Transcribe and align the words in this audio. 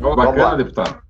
Oh, 0.00 0.16
bacana, 0.16 0.56
deputado. 0.56 1.09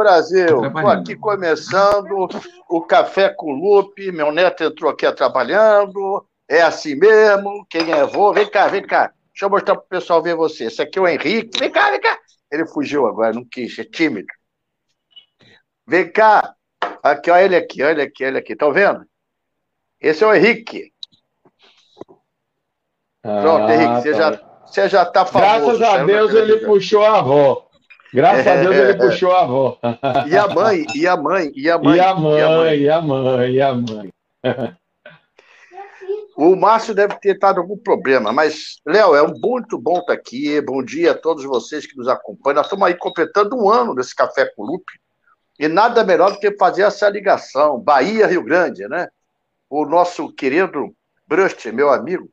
Brasil! 0.00 0.64
Estou 0.64 0.88
aqui 0.88 1.14
começando 1.14 2.26
o 2.70 2.80
Café 2.80 3.28
com 3.28 3.52
Lupe. 3.52 4.10
Meu 4.10 4.32
neto 4.32 4.64
entrou 4.64 4.90
aqui 4.90 5.10
trabalhando. 5.12 6.26
É 6.48 6.62
assim 6.62 6.94
mesmo. 6.94 7.66
Quem 7.68 7.92
é 7.92 8.06
vô? 8.06 8.32
Vem 8.32 8.50
cá, 8.50 8.66
vem 8.66 8.82
cá. 8.82 9.12
Deixa 9.30 9.44
eu 9.44 9.50
mostrar 9.50 9.76
para 9.76 9.84
o 9.84 9.88
pessoal 9.88 10.22
ver 10.22 10.34
você. 10.34 10.64
Esse 10.64 10.80
aqui 10.80 10.98
é 10.98 11.02
o 11.02 11.06
Henrique. 11.06 11.58
Vem 11.58 11.70
cá, 11.70 11.90
vem 11.90 12.00
cá. 12.00 12.18
Ele 12.50 12.66
fugiu 12.66 13.06
agora, 13.06 13.34
não 13.34 13.44
quis, 13.44 13.78
é 13.78 13.84
tímido. 13.84 14.26
Vem 15.86 16.10
cá. 16.10 16.54
Aqui, 17.02 17.30
olha 17.30 17.44
ele 17.44 17.56
aqui, 17.56 17.82
olha 17.82 18.04
aqui, 18.04 18.24
olha 18.24 18.38
aqui. 18.38 18.52
Estão 18.54 18.72
vendo? 18.72 19.04
Esse 20.00 20.24
é 20.24 20.26
o 20.26 20.34
Henrique. 20.34 20.94
Pronto, 23.22 23.64
ah, 23.64 23.74
Henrique, 23.74 24.00
você, 24.00 24.12
tá. 24.12 24.18
já, 24.18 24.42
você 24.66 24.88
já 24.88 25.02
está 25.02 25.26
famoso. 25.26 25.78
Graças 25.78 26.00
a 26.00 26.04
Deus 26.04 26.32
ele 26.32 26.56
puxou 26.64 27.04
a 27.04 27.18
avó. 27.18 27.69
Graças 28.12 28.46
a 28.46 28.56
Deus 28.56 28.74
ele 28.74 28.94
puxou 28.94 29.32
a 29.32 29.42
avó. 29.42 29.78
E 30.28 30.36
a 30.36 30.48
mãe, 30.48 30.84
e 30.94 31.06
a 31.06 31.16
mãe, 31.16 31.52
e 31.54 31.70
a 31.70 31.78
mãe. 31.78 31.96
E 31.96 32.00
a 32.00 32.14
mãe, 32.14 32.78
e 32.78 32.88
a 32.88 33.00
mãe, 33.00 33.50
e 33.52 33.60
a 33.60 33.74
mãe. 33.74 34.12
O 36.36 36.56
Márcio 36.56 36.94
deve 36.94 37.18
ter 37.20 37.38
dado 37.38 37.60
algum 37.60 37.76
problema, 37.76 38.32
mas, 38.32 38.76
Léo, 38.86 39.14
é 39.14 39.26
muito 39.26 39.78
bom 39.78 39.98
estar 39.98 40.14
aqui. 40.14 40.58
Bom 40.62 40.82
dia 40.82 41.12
a 41.12 41.14
todos 41.14 41.44
vocês 41.44 41.86
que 41.86 41.96
nos 41.96 42.08
acompanham. 42.08 42.56
Nós 42.56 42.66
estamos 42.66 42.86
aí 42.86 42.94
completando 42.94 43.54
um 43.56 43.70
ano 43.70 43.94
desse 43.94 44.14
Café 44.14 44.46
com 44.56 44.64
Lupe. 44.64 44.98
E 45.58 45.68
nada 45.68 46.02
melhor 46.02 46.32
do 46.32 46.40
que 46.40 46.56
fazer 46.56 46.82
essa 46.82 47.08
ligação. 47.10 47.78
Bahia-Rio 47.78 48.42
Grande, 48.42 48.88
né? 48.88 49.08
O 49.68 49.84
nosso 49.84 50.32
querido 50.32 50.94
Brust, 51.26 51.66
meu 51.66 51.90
amigo, 51.90 52.30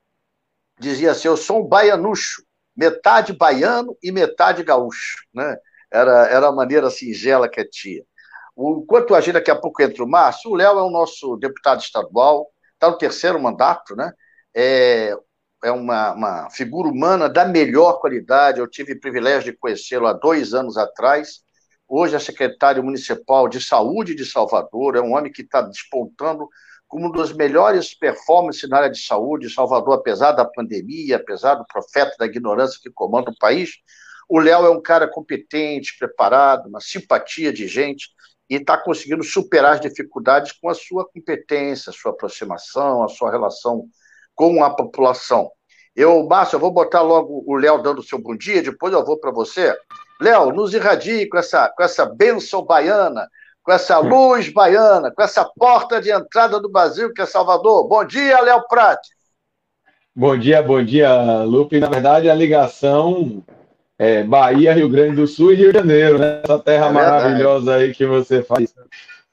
dizia 0.80 1.12
assim: 1.12 1.28
Eu 1.28 1.36
sou 1.36 1.59
um 1.59 1.67
baianucho, 1.67 2.41
metade 2.78 3.33
baiano 3.33 3.97
e 4.03 4.11
metade 4.11 4.64
gaúcho, 4.64 5.17
né? 5.33 5.58
Era, 5.92 6.28
era 6.28 6.47
a 6.47 6.52
maneira 6.52 6.92
singela 6.92 7.50
que 7.50 7.64
tinha. 7.66 8.03
Enquanto 8.56 9.16
a 9.16 9.22
gente 9.22 9.34
daqui 9.34 9.50
a 9.50 9.56
pouco 9.56 9.81
entra 9.81 10.03
o 10.03 10.09
Márcio, 10.09 10.52
o 10.52 10.56
Léo 10.56 10.78
é 10.78 10.84
o 10.84 10.89
nosso 10.89 11.38
deputado 11.38 11.80
estadual, 11.80 12.47
está 12.73 12.89
no 12.89 12.97
terceiro 12.97 13.42
mandato, 13.42 13.95
né? 13.95 14.11
É, 14.56 15.16
é 15.64 15.72
uma, 15.72 16.14
uma, 16.14 16.50
figura 16.50 16.89
humana 16.89 17.28
da 17.30 17.45
melhor 17.45 18.00
qualidade. 18.00 18.59
Eu 18.59 18.67
tive 18.67 18.94
o 18.94 19.00
privilégio 19.00 19.52
de 19.52 19.58
conhecê-lo 19.58 20.08
há 20.08 20.14
dois 20.14 20.53
anos 20.53 20.78
atrás. 20.78 21.41
Hoje 21.88 22.16
é 22.16 22.19
secretário 22.19 22.84
municipal 22.84 23.47
de 23.47 23.62
saúde 23.62 24.14
de 24.14 24.25
Salvador. 24.25 24.95
É 24.95 25.02
um 25.02 25.14
homem 25.14 25.31
que 25.31 25.41
está 25.41 25.62
despontando 25.62 26.47
como 26.88 27.08
uma 27.08 27.18
das 27.18 27.34
melhores 27.34 27.94
performances 27.94 28.70
na 28.70 28.78
área 28.78 28.90
de 28.90 29.00
saúde. 29.00 29.54
Salvador, 29.54 29.96
apesar 29.96 30.32
da 30.32 30.46
pandemia, 30.46 31.18
apesar 31.18 31.56
do 31.56 31.66
profeta 31.66 32.16
da 32.18 32.26
ignorância 32.26 32.80
que 32.82 32.90
comanda 32.90 33.32
o 33.32 33.38
país, 33.38 33.72
o 34.30 34.40
Léo 34.40 34.66
é 34.66 34.70
um 34.70 34.82
cara 34.82 35.08
competente, 35.08 35.98
preparado, 35.98 36.68
uma 36.68 36.82
simpatia 36.82 37.52
de 37.52 37.68
gente 37.68 38.09
e 38.50 38.56
está 38.56 38.78
conseguindo 38.78 39.24
superar 39.24 39.74
as 39.74 39.81
dificuldades 39.81 40.52
com 40.53 40.70
a 40.70 40.74
sua 40.74 41.08
competência, 41.08 41.90
a 41.90 41.94
sua 41.94 42.12
aproximação, 42.12 43.03
a 43.03 43.08
sua 43.08 43.31
relação 43.31 43.88
com 44.34 44.64
a 44.64 44.70
população. 44.70 45.52
Eu, 45.96 46.26
Márcio, 46.28 46.58
eu 46.58 46.59
vou 46.59 46.72
botar 46.72 47.02
logo 47.02 47.44
o 47.46 47.56
Léo 47.56 47.81
dando 47.81 48.03
seu 48.03 48.20
bom 48.20 48.36
dia, 48.36 48.62
depois 48.62 48.94
eu 48.94 49.03
vou 49.03 49.20
para 49.20 49.31
você. 49.31 49.76
Léo, 50.22 50.52
nos 50.52 50.74
irradie 50.74 51.28
com 51.28 51.38
essa, 51.38 51.70
com 51.70 51.84
essa 51.84 52.06
bênção 52.06 52.64
baiana, 52.64 53.28
com 53.67 53.73
essa 53.73 54.00
luz 54.00 54.47
baiana, 54.47 55.11
com 55.11 55.22
essa 55.22 55.44
porta 55.44 56.01
de 56.01 56.09
entrada 56.09 56.57
do 56.57 56.69
Brasil, 56.69 57.11
que 57.13 57.22
é 57.22 57.25
Salvador. 57.25 57.85
Bom 57.85 58.05
dia, 58.05 58.39
Léo 58.39 58.66
Prati. 58.66 59.09
Bom 60.16 60.38
dia, 60.38 60.63
bom 60.63 60.81
dia, 60.81 61.44
Lupe. 61.44 61.78
Na 61.78 61.89
verdade, 61.89 62.29
a 62.29 62.33
ligação 62.33 63.44
é, 64.00 64.23
Bahia, 64.23 64.72
Rio 64.73 64.88
Grande 64.88 65.17
do 65.17 65.28
Sul 65.28 65.51
e 65.51 65.55
Rio 65.55 65.73
de 65.73 65.79
Janeiro, 65.79 66.17
né? 66.17 66.39
Essa 66.45 66.57
terra 66.59 66.85
é 66.85 66.91
maravilhosa 66.91 67.75
aí 67.75 67.94
que 67.94 68.05
você 68.05 68.41
faz, 68.41 68.73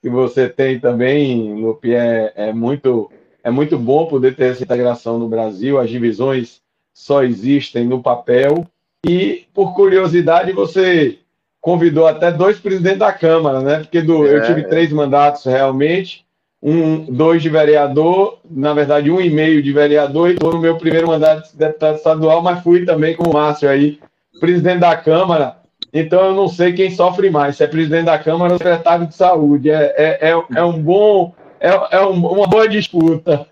que 0.02 0.10
você 0.10 0.48
tem 0.48 0.80
também, 0.80 1.54
Lupe, 1.54 1.94
é, 1.94 2.32
é, 2.34 2.52
muito, 2.52 3.08
é 3.44 3.52
muito 3.52 3.78
bom 3.78 4.06
poder 4.06 4.34
ter 4.34 4.50
essa 4.50 4.64
integração 4.64 5.16
no 5.16 5.28
Brasil. 5.28 5.78
As 5.78 5.88
divisões 5.88 6.60
só 6.92 7.22
existem 7.22 7.84
no 7.86 8.02
papel. 8.02 8.66
E, 9.06 9.46
por 9.54 9.76
curiosidade, 9.76 10.50
você 10.50 11.20
convidou 11.64 12.06
até 12.06 12.30
dois 12.30 12.58
presidentes 12.58 12.98
da 12.98 13.10
Câmara, 13.10 13.60
né? 13.60 13.78
Porque 13.78 14.02
do, 14.02 14.26
é, 14.26 14.36
eu 14.36 14.42
tive 14.42 14.60
é. 14.60 14.64
três 14.64 14.92
mandatos 14.92 15.46
realmente, 15.46 16.26
um, 16.62 17.06
dois 17.06 17.42
de 17.42 17.48
vereador, 17.48 18.38
na 18.50 18.74
verdade, 18.74 19.10
um 19.10 19.18
e 19.18 19.30
meio 19.30 19.62
de 19.62 19.72
vereador, 19.72 20.28
e 20.28 20.34
estou 20.34 20.52
no 20.52 20.60
meu 20.60 20.76
primeiro 20.76 21.06
mandato 21.06 21.50
de 21.50 21.56
deputado 21.56 21.96
estadual, 21.96 22.42
mas 22.42 22.62
fui 22.62 22.84
também 22.84 23.16
com 23.16 23.30
o 23.30 23.32
Márcio 23.32 23.66
aí 23.66 23.98
presidente 24.38 24.80
da 24.80 24.94
Câmara, 24.94 25.56
então 25.90 26.26
eu 26.26 26.34
não 26.34 26.48
sei 26.48 26.74
quem 26.74 26.90
sofre 26.90 27.30
mais, 27.30 27.56
se 27.56 27.64
é 27.64 27.66
presidente 27.66 28.04
da 28.04 28.18
Câmara 28.18 28.52
ou 28.52 28.58
secretário 28.58 29.06
de 29.06 29.14
saúde. 29.14 29.70
É, 29.70 29.94
é, 29.96 30.30
é, 30.32 30.44
é 30.56 30.62
um 30.62 30.82
bom. 30.82 31.34
É, 31.58 31.96
é 31.96 32.00
uma 32.00 32.46
boa 32.46 32.68
disputa. 32.68 33.46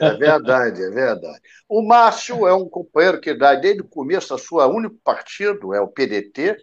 É 0.00 0.14
verdade, 0.14 0.82
é 0.82 0.88
verdade. 0.88 1.38
O 1.68 1.82
Márcio 1.82 2.46
é 2.46 2.54
um 2.54 2.66
companheiro 2.66 3.20
que 3.20 3.34
dá 3.34 3.54
desde 3.54 3.82
o 3.82 3.88
começo 3.88 4.32
a 4.32 4.38
sua 4.38 4.66
único 4.68 4.96
partido, 5.04 5.74
é 5.74 5.80
o 5.82 5.88
PDT. 5.88 6.56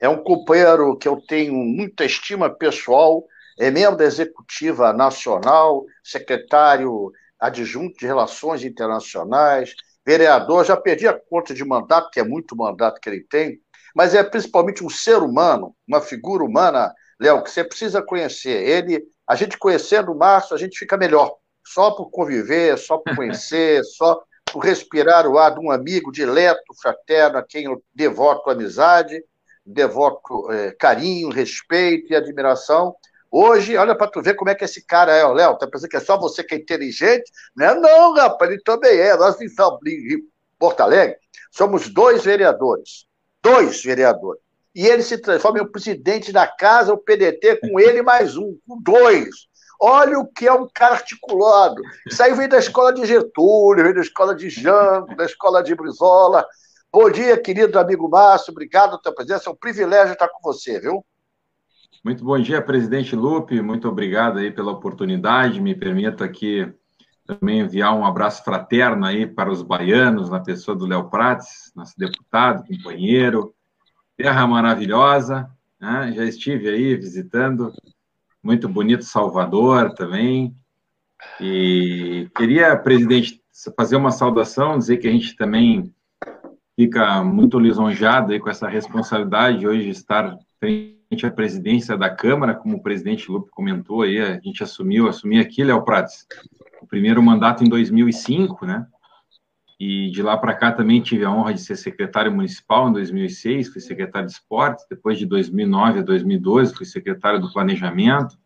É 0.00 0.08
um 0.08 0.22
companheiro 0.22 0.96
que 0.96 1.08
eu 1.08 1.20
tenho 1.20 1.54
muita 1.54 2.04
estima 2.04 2.48
pessoal, 2.48 3.24
é 3.58 3.70
membro 3.70 3.96
da 3.96 4.04
executiva 4.04 4.92
nacional, 4.92 5.84
secretário 6.04 7.10
adjunto 7.38 7.98
de 7.98 8.06
Relações 8.06 8.64
Internacionais, 8.64 9.74
vereador, 10.06 10.64
já 10.64 10.76
perdi 10.76 11.06
a 11.06 11.18
conta 11.18 11.52
de 11.52 11.64
mandato, 11.64 12.10
que 12.10 12.20
é 12.20 12.24
muito 12.24 12.56
mandato 12.56 13.00
que 13.00 13.08
ele 13.08 13.24
tem, 13.28 13.60
mas 13.94 14.14
é 14.14 14.22
principalmente 14.22 14.84
um 14.84 14.88
ser 14.88 15.18
humano, 15.18 15.74
uma 15.86 16.00
figura 16.00 16.44
humana, 16.44 16.94
Léo, 17.20 17.42
que 17.42 17.50
você 17.50 17.64
precisa 17.64 18.00
conhecer. 18.00 18.62
Ele, 18.62 19.02
a 19.26 19.34
gente 19.34 19.58
conhecendo 19.58 20.12
o 20.12 20.16
Márcio, 20.16 20.54
a 20.54 20.58
gente 20.58 20.78
fica 20.78 20.96
melhor. 20.96 21.34
Só 21.66 21.90
por 21.90 22.10
conviver, 22.10 22.78
só 22.78 22.98
por 22.98 23.16
conhecer, 23.16 23.82
só 23.96 24.22
por 24.52 24.60
respirar 24.60 25.26
o 25.26 25.36
ar 25.36 25.54
de 25.54 25.60
um 25.60 25.70
amigo 25.70 26.12
dileto, 26.12 26.62
fraterno, 26.80 27.38
a 27.38 27.42
quem 27.42 27.64
eu 27.64 27.82
devoto 27.92 28.48
amizade, 28.50 29.20
devoto 29.68 30.50
é, 30.50 30.72
carinho, 30.72 31.30
respeito 31.30 32.12
e 32.12 32.16
admiração. 32.16 32.94
Hoje, 33.30 33.76
olha 33.76 33.94
para 33.94 34.10
tu 34.10 34.22
ver 34.22 34.34
como 34.34 34.50
é 34.50 34.54
que 34.54 34.64
esse 34.64 34.84
cara 34.84 35.14
é, 35.14 35.26
Léo. 35.26 35.58
Tá 35.58 35.66
pensando 35.66 35.90
que 35.90 35.96
é 35.96 36.00
só 36.00 36.18
você 36.18 36.42
que 36.42 36.54
é 36.54 36.58
inteligente? 36.58 37.30
Não 37.54 37.66
é 37.66 37.74
não, 37.74 38.14
rapaz, 38.14 38.50
ele 38.50 38.62
também 38.62 38.98
é. 38.98 39.16
Nós 39.16 39.38
em 39.40 39.48
Porto 40.58 40.80
Alegre 40.80 41.16
somos 41.50 41.88
dois 41.88 42.24
vereadores. 42.24 43.06
Dois 43.42 43.82
vereadores. 43.82 44.40
E 44.74 44.86
ele 44.86 45.02
se 45.02 45.18
transforma 45.18 45.58
em 45.58 45.62
um 45.62 45.70
presidente 45.70 46.32
da 46.32 46.46
casa, 46.46 46.92
o 46.92 46.98
PDT, 46.98 47.56
com 47.56 47.78
ele 47.80 48.00
mais 48.02 48.36
um, 48.36 48.56
com 48.66 48.80
dois. 48.80 49.28
Olha 49.80 50.18
o 50.18 50.26
que 50.26 50.46
é 50.46 50.52
um 50.52 50.66
cara 50.72 50.94
articulado. 50.94 51.80
Isso 52.06 52.20
aí 52.22 52.34
vem 52.34 52.48
da 52.48 52.58
escola 52.58 52.92
de 52.92 53.06
Getúlio, 53.06 53.84
vem 53.84 53.94
da 53.94 54.00
escola 54.00 54.34
de 54.34 54.48
Jango, 54.48 55.14
da 55.14 55.24
escola 55.24 55.62
de 55.62 55.74
Brizola. 55.74 56.44
Bom 57.00 57.12
dia, 57.12 57.40
querido 57.40 57.78
amigo 57.78 58.08
Márcio. 58.08 58.50
Obrigado 58.50 58.88
pela 58.88 59.00
tua 59.00 59.14
presença. 59.14 59.48
É 59.48 59.52
um 59.52 59.54
privilégio 59.54 60.14
estar 60.14 60.26
com 60.26 60.40
você, 60.42 60.80
viu? 60.80 61.06
Muito 62.04 62.24
bom 62.24 62.36
dia, 62.40 62.60
presidente 62.60 63.14
Lupe. 63.14 63.62
Muito 63.62 63.88
obrigado 63.88 64.40
aí 64.40 64.50
pela 64.50 64.72
oportunidade. 64.72 65.60
Me 65.60 65.76
permito 65.76 66.24
aqui 66.24 66.68
também 67.24 67.60
enviar 67.60 67.96
um 67.96 68.04
abraço 68.04 68.42
fraterno 68.42 69.06
aí 69.06 69.28
para 69.28 69.48
os 69.48 69.62
baianos, 69.62 70.28
na 70.28 70.40
pessoa 70.40 70.76
do 70.76 70.86
Léo 70.86 71.08
Prates, 71.08 71.70
nosso 71.76 71.96
deputado, 71.96 72.66
companheiro. 72.66 73.54
Terra 74.16 74.44
maravilhosa, 74.48 75.48
né? 75.80 76.12
já 76.16 76.24
estive 76.24 76.68
aí 76.68 76.96
visitando. 76.96 77.72
Muito 78.42 78.68
bonito 78.68 79.04
Salvador 79.04 79.94
também. 79.94 80.52
E 81.40 82.28
queria, 82.34 82.76
presidente, 82.76 83.40
fazer 83.76 83.94
uma 83.94 84.10
saudação, 84.10 84.76
dizer 84.76 84.96
que 84.96 85.06
a 85.06 85.12
gente 85.12 85.36
também 85.36 85.94
fica 86.78 87.24
muito 87.24 87.58
lisonjado 87.58 88.38
com 88.38 88.48
essa 88.48 88.68
responsabilidade 88.68 89.58
de 89.58 89.66
hoje 89.66 89.88
estar 89.88 90.38
frente 90.60 91.26
a 91.26 91.30
presidência 91.30 91.96
da 91.96 92.08
Câmara, 92.08 92.54
como 92.54 92.76
o 92.76 92.82
presidente 92.82 93.28
Lupe 93.28 93.50
comentou 93.50 94.02
aí, 94.02 94.20
a 94.20 94.38
gente 94.38 94.62
assumiu, 94.62 95.08
assumi 95.08 95.40
aqui, 95.40 95.64
Léo 95.64 95.82
Prates, 95.82 96.24
o 96.80 96.86
primeiro 96.86 97.20
mandato 97.20 97.64
em 97.64 97.68
2005, 97.68 98.64
né? 98.64 98.86
e 99.80 100.08
de 100.12 100.22
lá 100.22 100.36
para 100.36 100.54
cá 100.54 100.70
também 100.70 101.00
tive 101.00 101.24
a 101.24 101.32
honra 101.32 101.52
de 101.52 101.60
ser 101.60 101.74
secretário 101.74 102.30
municipal 102.30 102.88
em 102.88 102.92
2006, 102.92 103.70
fui 103.70 103.80
secretário 103.80 104.28
de 104.28 104.34
esportes, 104.34 104.86
depois 104.88 105.18
de 105.18 105.26
2009 105.26 105.98
a 105.98 106.02
2012 106.02 106.76
fui 106.76 106.86
secretário 106.86 107.40
do 107.40 107.52
planejamento, 107.52 108.38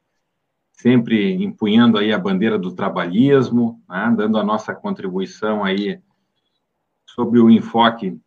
sempre 0.72 1.34
empunhando 1.34 1.98
aí 1.98 2.10
a 2.10 2.18
bandeira 2.18 2.58
do 2.58 2.74
trabalhismo, 2.74 3.78
né, 3.86 4.14
dando 4.16 4.38
a 4.38 4.42
nossa 4.42 4.74
contribuição 4.74 5.62
aí 5.62 6.00
sobre 7.14 7.38
o 7.40 7.50
enfoque 7.50 8.18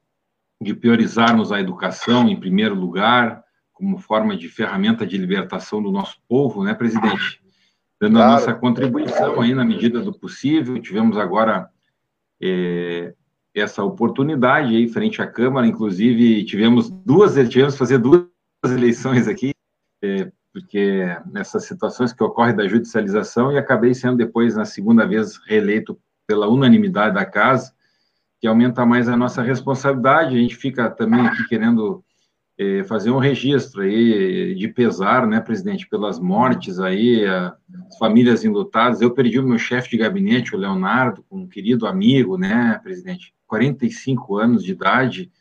de 0.61 0.73
priorizarmos 0.73 1.51
a 1.51 1.59
educação 1.59 2.27
em 2.29 2.39
primeiro 2.39 2.75
lugar, 2.75 3.43
como 3.73 3.97
forma 3.97 4.37
de 4.37 4.47
ferramenta 4.47 5.05
de 5.05 5.17
libertação 5.17 5.81
do 5.81 5.91
nosso 5.91 6.17
povo, 6.27 6.63
né, 6.63 6.73
presidente? 6.73 7.41
Dando 7.99 8.15
claro. 8.15 8.29
a 8.29 8.33
nossa 8.33 8.53
contribuição 8.53 9.41
aí 9.41 9.53
na 9.53 9.65
medida 9.65 10.01
do 10.01 10.13
possível. 10.13 10.79
Tivemos 10.81 11.17
agora 11.17 11.69
é, 12.41 13.13
essa 13.53 13.83
oportunidade 13.83 14.75
aí 14.75 14.87
frente 14.87 15.21
à 15.21 15.27
Câmara, 15.27 15.67
inclusive 15.67 16.43
tivemos 16.45 16.89
duas, 16.89 17.33
tivemos 17.49 17.73
que 17.73 17.79
fazer 17.79 17.97
duas 17.97 18.27
eleições 18.65 19.27
aqui, 19.27 19.51
é, 20.01 20.31
porque 20.53 21.05
nessas 21.31 21.65
situações 21.65 22.13
que 22.13 22.23
ocorrem 22.23 22.55
da 22.55 22.67
judicialização 22.67 23.51
e 23.51 23.57
acabei 23.57 23.93
sendo 23.93 24.17
depois 24.17 24.55
na 24.55 24.65
segunda 24.65 25.05
vez 25.05 25.37
reeleito 25.47 25.99
pela 26.27 26.47
unanimidade 26.47 27.15
da 27.15 27.25
casa, 27.25 27.73
que 28.39 28.47
aumenta 28.47 28.85
mais 28.85 29.07
a 29.07 29.17
nossa 29.17 29.41
responsabilidade. 29.41 30.35
A 30.35 30.39
gente 30.39 30.55
fica 30.55 30.89
também 30.89 31.25
aqui 31.25 31.47
querendo 31.47 32.03
é, 32.57 32.83
fazer 32.83 33.11
um 33.11 33.17
registro 33.17 33.81
aí 33.81 34.55
de 34.55 34.67
pesar, 34.67 35.27
né, 35.27 35.39
presidente, 35.39 35.87
pelas 35.87 36.19
mortes 36.19 36.79
aí, 36.79 37.25
as 37.25 37.97
famílias 37.97 38.45
enlutadas. 38.45 39.01
Eu 39.01 39.11
perdi 39.11 39.39
o 39.39 39.47
meu 39.47 39.57
chefe 39.57 39.89
de 39.89 39.97
gabinete, 39.97 40.55
o 40.55 40.59
Leonardo, 40.59 41.25
um 41.29 41.47
querido 41.47 41.85
amigo, 41.85 42.37
né, 42.37 42.79
presidente, 42.81 43.33
45 43.47 44.37
anos 44.37 44.63
de 44.63 44.71
idade, 44.71 45.31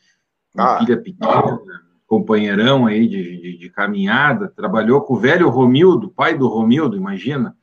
ah. 0.57 0.79
filha 0.79 0.97
pequena, 0.97 1.61
companheirão 2.07 2.87
aí 2.87 3.09
de, 3.09 3.41
de, 3.41 3.59
de, 3.59 3.71
caminhada, 3.71 4.49
trabalhou 4.49 5.01
com 5.01 5.15
o 5.15 5.19
velho 5.19 5.49
Romildo, 5.49 6.11
pai 6.11 6.37
do 6.37 6.49
Romildo, 6.49 6.97
imagina, 6.97 7.57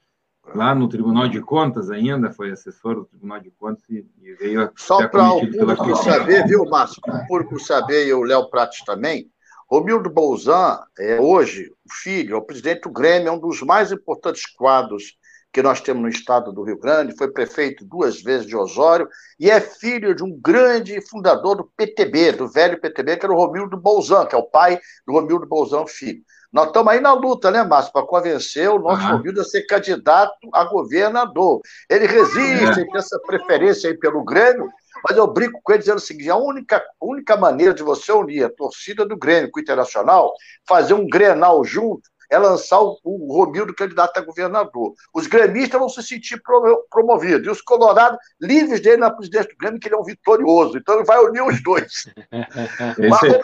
lá 0.56 0.75
no 0.75 0.88
Tribunal 0.88 1.27
de 1.27 1.42
Contas 1.42 1.89
ainda, 1.89 2.31
foi 2.31 2.51
assessor 2.51 2.95
do 2.95 3.06
Tribunal 3.06 3.39
de 3.39 3.51
Contas 3.51 3.83
e, 3.89 4.06
e 4.21 4.33
veio 4.33 4.71
Só 4.75 5.07
para 5.07 5.33
o 5.33 5.39
público 5.39 5.95
saber, 5.98 6.48
viu, 6.48 6.65
Márcio? 6.65 7.01
O 7.07 7.27
público 7.27 7.59
saber 7.59 8.07
e 8.07 8.13
o 8.13 8.24
Léo 8.24 8.50
Prates 8.50 8.83
também, 8.86 9.30
Romildo 9.69 10.09
Bolzan 10.09 10.80
é 11.00 11.19
hoje 11.19 11.71
o 11.86 11.94
filho, 11.94 12.36
é 12.36 12.38
o 12.38 12.42
presidente 12.42 12.81
do 12.81 12.92
Grêmio, 12.92 13.30
é 13.30 13.31
um 13.31 13.39
dos 13.39 13.62
mais 13.62 13.92
importantes 13.92 14.45
quadros 14.45 15.15
que 15.53 15.62
nós 15.62 15.81
temos 15.81 16.01
no 16.01 16.09
estado 16.09 16.51
do 16.51 16.63
Rio 16.63 16.77
Grande, 16.77 17.15
foi 17.15 17.30
prefeito 17.31 17.86
duas 17.86 18.21
vezes 18.21 18.45
de 18.45 18.56
Osório 18.56 19.07
e 19.39 19.50
é 19.50 19.59
filho 19.59 20.15
de 20.15 20.24
um 20.24 20.38
grande 20.39 21.00
fundador 21.01 21.57
do 21.57 21.71
PTB, 21.75 22.33
do 22.33 22.48
velho 22.48 22.80
PTB, 22.80 23.18
que 23.18 23.25
era 23.25 23.33
o 23.33 23.38
Romildo 23.38 23.77
Bolzan, 23.77 24.25
que 24.25 24.36
é 24.36 24.38
o 24.38 24.44
pai 24.44 24.80
do 25.06 25.13
Romildo 25.13 25.45
Bolzan 25.45 25.86
Filho. 25.88 26.21
Nós 26.51 26.68
estamos 26.68 26.92
aí 26.92 27.00
na 27.00 27.13
luta, 27.13 27.50
né, 27.50 27.63
Márcio, 27.63 27.94
para 27.94 28.06
convencer 28.06 28.69
o 28.69 28.80
nosso 28.80 29.01
uhum. 29.03 29.18
Romildo 29.18 29.42
a 29.42 29.44
ser 29.44 29.62
candidato 29.63 30.33
a 30.53 30.65
governador. 30.65 31.62
Ele 31.89 32.06
resiste, 32.06 32.81
é. 32.81 32.86
tem 32.86 32.98
essa 32.98 33.18
preferência 33.25 33.89
aí 33.89 33.98
pelo 33.98 34.24
Grêmio, 34.25 34.69
mas 35.07 35.18
eu 35.18 35.27
brinco 35.27 35.62
com 35.63 35.71
ele 35.71 35.80
dizendo 35.80 35.98
o 35.98 36.01
seguinte: 36.01 36.30
a 36.30 36.36
única, 36.36 36.83
única 37.00 37.38
maneira 37.38 37.74
de 37.74 37.83
você 37.83 38.12
unir 38.12 38.44
a 38.44 38.50
torcida 38.50 39.06
do 39.06 39.18
Grêmio 39.18 39.50
com 39.50 39.59
o 39.59 39.62
Internacional, 39.62 40.33
fazer 40.68 40.94
um 40.94 41.07
grenal 41.07 41.63
junto, 41.63 42.09
é 42.31 42.38
lançar 42.38 42.81
o, 42.81 42.98
o 43.04 43.33
Romildo 43.33 43.75
candidato 43.75 44.18
a 44.18 44.22
governador. 44.22 44.94
Os 45.13 45.28
gremistas 45.28 45.80
vão 45.80 45.89
se 45.89 46.01
sentir 46.01 46.42
pro, 46.42 46.88
promovidos, 46.89 47.45
e 47.45 47.50
os 47.50 47.62
colorados 47.62 48.18
livres 48.39 48.80
dele 48.80 48.98
na 48.98 49.12
presidência 49.12 49.50
do 49.50 49.57
Grêmio, 49.57 49.80
que 49.80 49.88
ele 49.88 49.95
é 49.95 49.98
um 49.98 50.04
vitorioso. 50.04 50.78
Então 50.78 50.95
ele 50.95 51.04
vai 51.04 51.19
unir 51.19 51.42
os 51.42 51.62
dois. 51.62 52.06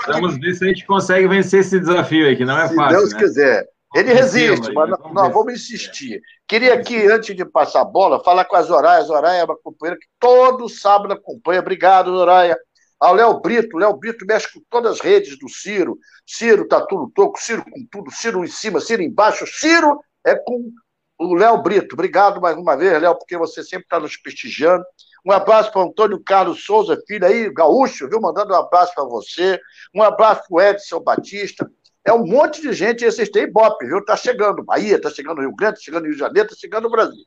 Vamos 0.07 0.37
ver 0.39 0.53
se 0.55 0.63
a 0.63 0.67
gente 0.69 0.85
consegue 0.85 1.27
vencer 1.27 1.59
esse 1.59 1.79
desafio 1.79 2.27
aí, 2.27 2.35
que 2.35 2.45
não 2.45 2.57
é 2.57 2.67
se 2.67 2.75
fácil. 2.75 2.91
Se 2.91 2.97
Deus 2.97 3.13
né? 3.13 3.19
quiser. 3.19 3.67
Ele 3.95 4.13
resiste, 4.13 4.71
mas 4.73 4.89
nós, 4.89 4.99
nós 5.13 5.33
vamos 5.33 5.53
insistir. 5.53 6.21
Queria 6.47 6.73
aqui, 6.73 7.07
antes 7.07 7.35
de 7.35 7.45
passar 7.45 7.81
a 7.81 7.85
bola, 7.85 8.23
falar 8.23 8.45
com 8.45 8.55
a 8.55 8.61
Zoraia. 8.61 8.99
A 8.99 9.03
Zoraia 9.03 9.41
é 9.41 9.43
uma 9.45 9.57
companheira 9.57 9.99
que 9.99 10.07
todo 10.19 10.69
sábado 10.69 11.13
acompanha. 11.13 11.61
Obrigado, 11.61 12.15
Zoraia. 12.15 12.57
Ao 12.99 13.13
Léo 13.13 13.39
Brito. 13.39 13.77
Léo 13.77 13.95
Brito 13.95 14.25
mexe 14.25 14.51
com 14.51 14.61
todas 14.69 14.93
as 14.93 14.99
redes 14.99 15.37
do 15.37 15.49
Ciro. 15.49 15.97
Ciro 16.25 16.67
tá 16.67 16.85
tudo 16.85 17.11
toco, 17.13 17.39
Ciro 17.41 17.63
com 17.63 17.85
tudo, 17.91 18.11
Ciro 18.11 18.43
em 18.43 18.47
cima, 18.47 18.79
Ciro 18.79 19.01
embaixo. 19.01 19.45
Ciro 19.47 19.99
é 20.25 20.35
com 20.35 20.71
o 21.19 21.33
Léo 21.33 21.61
Brito. 21.61 21.93
Obrigado 21.93 22.39
mais 22.41 22.57
uma 22.57 22.75
vez, 22.75 23.01
Léo, 23.01 23.15
porque 23.15 23.37
você 23.37 23.63
sempre 23.63 23.85
está 23.85 23.99
nos 23.99 24.17
prestigiando. 24.17 24.83
Um 25.25 25.31
abraço 25.31 25.71
para 25.71 25.81
Antônio 25.81 26.21
Carlos 26.23 26.63
Souza, 26.63 26.97
filho 27.05 27.25
aí, 27.25 27.51
gaúcho, 27.51 28.07
viu? 28.07 28.21
Mandando 28.21 28.53
um 28.53 28.57
abraço 28.57 28.93
para 28.95 29.03
você. 29.03 29.59
Um 29.93 30.01
abraço 30.01 30.43
para 30.47 30.55
o 30.55 30.61
Edson 30.61 30.99
Batista. 31.01 31.69
É 32.05 32.13
um 32.13 32.25
monte 32.25 32.61
de 32.61 32.71
gente, 32.71 33.03
e 33.03 33.11
vocês 33.11 33.27
têm 33.27 33.43
Ibope, 33.43 33.85
viu? 33.85 33.99
Está 33.99 34.15
chegando 34.15 34.63
Bahia, 34.63 34.95
está 34.95 35.09
chegando 35.09 35.41
Rio 35.41 35.53
Grande, 35.53 35.79
está 35.79 35.85
chegando 35.85 36.05
Rio 36.05 36.13
de 36.13 36.19
Janeiro, 36.19 36.47
está 36.47 36.57
chegando 36.57 36.89
Brasil. 36.89 37.25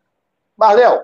Mas, 0.56 0.76
Léo, 0.76 1.02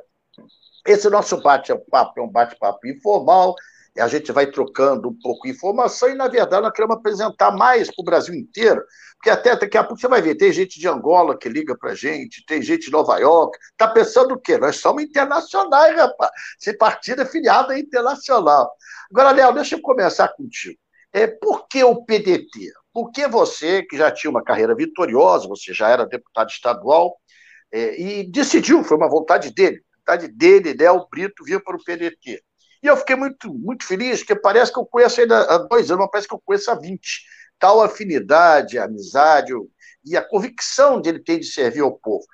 esse 0.87 1.11
nosso 1.11 1.43
bate-papo 1.43 2.19
é 2.19 2.23
um 2.23 2.31
bate-papo 2.31 2.87
informal, 2.87 3.55
a 3.99 4.09
gente 4.09 4.33
vai 4.33 4.47
trocando 4.47 5.09
um 5.09 5.19
pouco 5.19 5.47
de 5.47 5.53
informação, 5.53 6.09
e, 6.09 6.15
na 6.15 6.29
verdade, 6.29 6.63
nós 6.63 6.73
queremos 6.73 6.97
apresentar 6.97 7.51
mais 7.51 7.89
para 7.89 8.03
o 8.03 8.05
Brasil 8.05 8.35
inteiro, 8.35 8.83
porque 9.17 9.31
até 9.31 9.57
daqui 9.57 9.77
a 9.77 9.85
pouco 9.85 10.01
você 10.01 10.09
vai 10.09 10.21
ver, 10.21 10.35
tem 10.35 10.53
gente 10.53 10.79
de 10.79 10.87
Angola 10.87 11.37
que 11.39 11.49
liga 11.49 11.77
para 11.77 11.93
a 11.93 11.95
gente, 11.95 12.45
tem 12.47 12.63
gente 12.63 12.87
de 12.87 12.93
Nova 12.93 13.19
York, 13.19 13.59
está 13.73 13.89
pensando 13.89 14.35
o 14.35 14.39
quê? 14.39 14.59
Nós 14.59 14.77
somos 14.77 15.03
internacionais, 15.03 15.97
rapaz. 15.97 16.31
Esse 16.61 16.77
partido 16.77 17.23
é 17.23 17.27
filiado 17.27 17.73
é 17.73 17.79
internacional. 17.79 18.71
Agora, 19.11 19.31
Léo, 19.33 19.55
deixa 19.55 19.77
eu 19.77 19.81
começar 19.81 20.29
contigo. 20.29 20.79
É, 21.13 21.27
por 21.27 21.67
que 21.67 21.83
o 21.83 22.05
PDT? 22.05 22.73
Por 22.93 23.11
que 23.11 23.27
você, 23.27 23.83
que 23.83 23.97
já 23.97 24.11
tinha 24.11 24.31
uma 24.31 24.45
carreira 24.45 24.75
vitoriosa, 24.75 25.49
você 25.49 25.73
já 25.73 25.89
era 25.89 26.07
deputado 26.07 26.51
estadual, 26.51 27.17
é, 27.73 28.01
e 28.01 28.31
decidiu, 28.31 28.85
foi 28.85 28.97
uma 28.97 29.09
vontade 29.09 29.53
dele, 29.53 29.83
vontade 29.99 30.29
dele, 30.29 30.75
Léo 30.79 31.07
Brito, 31.11 31.45
vir 31.45 31.63
para 31.63 31.77
o 31.77 31.83
PDT. 31.83 32.43
E 32.87 32.89
eu 32.89 32.97
fiquei 32.97 33.17
muito, 33.17 33.53
muito 33.53 33.85
feliz, 33.85 34.21
porque 34.21 34.37
parece 34.37 34.73
que 34.73 34.79
eu 34.79 34.87
conheço 34.87 35.21
ainda 35.21 35.41
há 35.41 35.59
dois 35.59 35.91
anos, 35.91 36.03
mas 36.03 36.11
parece 36.13 36.29
que 36.29 36.35
eu 36.37 36.43
conheço 36.45 36.71
há 36.71 36.77
20. 36.77 37.25
Tal 37.59 37.83
afinidade, 37.83 38.79
amizade 38.79 39.53
e 40.05 40.17
a 40.17 40.23
convicção 40.23 41.01
dele 41.01 41.19
tem 41.19 41.41
de 41.41 41.47
servir 41.47 41.81
ao 41.81 41.99
povo. 41.99 42.25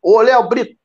O 0.00 0.20
Léo 0.20 0.48
Brito, 0.48 0.76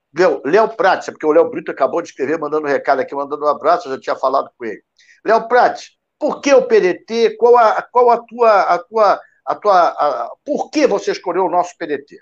Léo 0.44 0.70
Prates, 0.70 1.06
porque 1.12 1.28
o 1.28 1.32
Léo 1.32 1.52
Brito 1.52 1.70
acabou 1.70 2.02
de 2.02 2.08
escrever, 2.08 2.40
mandando 2.40 2.66
um 2.66 2.70
recado 2.72 3.02
aqui, 3.02 3.14
mandando 3.14 3.46
um 3.46 3.48
abraço, 3.48 3.88
eu 3.88 3.94
já 3.94 4.02
tinha 4.02 4.16
falado 4.16 4.50
com 4.58 4.66
ele. 4.66 4.82
Léo 5.24 5.48
Prates, 5.48 5.92
por 6.18 6.42
que 6.42 6.52
o 6.52 6.66
PDT? 6.66 7.38
Qual 7.38 7.56
a, 7.56 7.80
qual 7.80 8.10
a 8.10 8.18
tua. 8.26 8.62
A 8.64 8.80
tua, 8.80 9.22
a 9.46 9.56
tua 9.56 9.88
a, 9.90 10.32
por 10.44 10.72
que 10.72 10.88
você 10.88 11.12
escolheu 11.12 11.46
o 11.46 11.52
nosso 11.52 11.78
PDT? 11.78 12.18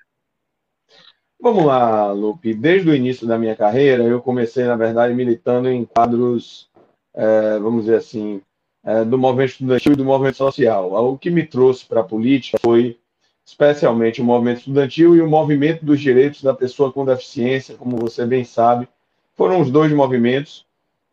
Vamos 1.42 1.64
lá, 1.64 2.12
Lupe. 2.12 2.54
Desde 2.54 2.90
o 2.90 2.94
início 2.94 3.26
da 3.26 3.38
minha 3.38 3.56
carreira, 3.56 4.04
eu 4.04 4.22
comecei, 4.22 4.66
na 4.66 4.76
verdade, 4.76 5.14
militando 5.14 5.70
em 5.70 5.86
quadros, 5.86 6.69
é, 7.14 7.60
vamos 7.60 7.86
dizer 7.86 7.98
assim, 7.98 8.42
é, 8.84 9.04
do 9.04 9.18
movimento 9.18 9.52
estudantil 9.52 9.94
e 9.94 9.96
do 9.96 10.06
movimento 10.06 10.38
social. 10.38 10.94
O 10.94 11.18
que 11.18 11.30
me 11.30 11.46
trouxe 11.46 11.86
para 11.86 12.02
a 12.02 12.04
política 12.04 12.58
foi 12.62 12.98
especialmente 13.46 14.22
o 14.22 14.24
movimento 14.24 14.60
estudantil 14.60 15.16
e 15.16 15.22
o 15.22 15.28
movimento 15.28 15.84
dos 15.84 16.00
direitos 16.00 16.44
da 16.44 16.54
pessoa 16.54 16.92
com 16.92 17.04
deficiência, 17.04 17.76
como 17.76 17.98
você 17.98 18.26
bem 18.26 18.44
sabe. 18.44 18.88
Foram 19.36 19.60
os 19.60 19.72
dois 19.72 19.92
movimentos. 19.92 20.66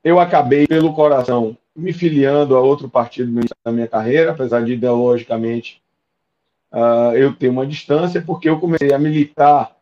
Eu 0.04 0.20
acabei, 0.20 0.66
pelo 0.66 0.92
coração, 0.92 1.56
me 1.74 1.92
filiando 1.92 2.56
a 2.56 2.60
outro 2.60 2.88
partido 2.88 3.30
no 3.30 3.38
início 3.38 3.56
da 3.64 3.72
minha 3.72 3.88
carreira, 3.88 4.32
apesar 4.32 4.62
de 4.64 4.74
ideologicamente 4.74 5.82
uh, 6.72 7.16
eu 7.16 7.34
ter 7.34 7.48
uma 7.48 7.66
distância, 7.66 8.20
porque 8.20 8.48
eu 8.48 8.60
comecei 8.60 8.92
a 8.92 8.98
militar 8.98 9.74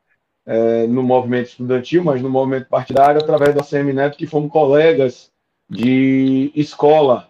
uh, 0.47 0.89
no 0.89 1.03
movimento 1.03 1.49
estudantil, 1.49 2.05
mas 2.05 2.23
no 2.23 2.31
movimento 2.31 2.69
partidário, 2.69 3.21
através 3.21 3.55
da 3.55 3.65
CM 3.65 3.93
Neto, 3.93 4.17
que 4.17 4.27
fomos 4.27 4.51
colegas 4.51 5.31
de 5.69 6.53
escola. 6.55 7.29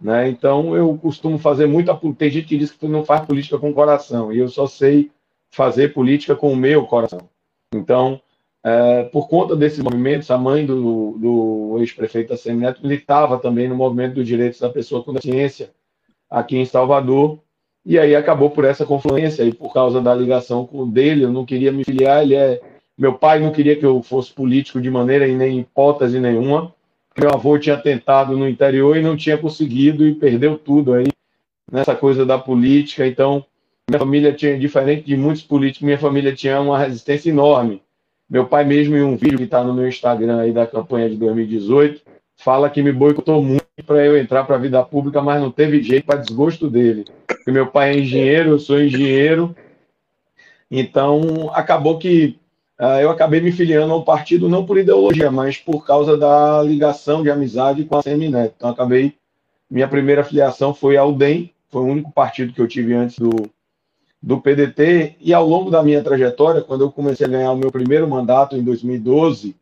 Né? 0.00 0.28
Então, 0.28 0.76
eu 0.76 0.96
costumo 0.98 1.38
fazer 1.38 1.66
muita. 1.66 1.98
Tem 2.18 2.30
gente 2.30 2.46
que 2.46 2.58
diz 2.58 2.70
que 2.70 2.86
não 2.86 3.04
faz 3.04 3.24
política 3.24 3.58
com 3.58 3.72
coração, 3.72 4.32
e 4.32 4.38
eu 4.38 4.48
só 4.48 4.66
sei 4.66 5.10
fazer 5.50 5.94
política 5.94 6.36
com 6.36 6.52
o 6.52 6.56
meu 6.56 6.86
coração. 6.86 7.28
Então, 7.74 8.20
é, 8.62 9.04
por 9.04 9.28
conta 9.28 9.54
desses 9.54 9.78
movimentos, 9.78 10.30
a 10.30 10.36
mãe 10.36 10.66
do, 10.66 11.12
do 11.18 11.76
ex-prefeito 11.78 12.30
da 12.30 12.36
Semineto 12.36 12.82
militava 12.82 13.38
também 13.38 13.68
no 13.68 13.76
movimento 13.76 14.14
dos 14.14 14.26
direitos 14.26 14.60
da 14.60 14.68
pessoa 14.68 15.02
com 15.02 15.12
deficiência 15.12 15.70
aqui 16.28 16.56
em 16.56 16.64
Salvador, 16.64 17.38
e 17.84 17.98
aí 17.98 18.16
acabou 18.16 18.50
por 18.50 18.64
essa 18.64 18.84
confluência, 18.84 19.44
e 19.44 19.54
por 19.54 19.72
causa 19.72 20.00
da 20.00 20.12
ligação 20.12 20.66
com 20.66 20.88
dele, 20.88 21.24
eu 21.24 21.32
não 21.32 21.46
queria 21.46 21.70
me 21.70 21.84
filiar, 21.84 22.22
ele 22.22 22.34
é... 22.34 22.60
Meu 22.98 23.14
pai 23.14 23.38
não 23.38 23.52
queria 23.52 23.76
que 23.76 23.86
eu 23.86 24.02
fosse 24.02 24.32
político 24.32 24.80
de 24.80 24.90
maneira 24.90 25.28
e 25.28 25.36
nem 25.36 25.60
hipótese 25.60 26.18
nenhuma, 26.18 26.74
meu 27.18 27.30
avô 27.30 27.58
tinha 27.58 27.76
tentado 27.76 28.36
no 28.36 28.48
interior 28.48 28.96
e 28.96 29.02
não 29.02 29.16
tinha 29.16 29.38
conseguido 29.38 30.06
e 30.06 30.14
perdeu 30.14 30.58
tudo 30.58 30.92
aí 30.92 31.06
nessa 31.70 31.94
coisa 31.94 32.24
da 32.24 32.38
política, 32.38 33.06
então 33.06 33.44
minha 33.88 33.98
família 33.98 34.32
tinha, 34.32 34.58
diferente 34.58 35.04
de 35.04 35.16
muitos 35.16 35.42
políticos, 35.42 35.84
minha 35.84 35.98
família 35.98 36.34
tinha 36.34 36.60
uma 36.60 36.78
resistência 36.78 37.30
enorme. 37.30 37.82
Meu 38.28 38.46
pai 38.46 38.64
mesmo, 38.64 38.96
em 38.96 39.02
um 39.02 39.16
vídeo 39.16 39.38
que 39.38 39.44
está 39.44 39.62
no 39.62 39.72
meu 39.72 39.88
Instagram 39.88 40.40
aí 40.40 40.52
da 40.52 40.66
campanha 40.66 41.08
de 41.08 41.16
2018, 41.16 42.02
fala 42.36 42.68
que 42.68 42.82
me 42.82 42.92
boicotou 42.92 43.42
muito 43.42 43.62
para 43.86 44.04
eu 44.04 44.16
entrar 44.18 44.44
para 44.44 44.56
a 44.56 44.58
vida 44.58 44.82
pública, 44.82 45.22
mas 45.22 45.40
não 45.40 45.50
teve 45.50 45.82
jeito 45.82 46.06
para 46.06 46.18
desgosto 46.18 46.68
dele. 46.68 47.04
Porque 47.26 47.52
meu 47.52 47.68
pai 47.68 47.92
é 47.92 47.98
engenheiro, 48.00 48.50
eu 48.50 48.58
sou 48.58 48.80
engenheiro, 48.80 49.54
então 50.70 51.50
acabou 51.52 51.98
que 51.98 52.36
eu 53.00 53.10
acabei 53.10 53.40
me 53.40 53.50
filiando 53.50 53.92
ao 53.92 54.04
partido 54.04 54.48
não 54.48 54.66
por 54.66 54.78
ideologia, 54.78 55.30
mas 55.30 55.56
por 55.56 55.86
causa 55.86 56.16
da 56.16 56.62
ligação 56.62 57.22
de 57.22 57.30
amizade 57.30 57.84
com 57.84 57.96
a 57.96 58.02
Semineto. 58.02 58.54
Então 58.56 58.70
acabei, 58.70 59.14
minha 59.70 59.88
primeira 59.88 60.22
filiação 60.22 60.74
foi 60.74 60.96
ao 60.96 61.12
DEM, 61.12 61.52
foi 61.70 61.82
o 61.82 61.86
único 61.86 62.12
partido 62.12 62.52
que 62.52 62.60
eu 62.60 62.68
tive 62.68 62.92
antes 62.94 63.18
do, 63.18 63.30
do 64.22 64.40
PDT, 64.40 65.16
e 65.20 65.32
ao 65.32 65.46
longo 65.46 65.70
da 65.70 65.82
minha 65.82 66.02
trajetória, 66.02 66.60
quando 66.60 66.84
eu 66.84 66.92
comecei 66.92 67.26
a 67.26 67.30
ganhar 67.30 67.52
o 67.52 67.56
meu 67.56 67.70
primeiro 67.70 68.08
mandato 68.08 68.56
em 68.56 68.62
2012, 68.62 69.56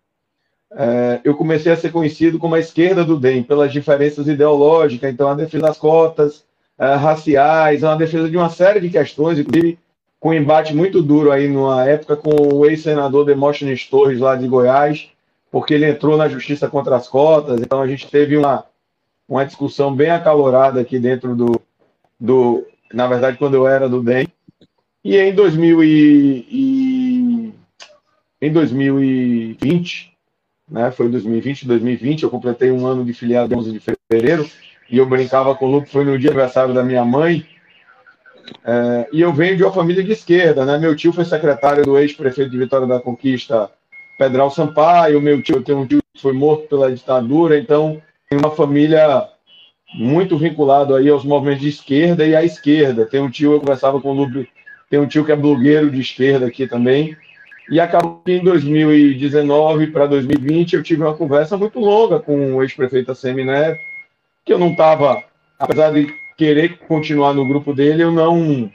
é, 0.77 1.21
eu 1.23 1.37
comecei 1.37 1.71
a 1.71 1.77
ser 1.77 1.93
conhecido 1.93 2.39
como 2.39 2.55
a 2.55 2.61
esquerda 2.61 3.05
do 3.05 3.19
DEM, 3.19 3.45
pelas 3.45 3.73
diferenças 3.73 4.27
ideológicas, 4.27 5.13
então 5.13 5.29
a 5.29 5.35
defesa 5.35 5.67
das 5.67 5.79
cotas 5.79 6.45
é, 6.79 6.95
raciais, 6.95 7.85
a 7.85 7.95
defesa 7.95 8.29
de 8.29 8.37
uma 8.37 8.51
série 8.51 8.81
de 8.81 8.91
questões, 8.91 9.39
inclusive 9.39 9.79
com 10.25 10.31
um 10.31 10.33
embate 10.33 10.75
muito 10.75 11.03
duro 11.03 11.31
aí 11.31 11.47
numa 11.49 11.87
época 11.87 12.17
com 12.17 12.31
o 12.55 12.65
ex-senador 12.65 13.27
Demóstenes 13.27 13.87
Torres, 13.87 14.19
lá 14.19 14.35
de 14.35 14.49
Goiás, 14.49 15.11
porque 15.53 15.75
ele 15.75 15.85
entrou 15.85 16.17
na 16.17 16.31
justiça 16.31 16.67
contra 16.67 16.97
as 16.97 17.07
cotas, 17.07 17.61
então 17.61 17.83
a 17.83 17.87
gente 17.87 18.11
teve 18.11 18.35
uma, 18.35 18.65
uma 19.29 19.45
discussão 19.45 19.95
bem 19.95 20.09
acalorada 20.09 20.81
aqui 20.81 20.99
dentro 20.99 21.37
do, 21.37 21.61
do, 22.19 22.67
na 22.91 23.07
verdade, 23.07 23.37
quando 23.37 23.53
eu 23.53 23.69
era 23.69 23.87
do 23.87 24.03
DEM, 24.03 24.27
e 25.05 25.19
em 25.19 25.35
2000 25.35 25.85
e, 25.85 26.47
e 26.51 27.55
em 28.41 28.51
2020 28.51 30.15
né? 30.71 30.91
Foi 30.91 31.05
em 31.05 31.11
2020, 31.11 31.67
2020, 31.67 32.23
eu 32.23 32.31
completei 32.31 32.73
um 32.73 32.87
ano 32.87 33.05
de 33.05 33.13
filiado 33.13 33.55
11 33.55 33.73
de 33.73 33.79
fevereiro, 33.79 34.49
e 34.91 34.97
eu 34.97 35.05
brincava 35.05 35.55
com 35.55 35.67
o 35.67 35.71
Luke, 35.71 35.91
foi 35.91 36.03
no 36.03 36.19
dia 36.19 36.31
aniversário 36.31 36.73
da 36.73 36.83
minha 36.83 37.05
mãe, 37.05 37.47
é, 38.65 39.09
e 39.13 39.21
eu 39.21 39.33
venho 39.33 39.57
de 39.57 39.63
uma 39.63 39.73
família 39.73 40.03
de 40.03 40.13
esquerda, 40.13 40.65
né? 40.65 40.79
Meu 40.79 40.95
tio 40.97 41.13
foi 41.13 41.25
secretário 41.25 41.85
do 41.85 41.99
ex-prefeito 41.99 42.51
de 42.51 42.59
Vitória 42.59 42.87
da 42.87 43.01
Conquista, 43.01 43.71
Pedral 44.19 44.51
Sampaio, 44.51 45.21
meu 45.21 45.43
tio, 45.43 45.63
tenho 45.63 45.81
um 45.81 45.87
tio 45.87 46.01
que 46.13 46.23
foi 46.23 46.33
morto 46.33 46.69
pela 46.69 46.93
ditadura, 46.93 47.59
então 47.59 48.01
tem 48.29 48.39
uma 48.39 48.51
família 48.51 49.29
muito 49.95 50.37
vinculado 50.37 50.95
aí 50.95 51.09
aos 51.09 51.25
movimentos 51.25 51.63
de 51.63 51.69
esquerda 51.69 52.27
e 52.27 52.35
à 52.35 52.43
esquerda. 52.45 53.07
Tem 53.07 53.21
um 53.21 53.31
tio, 53.31 53.53
eu 53.53 53.61
conversava 53.61 54.01
com 54.01 54.11
o 54.11 54.15
Lupe, 54.15 54.49
tem 54.89 55.01
um 55.01 55.07
tio 55.07 55.25
que 55.25 55.33
é 55.33 55.37
blogueiro 55.37 55.91
de 55.91 56.01
esquerda 56.01 56.47
aqui 56.47 56.67
também, 56.67 57.17
e 57.71 57.81
acabou 57.81 58.23
que 58.25 58.33
em 58.33 58.45
2019 58.45 59.89
para 59.89 60.07
2020 60.07 60.75
eu 60.75 60.83
tive 60.83 61.03
uma 61.03 61.17
conversa 61.17 61.57
muito 61.57 61.79
longa 61.79 62.21
com 62.21 62.55
o 62.55 62.63
ex-prefeito 62.63 63.13
ACM 63.13 63.45
Neto, 63.45 63.81
que 64.45 64.53
eu 64.53 64.59
não 64.59 64.73
estava, 64.73 65.23
apesar 65.59 65.93
de 65.93 66.07
querer 66.37 66.79
continuar 66.87 67.33
no 67.33 67.47
grupo 67.47 67.73
dele, 67.73 68.03
eu 68.03 68.13
não 68.13 68.71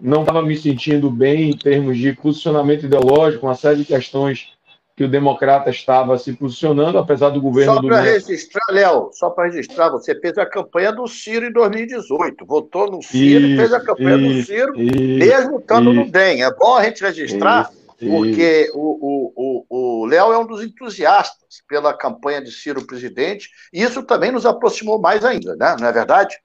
não 0.00 0.20
estava 0.20 0.42
me 0.42 0.56
sentindo 0.56 1.10
bem 1.10 1.50
em 1.50 1.56
termos 1.56 1.98
de 1.98 2.12
posicionamento 2.12 2.86
ideológico, 2.86 3.46
uma 3.46 3.56
série 3.56 3.78
de 3.78 3.84
questões 3.84 4.56
que 4.96 5.04
o 5.04 5.08
democrata 5.08 5.70
estava 5.70 6.18
se 6.18 6.32
posicionando, 6.32 6.98
apesar 6.98 7.30
do 7.30 7.40
governo 7.40 7.74
só 7.74 7.80
do. 7.80 7.86
Só 7.86 7.94
para 7.94 8.00
registrar, 8.00 8.64
Léo, 8.70 9.10
só 9.12 9.30
para 9.30 9.44
registrar, 9.46 9.90
você 9.90 10.18
fez 10.18 10.36
a 10.38 10.46
campanha 10.46 10.92
do 10.92 11.06
Ciro 11.06 11.46
em 11.46 11.52
2018, 11.52 12.44
votou 12.44 12.90
no 12.90 13.02
Ciro 13.02 13.46
e 13.46 13.56
fez 13.56 13.72
a 13.72 13.80
campanha 13.80 14.16
isso, 14.16 14.40
do 14.40 14.46
Ciro, 14.46 14.80
isso, 14.80 15.18
mesmo 15.18 15.58
estando 15.58 15.92
isso, 15.92 16.00
no 16.00 16.10
DEM. 16.10 16.42
É 16.42 16.52
bom 16.52 16.76
a 16.76 16.84
gente 16.84 17.02
registrar 17.02 17.70
porque 17.98 18.70
o, 18.74 19.32
o, 19.36 20.02
o 20.02 20.06
Léo 20.06 20.32
é 20.32 20.38
um 20.38 20.46
dos 20.46 20.62
entusiastas 20.62 21.62
pela 21.68 21.92
campanha 21.92 22.42
de 22.42 22.50
Ciro 22.50 22.86
presidente, 22.86 23.50
e 23.72 23.82
isso 23.82 24.02
também 24.02 24.30
nos 24.30 24.46
aproximou 24.46 25.00
mais 25.00 25.24
ainda, 25.24 25.56
né? 25.56 25.76
não 25.78 25.86
é 25.86 25.92
verdade? 25.92 26.36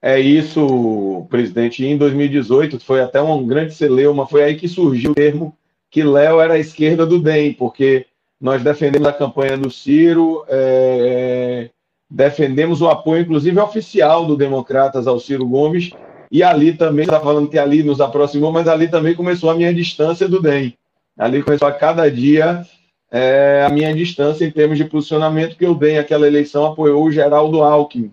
É 0.00 0.18
isso, 0.18 1.26
presidente. 1.28 1.84
Em 1.84 1.96
2018 1.96 2.78
foi 2.80 3.00
até 3.00 3.20
um 3.20 3.46
grande 3.46 3.74
celeuma, 3.74 4.26
foi 4.26 4.44
aí 4.44 4.56
que 4.56 4.68
surgiu 4.68 5.10
o 5.10 5.14
termo 5.14 5.56
que 5.90 6.02
Léo 6.02 6.40
era 6.40 6.54
a 6.54 6.58
esquerda 6.58 7.06
do 7.06 7.18
DEM, 7.18 7.54
porque 7.54 8.06
nós 8.40 8.62
defendemos 8.62 9.08
a 9.08 9.12
campanha 9.12 9.56
do 9.56 9.70
Ciro, 9.70 10.44
é, 10.48 11.70
defendemos 12.08 12.80
o 12.80 12.88
apoio, 12.88 13.22
inclusive 13.22 13.58
oficial 13.58 14.26
do 14.26 14.36
Democratas 14.36 15.06
ao 15.06 15.18
Ciro 15.18 15.46
Gomes, 15.46 15.90
e 16.30 16.42
ali 16.42 16.74
também, 16.74 17.04
está 17.04 17.18
falando 17.18 17.48
que 17.48 17.58
ali 17.58 17.82
nos 17.82 18.00
aproximou, 18.00 18.52
mas 18.52 18.68
ali 18.68 18.88
também 18.88 19.14
começou 19.14 19.50
a 19.50 19.54
minha 19.54 19.72
distância 19.72 20.28
do 20.28 20.40
DEM. 20.40 20.74
Ali 21.18 21.42
começou 21.42 21.66
a 21.66 21.72
cada 21.72 22.08
dia 22.10 22.64
é, 23.10 23.64
a 23.66 23.70
minha 23.70 23.92
distância 23.94 24.44
em 24.44 24.50
termos 24.50 24.76
de 24.76 24.84
posicionamento, 24.84 25.56
que 25.56 25.66
o 25.66 25.74
DEM, 25.74 25.98
aquela 25.98 26.26
eleição, 26.26 26.66
apoiou 26.66 27.04
o 27.04 27.10
Geraldo 27.10 27.62
Alckmin. 27.62 28.12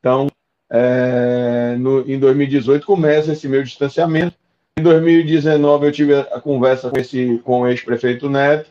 Então, 0.00 0.26
é, 0.74 1.76
no, 1.78 2.00
em 2.10 2.18
2018 2.18 2.86
começa 2.86 3.32
esse 3.32 3.46
meu 3.46 3.62
distanciamento. 3.62 4.34
Em 4.78 4.82
2019 4.82 5.86
eu 5.86 5.92
tive 5.92 6.14
a 6.14 6.40
conversa 6.40 6.88
com, 6.88 6.98
esse, 6.98 7.38
com 7.44 7.60
o 7.60 7.68
ex-prefeito 7.68 8.30
Neto. 8.30 8.70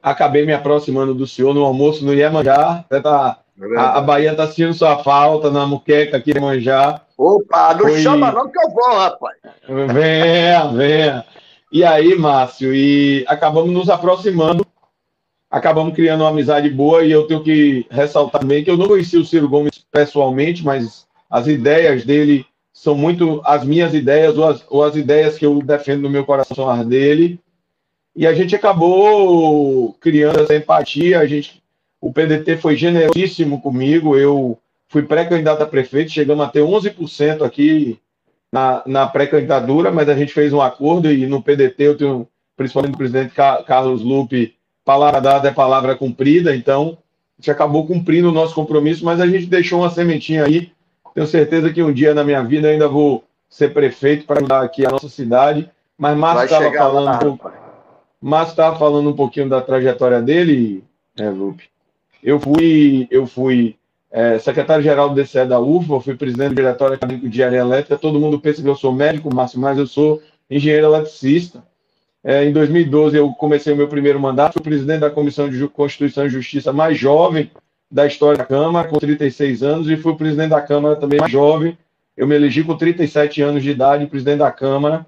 Acabei 0.00 0.46
me 0.46 0.52
aproximando 0.52 1.12
do 1.12 1.26
senhor 1.26 1.52
no 1.52 1.64
almoço 1.64 2.04
no 2.04 2.14
Iemanjá. 2.14 2.84
Tá, 2.88 3.40
é 3.60 3.78
a, 3.78 3.98
a 3.98 4.00
Bahia 4.00 4.30
está 4.30 4.46
sentindo 4.46 4.72
sua 4.74 5.02
falta 5.02 5.50
na 5.50 5.66
muqueca 5.66 6.18
aqui 6.18 6.30
em 6.30 6.34
Iemanjá. 6.34 7.00
Opa, 7.18 7.74
não 7.74 7.80
Foi... 7.80 8.00
chama 8.00 8.30
não 8.30 8.48
que 8.48 8.58
eu 8.58 8.70
vou, 8.70 8.94
rapaz. 8.94 9.36
Venha, 9.92 10.68
venha. 10.68 11.24
E 11.72 11.82
aí, 11.82 12.14
Márcio, 12.14 12.72
e 12.72 13.24
acabamos 13.26 13.72
nos 13.72 13.90
aproximando, 13.90 14.64
acabamos 15.50 15.94
criando 15.96 16.20
uma 16.20 16.30
amizade 16.30 16.70
boa, 16.70 17.02
e 17.02 17.10
eu 17.10 17.26
tenho 17.26 17.42
que 17.42 17.84
ressaltar 17.90 18.40
também 18.40 18.62
que 18.62 18.70
eu 18.70 18.76
não 18.76 18.86
conheci 18.86 19.16
o 19.16 19.24
Ciro 19.24 19.48
Gomes 19.48 19.84
pessoalmente, 19.96 20.62
mas 20.62 21.06
as 21.30 21.46
ideias 21.46 22.04
dele 22.04 22.44
são 22.70 22.94
muito 22.94 23.40
as 23.46 23.64
minhas 23.64 23.94
ideias, 23.94 24.36
ou 24.36 24.46
as, 24.46 24.64
ou 24.68 24.84
as 24.84 24.94
ideias 24.94 25.38
que 25.38 25.46
eu 25.46 25.62
defendo 25.62 26.02
no 26.02 26.10
meu 26.10 26.26
coração 26.26 26.68
as 26.68 26.86
dele. 26.86 27.40
E 28.14 28.26
a 28.26 28.34
gente 28.34 28.54
acabou 28.54 29.94
criando 29.94 30.40
essa 30.40 30.54
empatia, 30.54 31.18
a 31.18 31.26
gente, 31.26 31.62
o 31.98 32.12
PDT 32.12 32.58
foi 32.58 32.76
generosíssimo 32.76 33.62
comigo, 33.62 34.18
eu 34.18 34.58
fui 34.88 35.02
pré-candidato 35.02 35.62
a 35.62 35.66
prefeito, 35.66 36.10
chegamos 36.10 36.44
a 36.44 36.48
ter 36.48 36.60
11% 36.60 37.42
aqui 37.42 37.98
na, 38.52 38.82
na 38.86 39.06
pré-candidatura, 39.06 39.90
mas 39.90 40.10
a 40.10 40.14
gente 40.14 40.32
fez 40.32 40.52
um 40.52 40.60
acordo 40.60 41.10
e 41.10 41.26
no 41.26 41.42
PDT 41.42 41.82
eu 41.82 41.96
tenho, 41.96 42.28
principalmente 42.54 42.94
o 42.94 42.98
presidente 42.98 43.34
Carlos 43.34 44.02
Lupe, 44.02 44.54
palavra 44.84 45.20
dada 45.20 45.48
é 45.48 45.52
palavra 45.52 45.96
cumprida, 45.96 46.54
então 46.54 46.98
a 47.38 47.42
gente 47.42 47.50
acabou 47.50 47.86
cumprindo 47.86 48.30
o 48.30 48.32
nosso 48.32 48.54
compromisso, 48.54 49.04
mas 49.04 49.20
a 49.20 49.26
gente 49.26 49.46
deixou 49.46 49.80
uma 49.80 49.90
sementinha 49.90 50.44
aí. 50.44 50.72
Tenho 51.14 51.26
certeza 51.26 51.72
que 51.72 51.82
um 51.82 51.92
dia 51.92 52.14
na 52.14 52.24
minha 52.24 52.42
vida 52.42 52.68
ainda 52.68 52.88
vou 52.88 53.24
ser 53.48 53.72
prefeito 53.72 54.26
para 54.26 54.38
ajudar 54.38 54.62
aqui 54.62 54.86
a 54.86 54.90
nossa 54.90 55.08
cidade. 55.08 55.70
Mas 55.98 56.16
Márcio 56.16 56.44
estava 56.44 56.72
falando, 56.72 57.14
um 57.14 57.18
pouco, 57.18 58.78
falando 58.78 59.10
um 59.10 59.16
pouquinho 59.16 59.48
da 59.48 59.60
trajetória 59.60 60.20
dele, 60.20 60.82
né, 61.16 61.30
Lupe. 61.30 61.64
Eu 62.22 62.40
fui, 62.40 63.06
eu 63.10 63.26
fui 63.26 63.76
é, 64.10 64.38
secretário-geral 64.38 65.10
do 65.10 65.14
DCE 65.14 65.44
da 65.44 65.60
UFBA, 65.60 66.00
fui 66.00 66.16
presidente 66.16 66.50
do 66.50 66.56
Diretório 66.56 66.94
Acadêmico 66.94 67.28
de 67.28 67.42
Área 67.42 67.58
Elétrica. 67.58 67.98
Todo 67.98 68.20
mundo 68.20 68.40
pensa 68.40 68.62
que 68.62 68.68
eu 68.68 68.76
sou 68.76 68.92
médico, 68.92 69.34
Márcio, 69.34 69.60
mas 69.60 69.78
eu 69.78 69.86
sou 69.86 70.22
engenheiro 70.50 70.86
eletricista. 70.86 71.62
É, 72.28 72.44
em 72.44 72.52
2012, 72.52 73.16
eu 73.16 73.30
comecei 73.34 73.72
o 73.72 73.76
meu 73.76 73.86
primeiro 73.86 74.18
mandato, 74.18 74.54
fui 74.54 74.62
presidente 74.62 74.98
da 74.98 75.08
Comissão 75.08 75.48
de 75.48 75.68
Constituição 75.68 76.26
e 76.26 76.28
Justiça 76.28 76.72
mais 76.72 76.98
jovem 76.98 77.52
da 77.88 78.04
história 78.04 78.36
da 78.36 78.44
Câmara, 78.44 78.88
com 78.88 78.98
36 78.98 79.62
anos, 79.62 79.88
e 79.88 79.96
fui 79.96 80.12
presidente 80.16 80.50
da 80.50 80.60
Câmara 80.60 80.96
também 80.96 81.20
mais 81.20 81.30
jovem. 81.30 81.78
Eu 82.16 82.26
me 82.26 82.34
elegi 82.34 82.64
com 82.64 82.76
37 82.76 83.40
anos 83.42 83.62
de 83.62 83.70
idade, 83.70 84.08
presidente 84.08 84.38
da 84.38 84.50
Câmara. 84.50 85.06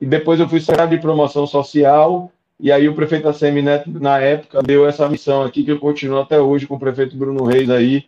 E 0.00 0.06
depois 0.06 0.38
eu 0.38 0.48
fui 0.48 0.60
secretário 0.60 0.96
de 0.96 1.02
Promoção 1.02 1.44
Social, 1.44 2.30
e 2.60 2.70
aí 2.70 2.88
o 2.88 2.94
prefeito 2.94 3.28
ACM 3.28 3.60
Neto, 3.60 3.90
na 3.90 4.20
época, 4.20 4.62
deu 4.62 4.86
essa 4.86 5.08
missão 5.08 5.42
aqui, 5.42 5.64
que 5.64 5.72
eu 5.72 5.80
continuo 5.80 6.20
até 6.20 6.38
hoje 6.38 6.68
com 6.68 6.76
o 6.76 6.78
prefeito 6.78 7.16
Bruno 7.16 7.42
Reis 7.42 7.68
aí, 7.68 8.04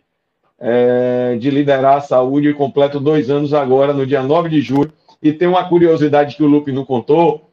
é, 0.57 1.35
de 1.37 1.49
liderar 1.51 1.97
a 1.97 2.01
saúde 2.01 2.47
e 2.47 2.53
completo 2.53 2.97
dois 2.97 3.29
anos 3.29 3.53
agora, 3.53 3.91
no 3.91 4.05
dia 4.05 4.23
9 4.23 4.47
de 4.47 4.61
julho. 4.61 4.93
E 5.21 5.33
tem 5.33 5.49
uma 5.49 5.67
curiosidade 5.67 6.37
que 6.37 6.43
o 6.43 6.47
Lupe 6.47 6.71
não 6.71 6.85
contou, 6.85 7.46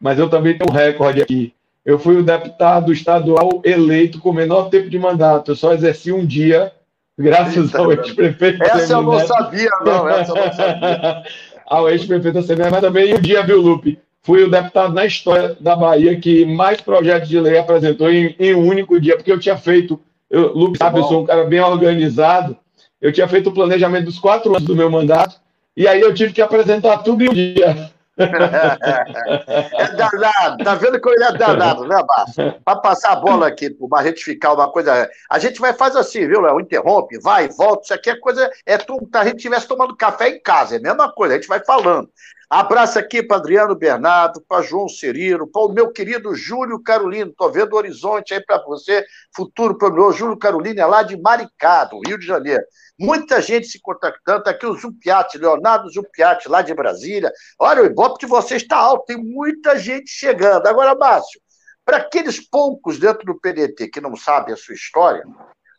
mas 0.00 0.18
eu 0.18 0.28
também 0.28 0.56
tenho 0.56 0.70
um 0.70 0.74
recorde 0.74 1.22
aqui. 1.22 1.54
Eu 1.84 1.98
fui 1.98 2.16
o 2.16 2.22
deputado 2.22 2.92
estadual 2.92 3.62
eleito 3.64 4.20
com 4.20 4.30
o 4.30 4.34
menor 4.34 4.68
tempo 4.68 4.90
de 4.90 4.98
mandato. 4.98 5.52
Eu 5.52 5.56
só 5.56 5.72
exerci 5.72 6.12
um 6.12 6.24
dia, 6.24 6.72
graças 7.16 7.66
Eita, 7.66 7.78
ao 7.78 7.92
ex-prefeito. 7.92 8.62
Essa 8.62 8.92
eu 8.92 9.02
não 9.02 9.18
sabia, 9.20 9.70
não. 9.84 10.08
Essa 10.08 10.32
eu 10.32 10.36
não 10.36 10.52
sabia. 10.52 11.22
ao 11.66 11.88
ex-prefeito 11.88 12.42
Semineto, 12.42 12.72
mas 12.72 12.80
também 12.80 13.14
um 13.14 13.20
dia, 13.20 13.42
viu, 13.42 13.60
Lupe? 13.60 13.98
Fui 14.22 14.42
o 14.42 14.50
deputado 14.50 14.92
na 14.92 15.06
história 15.06 15.56
da 15.60 15.74
Bahia 15.74 16.18
que 16.18 16.44
mais 16.44 16.80
projetos 16.80 17.28
de 17.28 17.40
lei 17.40 17.58
apresentou 17.58 18.10
em, 18.10 18.34
em 18.38 18.54
um 18.54 18.66
único 18.66 19.00
dia, 19.00 19.16
porque 19.16 19.32
eu 19.32 19.38
tinha 19.38 19.56
feito 19.56 19.98
eu, 20.30 20.52
Lupe 20.52 20.76
sabe, 20.76 20.98
eu 20.98 21.04
sou 21.04 21.22
um 21.22 21.26
cara 21.26 21.44
bem 21.44 21.60
organizado. 21.60 22.56
Eu 23.00 23.12
tinha 23.12 23.28
feito 23.28 23.48
o 23.48 23.54
planejamento 23.54 24.06
dos 24.06 24.18
quatro 24.18 24.54
anos 24.54 24.66
do 24.66 24.76
meu 24.76 24.90
mandato, 24.90 25.40
e 25.76 25.86
aí 25.86 26.00
eu 26.00 26.12
tive 26.12 26.32
que 26.32 26.42
apresentar 26.42 26.98
tudo 26.98 27.24
em 27.24 27.28
um 27.28 27.32
dia. 27.32 27.90
É 28.18 29.88
danado, 29.94 30.64
tá 30.64 30.74
vendo 30.74 31.00
que 31.00 31.08
ele 31.08 31.24
é 31.24 31.32
danado, 31.32 31.86
né, 31.86 31.96
Márcio? 32.06 32.54
Para 32.64 32.80
passar 32.80 33.12
a 33.12 33.16
bola 33.16 33.46
aqui, 33.46 33.70
para 33.70 34.02
retificar 34.02 34.54
uma 34.54 34.70
coisa. 34.70 35.08
A 35.30 35.38
gente 35.38 35.60
vai 35.60 35.72
fazer 35.72 35.98
assim, 35.98 36.26
viu, 36.26 36.40
Léo? 36.40 36.60
Interrompe, 36.60 37.18
vai, 37.20 37.48
volta. 37.48 37.84
Isso 37.84 37.94
aqui 37.94 38.10
é 38.10 38.16
coisa. 38.16 38.50
É 38.66 38.76
como 38.78 39.08
a 39.12 39.24
gente 39.24 39.36
estivesse 39.36 39.68
tomando 39.68 39.96
café 39.96 40.28
em 40.28 40.40
casa, 40.40 40.74
é 40.74 40.78
a 40.78 40.82
mesma 40.82 41.12
coisa, 41.12 41.34
a 41.34 41.36
gente 41.36 41.48
vai 41.48 41.64
falando. 41.64 42.10
Abraço 42.50 42.98
aqui 42.98 43.22
para 43.22 43.36
Adriano 43.36 43.74
Bernardo, 43.74 44.40
para 44.48 44.62
João 44.62 44.88
Cirilo, 44.88 45.46
para 45.46 45.62
o 45.62 45.68
meu 45.68 45.92
querido 45.92 46.34
Júlio 46.34 46.82
Carolino. 46.82 47.30
Estou 47.30 47.52
vendo 47.52 47.74
o 47.74 47.76
horizonte 47.76 48.32
aí 48.32 48.42
para 48.42 48.64
você, 48.64 49.04
futuro 49.36 49.76
meu 49.92 50.10
Júlio 50.12 50.38
Carolino, 50.38 50.80
é 50.80 50.86
lá 50.86 51.02
de 51.02 51.20
Maricado, 51.20 52.00
Rio 52.06 52.18
de 52.18 52.24
Janeiro. 52.24 52.62
Muita 52.98 53.40
gente 53.40 53.66
se 53.68 53.80
contactando. 53.80 54.42
Tá 54.42 54.50
aqui 54.50 54.66
o 54.66 54.76
Zumpiati, 54.76 55.38
Leonardo 55.38 55.90
Zumpiati, 55.90 56.48
lá 56.48 56.62
de 56.62 56.74
Brasília. 56.74 57.32
Olha, 57.58 57.82
o 57.82 57.86
Ibope 57.86 58.20
de 58.20 58.26
vocês 58.26 58.62
está 58.62 58.76
alto, 58.76 59.06
tem 59.06 59.16
muita 59.16 59.78
gente 59.78 60.10
chegando. 60.10 60.66
Agora, 60.66 60.96
Márcio, 60.96 61.40
para 61.84 61.98
aqueles 61.98 62.40
poucos 62.48 62.98
dentro 62.98 63.24
do 63.24 63.38
PDT 63.38 63.88
que 63.88 64.00
não 64.00 64.16
sabem 64.16 64.52
a 64.52 64.56
sua 64.56 64.74
história, 64.74 65.22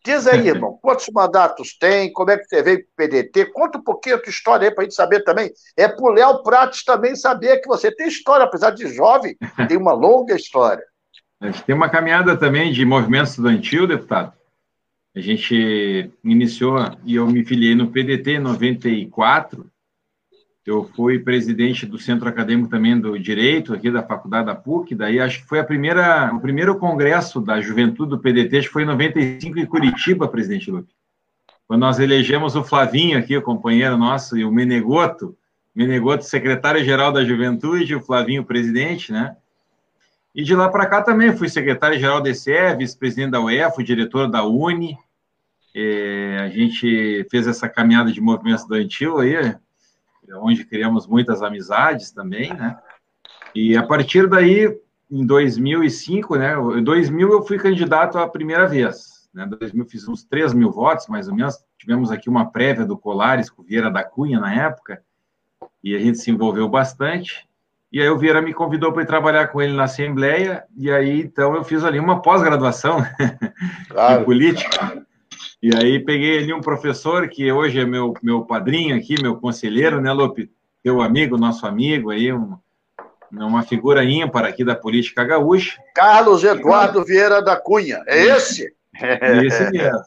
Diz 0.06 0.28
aí, 0.28 0.48
irmão, 0.48 0.80
quantos 0.82 1.08
mandatos 1.14 1.78
tem? 1.78 2.12
Como 2.12 2.32
é 2.32 2.38
que 2.38 2.46
você 2.46 2.64
veio 2.64 2.86
para 2.96 3.06
o 3.06 3.10
PDT? 3.10 3.46
Conta 3.48 3.78
um 3.78 3.84
pouquinho 3.84 4.16
a 4.16 4.20
tua 4.20 4.30
história 4.30 4.68
aí 4.68 4.74
para 4.74 4.84
a 4.84 4.86
gente 4.86 4.96
saber 4.96 5.24
também. 5.24 5.52
É 5.78 5.88
para 5.88 6.04
o 6.04 6.12
Léo 6.12 6.42
Prates 6.44 6.84
também 6.84 7.16
saber 7.16 7.60
que 7.60 7.68
você 7.68 7.92
tem 7.92 8.08
história, 8.08 8.46
apesar 8.46 8.72
de 8.72 8.88
jovem, 8.88 9.36
tem 9.68 9.78
uma 9.78 9.94
longa 9.94 10.36
história. 10.36 10.84
Tem 11.66 11.76
uma 11.76 11.90
caminhada 11.90 12.38
também 12.38 12.72
de 12.72 12.86
movimento 12.86 13.28
estudantil, 13.28 13.88
deputado. 13.88 14.39
A 15.16 15.20
gente 15.20 16.12
iniciou, 16.24 16.78
e 17.04 17.16
eu 17.16 17.28
me 17.28 17.44
filiei 17.44 17.76
no 17.76 17.92
PDT 17.92 18.34
em 18.34 18.40
94, 18.40 19.70
eu 20.66 20.84
fui 20.96 21.18
presidente 21.18 21.86
do 21.86 21.98
Centro 21.98 22.30
Acadêmico 22.30 22.70
também 22.70 23.00
do 23.00 23.18
Direito, 23.18 23.74
aqui 23.74 23.90
da 23.90 24.04
Faculdade 24.04 24.46
da 24.46 24.56
PUC, 24.56 24.94
daí 24.94 25.20
acho 25.20 25.42
que 25.42 25.48
foi 25.48 25.60
a 25.60 25.64
primeira, 25.64 26.32
o 26.34 26.40
primeiro 26.40 26.78
congresso 26.78 27.42
da 27.42 27.60
juventude 27.60 28.12
do 28.12 28.20
PDT, 28.20 28.58
acho 28.58 28.68
que 28.68 28.74
foi 28.74 28.84
em 28.84 28.88
95 28.88 29.60
em 29.60 29.66
Curitiba, 29.66 30.28
presidente 30.28 30.70
Lupe. 30.70 30.94
Quando 31.68 31.82
nós 31.82 32.00
elegemos 32.00 32.56
o 32.56 32.64
Flavinho 32.64 33.18
aqui, 33.18 33.36
o 33.36 33.42
companheiro 33.42 33.98
nosso, 33.98 34.38
e 34.38 34.46
o 34.46 34.52
Menegoto, 34.52 35.36
Menegoto, 35.74 36.26
secretário-geral 36.26 37.12
da 37.12 37.24
Juventude, 37.24 37.96
o 37.96 38.02
Flavinho, 38.02 38.44
presidente, 38.44 39.12
né? 39.12 39.36
E 40.34 40.44
de 40.44 40.56
lá 40.56 40.70
para 40.70 40.86
cá 40.86 41.02
também 41.02 41.36
fui 41.36 41.50
secretário-geral 41.50 42.22
da 42.22 42.30
ECE, 42.30 42.76
vice-presidente 42.78 43.32
da 43.32 43.42
UEFA, 43.42 43.84
diretor 43.84 44.30
da 44.30 44.46
UNE. 44.46 44.98
É, 45.76 46.38
a 46.42 46.50
gente 46.50 47.26
fez 47.30 47.48
essa 47.48 47.68
caminhada 47.68 48.12
de 48.12 48.22
movimento 48.22 48.58
estudantil 48.58 49.20
aí, 49.20 49.56
onde 50.36 50.66
criamos 50.66 51.08
muitas 51.08 51.42
amizades 51.42 52.12
também, 52.12 52.54
né? 52.54 52.78
E 53.56 53.76
a 53.76 53.84
partir 53.84 54.28
daí, 54.28 54.80
em 55.10 55.26
2005, 55.26 56.36
né? 56.36 56.54
Em 56.78 56.84
2000 56.84 57.32
eu 57.32 57.42
fui 57.42 57.58
candidato 57.58 58.20
a 58.20 58.28
primeira 58.28 58.68
vez, 58.68 59.28
né? 59.34 59.46
Em 59.46 59.50
2000 59.50 59.86
fiz 59.86 60.08
uns 60.08 60.24
3 60.24 60.54
mil 60.54 60.72
votos, 60.72 61.08
mais 61.08 61.28
ou 61.28 61.36
menos. 61.36 61.58
Tivemos 61.78 62.12
aqui 62.12 62.30
uma 62.30 62.52
prévia 62.52 62.86
do 62.86 62.98
Colares 62.98 63.50
com 63.50 63.64
Vieira 63.64 63.90
da 63.90 64.04
Cunha 64.04 64.40
na 64.40 64.54
época, 64.54 65.02
e 65.84 65.96
a 65.96 66.00
gente 66.00 66.20
se 66.20 66.30
envolveu 66.30 66.70
bastante. 66.70 67.49
E 67.92 68.02
aí 68.02 68.10
o 68.10 68.18
Vieira 68.18 68.42
me 68.42 68.54
convidou 68.54 68.94
para 68.94 69.02
ir 69.02 69.08
trabalhar 69.08 69.48
com 69.48 69.62
ele 69.62 69.74
na 69.74 69.86
Assembleia, 69.86 70.64
e 70.78 70.92
aí 70.92 71.22
então 71.22 71.56
eu 71.56 71.64
fiz 71.64 71.84
ali 71.84 72.00
uma 72.00 72.22
pós-graduação 72.22 73.04
claro. 73.90 74.22
em 74.22 74.26
política. 74.26 75.06
E 75.62 75.76
aí 75.76 76.00
peguei 76.00 76.38
ali 76.38 76.54
um 76.54 76.62
professor 76.62 77.28
que 77.28 77.52
hoje 77.52 77.80
é 77.80 77.86
meu, 77.86 78.14
meu 78.22 78.46
padrinho 78.46 78.96
aqui, 78.96 79.22
meu 79.22 79.36
conselheiro, 79.38 80.00
né, 80.00 80.12
Lope? 80.14 80.52
Teu 80.84 81.02
amigo, 81.02 81.38
nosso 81.38 81.66
amigo 81.66 82.12
aí, 82.12 82.32
um, 82.32 82.58
uma 83.32 83.64
figura 83.64 84.04
ímpar 84.04 84.46
aqui 84.46 84.64
da 84.64 84.76
política 84.76 85.24
gaúcha. 85.24 85.82
Carlos 85.96 86.44
Eduardo 86.44 87.04
Vieira 87.04 87.42
da 87.42 87.58
Cunha, 87.58 88.04
é 88.08 88.24
esse? 88.28 88.74
É 89.02 89.46
esse 89.46 89.70
mesmo. 89.72 90.00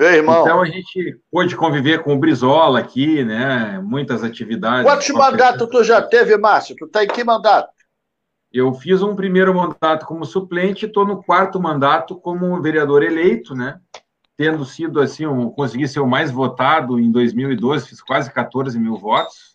Meu 0.00 0.08
irmão. 0.08 0.42
Então 0.42 0.62
a 0.62 0.64
gente 0.64 1.20
pôde 1.30 1.54
conviver 1.54 2.02
com 2.02 2.14
o 2.14 2.18
Brizola 2.18 2.80
aqui, 2.80 3.22
né? 3.22 3.78
Muitas 3.84 4.24
atividades. 4.24 4.90
Quantos 4.90 5.10
mandatos 5.10 5.68
tu 5.68 5.84
já 5.84 6.00
teve, 6.00 6.36
Márcio? 6.38 6.74
Tu 6.74 6.88
tá 6.88 7.04
em 7.04 7.06
que 7.06 7.22
mandato? 7.22 7.68
Eu 8.50 8.72
fiz 8.72 9.02
um 9.02 9.14
primeiro 9.14 9.54
mandato 9.54 10.06
como 10.06 10.24
suplente, 10.24 10.86
estou 10.86 11.06
no 11.06 11.22
quarto 11.22 11.60
mandato 11.60 12.16
como 12.16 12.60
vereador 12.62 13.02
eleito, 13.02 13.54
né? 13.54 13.78
tendo 14.40 14.64
sido 14.64 15.02
assim, 15.02 15.26
um, 15.26 15.50
consegui 15.50 15.86
ser 15.86 16.00
o 16.00 16.06
mais 16.06 16.30
votado 16.30 16.98
em 16.98 17.12
2012, 17.12 17.86
fiz 17.86 18.00
quase 18.00 18.32
14 18.32 18.80
mil 18.80 18.96
votos. 18.96 19.54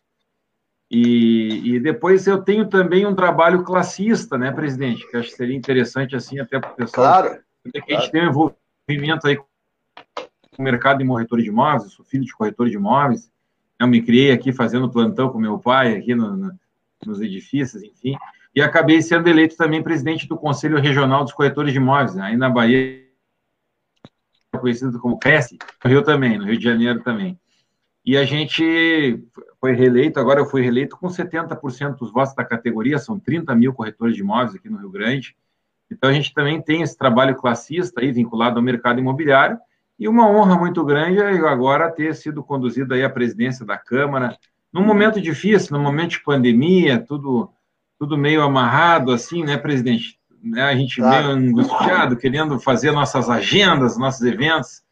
E, 0.92 1.74
e, 1.74 1.80
depois 1.80 2.28
eu 2.28 2.44
tenho 2.44 2.70
também 2.70 3.04
um 3.04 3.16
trabalho 3.16 3.64
classista, 3.64 4.38
né, 4.38 4.52
presidente? 4.52 5.10
Que 5.10 5.18
acho 5.18 5.30
que 5.30 5.36
seria 5.38 5.58
interessante, 5.58 6.16
assim, 6.16 6.38
até 6.38 6.60
para 6.60 6.72
o 6.72 6.76
pessoal. 6.76 7.24
Claro. 7.24 7.40
Que 7.74 7.96
a 7.96 8.00
gente 8.00 8.12
tem 8.12 8.22
um 8.22 8.30
envolvimento 8.30 9.26
aí 9.26 9.40
mercado 10.62 11.00
de 11.00 11.06
corretor 11.06 11.42
de 11.42 11.50
imóveis, 11.50 11.92
sou 11.92 12.06
filho 12.06 12.24
de 12.24 12.34
corretor 12.34 12.70
de 12.70 12.76
imóveis. 12.76 13.32
Eu 13.80 13.88
me 13.88 14.02
criei 14.02 14.32
aqui 14.32 14.54
fazendo 14.54 14.90
plantão 14.90 15.30
com 15.30 15.40
meu 15.40 15.60
pai, 15.60 15.96
aqui 15.96 16.16
no, 16.16 16.36
no, 16.36 16.60
nos 17.06 17.22
edifícios, 17.22 17.84
enfim. 17.84 18.16
E 18.56 18.62
acabei 18.62 19.02
sendo 19.02 19.28
eleito 19.28 19.58
também 19.58 19.84
presidente 19.84 20.28
do 20.28 20.38
Conselho 20.38 20.80
Regional 20.80 21.24
dos 21.24 21.34
Corretores 21.34 21.74
de 21.74 21.80
Imóveis, 21.80 22.16
né? 22.16 22.24
aí 22.24 22.38
na 22.38 22.50
Bahia 22.50 23.04
conhecido 24.58 24.98
como 25.00 25.20
Cresce, 25.20 25.58
no 25.84 25.90
Rio 25.90 26.02
também, 26.02 26.38
no 26.38 26.46
Rio 26.46 26.58
de 26.58 26.64
Janeiro 26.64 27.04
também. 27.04 27.38
E 28.06 28.16
a 28.16 28.24
gente 28.24 29.20
foi 29.60 29.74
reeleito, 29.74 30.20
agora 30.20 30.40
eu 30.40 30.46
fui 30.46 30.62
reeleito 30.62 30.96
com 30.96 31.08
70% 31.08 31.98
dos 31.98 32.12
votos 32.12 32.36
da 32.36 32.46
categoria, 32.46 32.98
são 32.98 33.20
30 33.20 33.54
mil 33.56 33.74
corretores 33.74 34.16
de 34.16 34.22
imóveis 34.22 34.56
aqui 34.56 34.70
no 34.70 34.78
Rio 34.78 34.90
Grande. 34.90 35.36
Então 35.92 36.10
a 36.10 36.14
gente 36.14 36.34
também 36.34 36.62
tem 36.62 36.82
esse 36.82 36.98
trabalho 36.98 37.36
classista 37.36 38.02
aí 38.02 38.12
vinculado 38.12 38.58
ao 38.58 38.64
mercado 38.64 39.00
imobiliário 39.00 39.58
e 39.98 40.08
uma 40.08 40.30
honra 40.30 40.58
muito 40.58 40.84
grande 40.84 41.20
é 41.20 41.32
agora 41.48 41.92
ter 41.92 42.16
sido 42.16 42.44
conduzido 42.44 42.94
aí 42.94 43.04
à 43.04 43.10
presidência 43.10 43.66
da 43.66 43.78
Câmara 43.78 44.38
num 44.72 44.84
momento 44.84 45.22
difícil, 45.22 45.78
num 45.78 45.84
momento 45.84 46.12
de 46.12 46.24
pandemia, 46.24 47.00
tudo 47.00 47.50
tudo 47.98 48.18
meio 48.18 48.42
amarrado 48.42 49.12
assim, 49.14 49.44
né, 49.44 49.58
presidente? 49.58 50.20
né, 50.46 50.62
a 50.62 50.76
gente 50.76 50.98
claro. 50.98 51.36
meio 51.36 51.50
angustiado, 51.50 52.16
querendo 52.16 52.60
fazer 52.60 52.92
nossas 52.92 53.30
agendas, 53.30 53.98
nossos 53.98 54.22
eventos, 54.22 54.84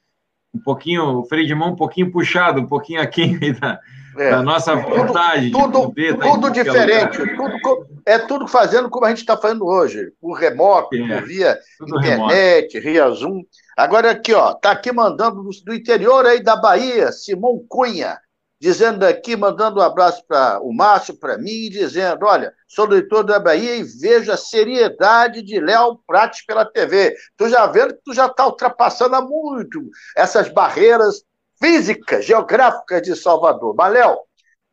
um 0.54 0.60
pouquinho, 0.60 1.20
o 1.20 1.26
freio 1.26 1.46
de 1.46 1.54
mão 1.54 1.70
um 1.70 1.76
pouquinho 1.76 2.12
puxado, 2.12 2.60
um 2.60 2.66
pouquinho 2.66 3.02
aquém 3.02 3.38
da, 3.60 3.80
é. 4.18 4.32
da 4.32 4.42
nossa 4.42 4.76
vontade. 4.76 5.52
Tudo, 5.52 5.94
tudo, 5.94 6.20
tudo 6.20 6.50
diferente, 6.50 7.18
tudo, 7.18 7.88
é 8.06 8.18
tudo 8.18 8.48
fazendo 8.48 8.90
como 8.90 9.06
a 9.06 9.10
gente 9.10 9.20
está 9.20 9.38
fazendo 9.38 9.66
hoje, 9.66 10.12
por 10.20 10.34
remoto, 10.34 10.96
é, 10.96 11.20
por 11.20 11.28
via 11.28 11.60
internet, 11.82 12.74
remoto. 12.74 12.82
via 12.82 13.10
Zoom. 13.12 13.44
Agora 13.78 14.12
aqui, 14.12 14.34
ó, 14.34 14.54
tá 14.54 14.72
aqui 14.72 14.92
mandando 14.92 15.44
do, 15.66 15.74
interior 15.74 16.26
aí 16.26 16.42
da 16.42 16.56
Bahia, 16.56 17.12
Simão 17.12 17.64
Cunha 17.68 18.20
dizendo 18.64 19.04
aqui, 19.04 19.36
mandando 19.36 19.82
um 19.82 19.84
abraço 19.84 20.24
para 20.26 20.58
o 20.62 20.72
Márcio, 20.72 21.18
para 21.20 21.38
mim, 21.38 21.70
dizendo: 21.70 22.26
olha, 22.26 22.54
sou 22.66 22.86
leitor 22.86 23.22
da 23.22 23.38
Bahia 23.38 23.76
e 23.76 23.84
vejo 23.84 24.32
a 24.32 24.38
seriedade 24.38 25.42
de 25.42 25.60
Léo 25.60 26.00
Prates 26.08 26.46
pela 26.46 26.64
TV. 26.64 27.14
Tu 27.36 27.50
já 27.50 27.66
vendo 27.68 27.94
que 27.94 28.02
tu 28.06 28.14
já 28.14 28.28
está 28.28 28.48
ultrapassando 28.48 29.18
há 29.18 29.22
muito 29.22 29.82
essas 30.16 30.48
barreiras 30.48 31.26
físicas, 31.62 32.24
geográficas 32.24 33.02
de 33.02 33.18
Salvador. 33.18 33.76
Mas, 33.76 33.92
Léo, 33.92 34.18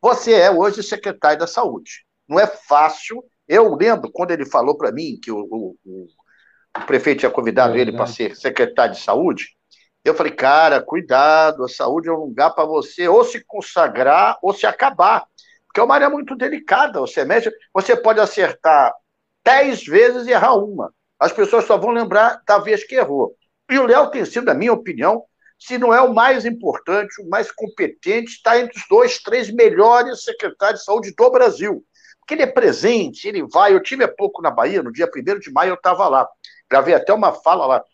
você 0.00 0.34
é 0.34 0.52
hoje 0.52 0.84
secretário 0.84 1.40
da 1.40 1.48
Saúde. 1.48 2.06
Não 2.28 2.38
é 2.38 2.46
fácil. 2.46 3.24
Eu 3.48 3.74
lembro 3.74 4.08
quando 4.12 4.30
ele 4.30 4.46
falou 4.46 4.78
para 4.78 4.92
mim 4.92 5.18
que 5.20 5.32
o, 5.32 5.48
o, 5.50 6.06
o, 6.76 6.86
prefeito 6.86 7.20
tinha 7.20 7.30
convidado 7.30 7.76
é, 7.76 7.80
ele 7.80 7.92
para 7.92 8.06
ser 8.06 8.36
secretário 8.36 8.94
de 8.94 9.00
Saúde. 9.00 9.56
Eu 10.04 10.14
falei, 10.14 10.32
cara, 10.32 10.80
cuidado, 10.80 11.64
a 11.64 11.68
saúde 11.68 12.08
é 12.08 12.12
um 12.12 12.24
lugar 12.24 12.50
para 12.50 12.64
você 12.64 13.06
ou 13.06 13.22
se 13.22 13.44
consagrar 13.44 14.38
ou 14.42 14.52
se 14.52 14.66
acabar. 14.66 15.26
Porque 15.66 15.78
é 15.78 15.82
uma 15.82 15.94
área 15.94 16.08
muito 16.08 16.34
delicada. 16.34 17.00
Você 17.00 17.24
mexe, 17.24 17.52
você 17.72 17.94
pode 17.94 18.18
acertar 18.18 18.94
dez 19.44 19.84
vezes 19.84 20.26
e 20.26 20.30
errar 20.30 20.54
uma. 20.54 20.92
As 21.18 21.32
pessoas 21.32 21.66
só 21.66 21.76
vão 21.76 21.90
lembrar 21.90 22.40
da 22.46 22.58
vez 22.58 22.82
que 22.82 22.94
errou. 22.94 23.36
E 23.70 23.78
o 23.78 23.86
Léo 23.86 24.10
tem 24.10 24.24
sido, 24.24 24.46
na 24.46 24.54
minha 24.54 24.72
opinião, 24.72 25.22
se 25.58 25.76
não 25.76 25.92
é 25.92 26.00
o 26.00 26.14
mais 26.14 26.46
importante, 26.46 27.20
o 27.20 27.28
mais 27.28 27.52
competente, 27.52 28.32
está 28.32 28.58
entre 28.58 28.78
os 28.78 28.84
dois, 28.88 29.22
três 29.22 29.50
melhores 29.50 30.24
secretários 30.24 30.80
de 30.80 30.86
saúde 30.86 31.14
do 31.14 31.30
Brasil. 31.30 31.84
Porque 32.18 32.34
ele 32.34 32.42
é 32.42 32.46
presente, 32.46 33.28
ele 33.28 33.46
vai. 33.46 33.74
Eu 33.74 33.82
tive 33.82 34.02
há 34.02 34.08
pouco 34.08 34.40
na 34.40 34.50
Bahia, 34.50 34.82
no 34.82 34.90
dia 34.90 35.06
1 35.14 35.38
de 35.38 35.52
maio, 35.52 35.70
eu 35.70 35.74
estava 35.74 36.08
lá. 36.08 36.26
Gravei 36.70 36.94
até 36.94 37.12
uma 37.12 37.32
fala 37.32 37.66
lá. 37.66 37.84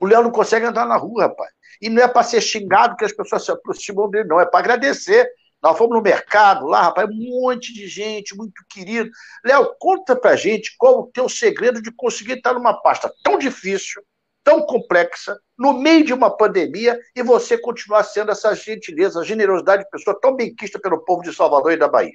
O 0.00 0.06
Léo 0.06 0.22
não 0.22 0.30
consegue 0.30 0.64
andar 0.64 0.86
na 0.86 0.96
rua, 0.96 1.24
rapaz. 1.24 1.52
E 1.80 1.88
não 1.88 2.02
é 2.02 2.08
para 2.08 2.22
ser 2.22 2.40
xingado 2.40 2.96
que 2.96 3.04
as 3.04 3.12
pessoas 3.12 3.44
se 3.44 3.50
aproximam 3.50 4.08
dele, 4.08 4.28
não. 4.28 4.40
É 4.40 4.46
para 4.46 4.60
agradecer. 4.60 5.28
Nós 5.60 5.76
fomos 5.76 5.96
no 5.96 6.02
mercado 6.02 6.66
lá, 6.66 6.82
rapaz, 6.82 7.08
um 7.10 7.40
monte 7.42 7.74
de 7.74 7.88
gente, 7.88 8.36
muito 8.36 8.62
querido. 8.70 9.10
Léo, 9.44 9.74
conta 9.80 10.14
pra 10.14 10.36
gente 10.36 10.76
qual 10.78 11.00
o 11.00 11.06
teu 11.12 11.28
segredo 11.28 11.82
de 11.82 11.90
conseguir 11.90 12.34
estar 12.34 12.54
numa 12.54 12.80
pasta 12.80 13.12
tão 13.24 13.36
difícil, 13.36 14.00
tão 14.44 14.64
complexa, 14.64 15.36
no 15.58 15.72
meio 15.72 16.04
de 16.04 16.14
uma 16.14 16.30
pandemia, 16.30 16.96
e 17.14 17.24
você 17.24 17.58
continuar 17.58 18.04
sendo 18.04 18.30
essa 18.30 18.54
gentileza, 18.54 19.24
generosidade 19.24 19.82
de 19.82 19.90
pessoa 19.90 20.16
tão 20.20 20.36
benquista 20.36 20.78
pelo 20.78 21.04
povo 21.04 21.22
de 21.22 21.34
Salvador 21.34 21.72
e 21.72 21.76
da 21.76 21.88
Bahia. 21.88 22.14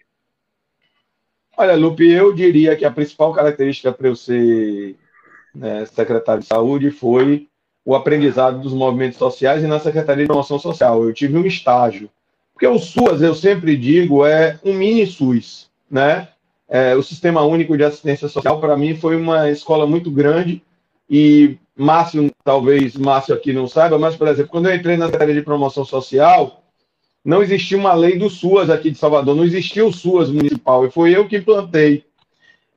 Olha, 1.58 1.76
Lupe, 1.76 2.10
eu 2.10 2.34
diria 2.34 2.78
que 2.78 2.86
a 2.86 2.92
principal 2.92 3.34
característica 3.34 3.92
para 3.92 4.08
eu 4.08 4.16
ser 4.16 4.96
né, 5.54 5.86
secretário 5.86 6.42
de 6.42 6.48
saúde 6.48 6.92
foi 6.92 7.48
o 7.86 7.96
aprendizado 7.96 8.60
dos 8.60 8.74
movimentos 8.74 9.18
sociais 9.18 9.64
e 9.64 9.68
na 9.68 9.80
Secretaria 9.80 10.24
de 10.24 10.28
Promoção 10.28 10.58
Social. 10.58 11.04
Eu 11.04 11.14
tive 11.14 11.38
um 11.38 11.46
estágio. 11.46 12.10
Porque 12.54 12.68
o 12.68 12.80
SUAS, 12.80 13.22
eu 13.22 13.36
sempre 13.36 13.76
digo, 13.76 14.26
é 14.26 14.60
um 14.64 14.74
mini 14.74 15.06
SUS, 15.06 15.70
né? 15.90 16.30
É, 16.70 16.96
o 16.96 17.04
Sistema 17.04 17.42
Único 17.42 17.76
de 17.76 17.84
Assistência 17.84 18.28
Social, 18.28 18.60
para 18.60 18.78
mim, 18.78 18.96
foi 18.96 19.16
uma 19.16 19.50
escola 19.50 19.86
muito 19.86 20.10
grande 20.10 20.62
e 21.10 21.58
Márcio, 21.76 22.32
talvez 22.44 22.96
Márcio 22.96 23.34
aqui 23.34 23.52
não 23.52 23.68
saiba, 23.68 24.00
mas, 24.00 24.16
por 24.16 24.28
exemplo, 24.28 24.52
quando 24.52 24.70
eu 24.70 24.76
entrei 24.76 24.96
na 24.96 25.06
Secretaria 25.06 25.36
de 25.36 25.42
Promoção 25.42 25.84
Social, 25.84 26.64
não 27.24 27.42
existia 27.42 27.78
uma 27.78 27.94
lei 27.94 28.18
do 28.18 28.30
SUAS 28.30 28.70
aqui 28.70 28.92
de 28.92 28.98
Salvador, 28.98 29.36
não 29.36 29.44
existia 29.44 29.86
o 29.86 29.94
SUAS 29.94 30.30
municipal, 30.30 30.86
e 30.86 30.92
foi 30.92 31.16
eu 31.16 31.28
que 31.28 31.38
implantei. 31.38 32.06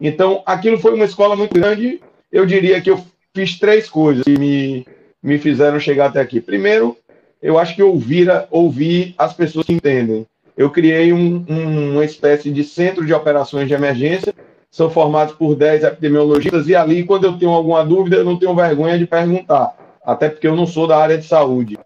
Então, 0.01 0.43
aquilo 0.47 0.79
foi 0.79 0.95
uma 0.95 1.05
escola 1.05 1.35
muito 1.35 1.55
grande. 1.55 2.01
Eu 2.37 2.45
diria 2.45 2.83
que 2.83 2.91
eu 2.91 3.03
fiz 3.35 3.59
três 3.59 3.89
coisas 3.89 4.23
que 4.25 4.39
me, 4.39 4.87
me 5.23 5.39
fizeram 5.39 5.81
chegar 5.81 6.11
até 6.11 6.21
aqui. 6.21 6.39
Primeiro, 6.39 6.95
eu 7.41 7.59
acho 7.59 7.75
que 7.75 7.83
ouvir, 7.83 8.29
ouvir 8.51 9.15
as 9.17 9.33
pessoas 9.33 9.65
que 9.65 9.73
entendem. 9.73 10.27
Eu 10.55 10.69
criei 10.69 11.15
um, 11.15 11.43
um, 11.49 11.93
uma 11.95 12.05
espécie 12.05 12.51
de 12.51 12.63
centro 12.63 13.07
de 13.07 13.15
operações 13.15 13.67
de 13.67 13.73
emergência, 13.73 14.35
são 14.71 14.91
formados 14.91 15.35
por 15.35 15.55
10 15.55 15.85
epidemiologistas, 15.85 16.69
e 16.69 16.75
ali, 16.75 17.05
quando 17.05 17.25
eu 17.25 17.39
tenho 17.39 17.53
alguma 17.53 17.83
dúvida, 17.83 18.17
eu 18.17 18.25
não 18.25 18.39
tenho 18.39 18.55
vergonha 18.55 18.99
de 18.99 19.07
perguntar, 19.07 19.75
até 20.05 20.29
porque 20.29 20.47
eu 20.47 20.55
não 20.55 20.67
sou 20.67 20.87
da 20.87 20.99
área 20.99 21.17
de 21.17 21.25
saúde. 21.25 21.77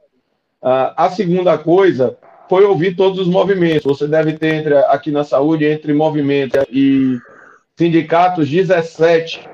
Uh, 0.61 0.91
a 0.97 1.11
segunda 1.11 1.57
coisa 1.59 2.19
foi 2.49 2.65
ouvir 2.65 2.97
todos 2.97 3.21
os 3.21 3.29
movimentos. 3.29 3.85
Você 3.85 4.09
deve 4.09 4.33
ter 4.33 4.55
entre, 4.55 4.75
aqui 4.75 5.13
na 5.13 5.23
saúde, 5.23 5.65
entre 5.65 5.93
movimentos 5.93 6.65
e 6.73 7.17
sindicatos, 7.79 8.49
17 8.49 9.49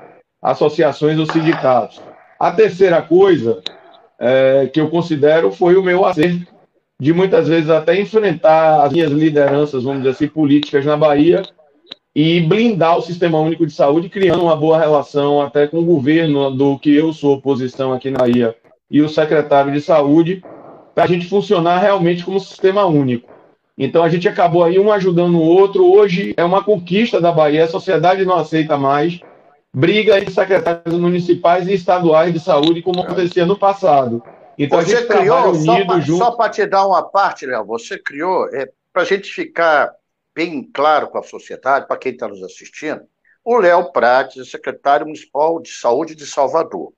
associações 0.51 1.19
ou 1.19 1.25
sindicatos. 1.25 2.01
A 2.39 2.51
terceira 2.51 3.01
coisa 3.01 3.61
é, 4.19 4.69
que 4.71 4.79
eu 4.79 4.89
considero 4.89 5.51
foi 5.51 5.75
o 5.75 5.83
meu 5.83 6.05
acerto 6.05 6.47
de 6.99 7.13
muitas 7.13 7.47
vezes 7.47 7.69
até 7.69 7.99
enfrentar 7.99 8.83
as 8.83 8.93
minhas 8.93 9.11
lideranças, 9.11 9.83
vamos 9.83 9.99
dizer 9.99 10.11
assim, 10.11 10.27
políticas 10.27 10.85
na 10.85 10.97
Bahia 10.97 11.43
e 12.15 12.41
blindar 12.41 12.97
o 12.97 13.01
Sistema 13.01 13.39
Único 13.39 13.65
de 13.65 13.73
Saúde, 13.73 14.09
criando 14.09 14.41
uma 14.41 14.55
boa 14.55 14.79
relação 14.79 15.41
até 15.41 15.67
com 15.67 15.79
o 15.79 15.85
governo 15.85 16.49
do 16.49 16.79
que 16.79 16.95
eu 16.95 17.13
sou 17.13 17.35
oposição 17.35 17.93
aqui 17.93 18.09
na 18.09 18.19
Bahia 18.19 18.55
e 18.89 19.01
o 19.01 19.09
secretário 19.09 19.71
de 19.71 19.81
Saúde, 19.81 20.41
para 20.95 21.03
a 21.03 21.07
gente 21.07 21.27
funcionar 21.27 21.77
realmente 21.77 22.23
como 22.23 22.39
sistema 22.39 22.85
único. 22.85 23.29
Então 23.77 24.01
a 24.01 24.09
gente 24.09 24.27
acabou 24.27 24.63
aí 24.63 24.79
um 24.79 24.91
ajudando 24.91 25.35
o 25.35 25.43
outro. 25.43 25.85
Hoje 25.85 26.33
é 26.35 26.43
uma 26.43 26.63
conquista 26.63 27.21
da 27.21 27.31
Bahia, 27.31 27.65
a 27.65 27.67
sociedade 27.67 28.25
não 28.25 28.35
aceita 28.35 28.77
mais 28.77 29.19
briga 29.77 30.17
entre 30.17 30.33
secretários 30.33 30.99
municipais 30.99 31.67
e 31.67 31.73
estaduais 31.75 32.33
de 32.33 32.39
saúde, 32.39 32.81
como 32.81 33.01
acontecia 33.01 33.45
no 33.45 33.59
passado. 33.59 34.23
Então 34.57 34.81
você 34.81 34.95
a 34.95 34.99
gente 35.01 35.07
criou, 35.07 35.49
unido 35.53 35.93
só 35.93 35.99
junto. 35.99 36.17
Só 36.17 36.31
para 36.31 36.49
te 36.49 36.65
dar 36.65 36.87
uma 36.87 37.03
parte, 37.03 37.45
Léo, 37.45 37.63
você 37.63 37.99
criou, 37.99 38.49
é, 38.55 38.67
para 38.91 39.03
a 39.03 39.05
gente 39.05 39.31
ficar 39.31 39.93
bem 40.33 40.67
claro 40.73 41.09
com 41.09 41.19
a 41.19 41.23
sociedade, 41.23 41.87
para 41.87 41.97
quem 41.97 42.11
está 42.11 42.27
nos 42.27 42.41
assistindo, 42.41 43.01
o 43.45 43.59
Léo 43.59 43.91
Prates 43.91 44.41
é 44.41 44.49
secretário 44.49 45.05
municipal 45.05 45.61
de 45.61 45.69
saúde 45.69 46.15
de 46.15 46.25
Salvador. 46.25 46.91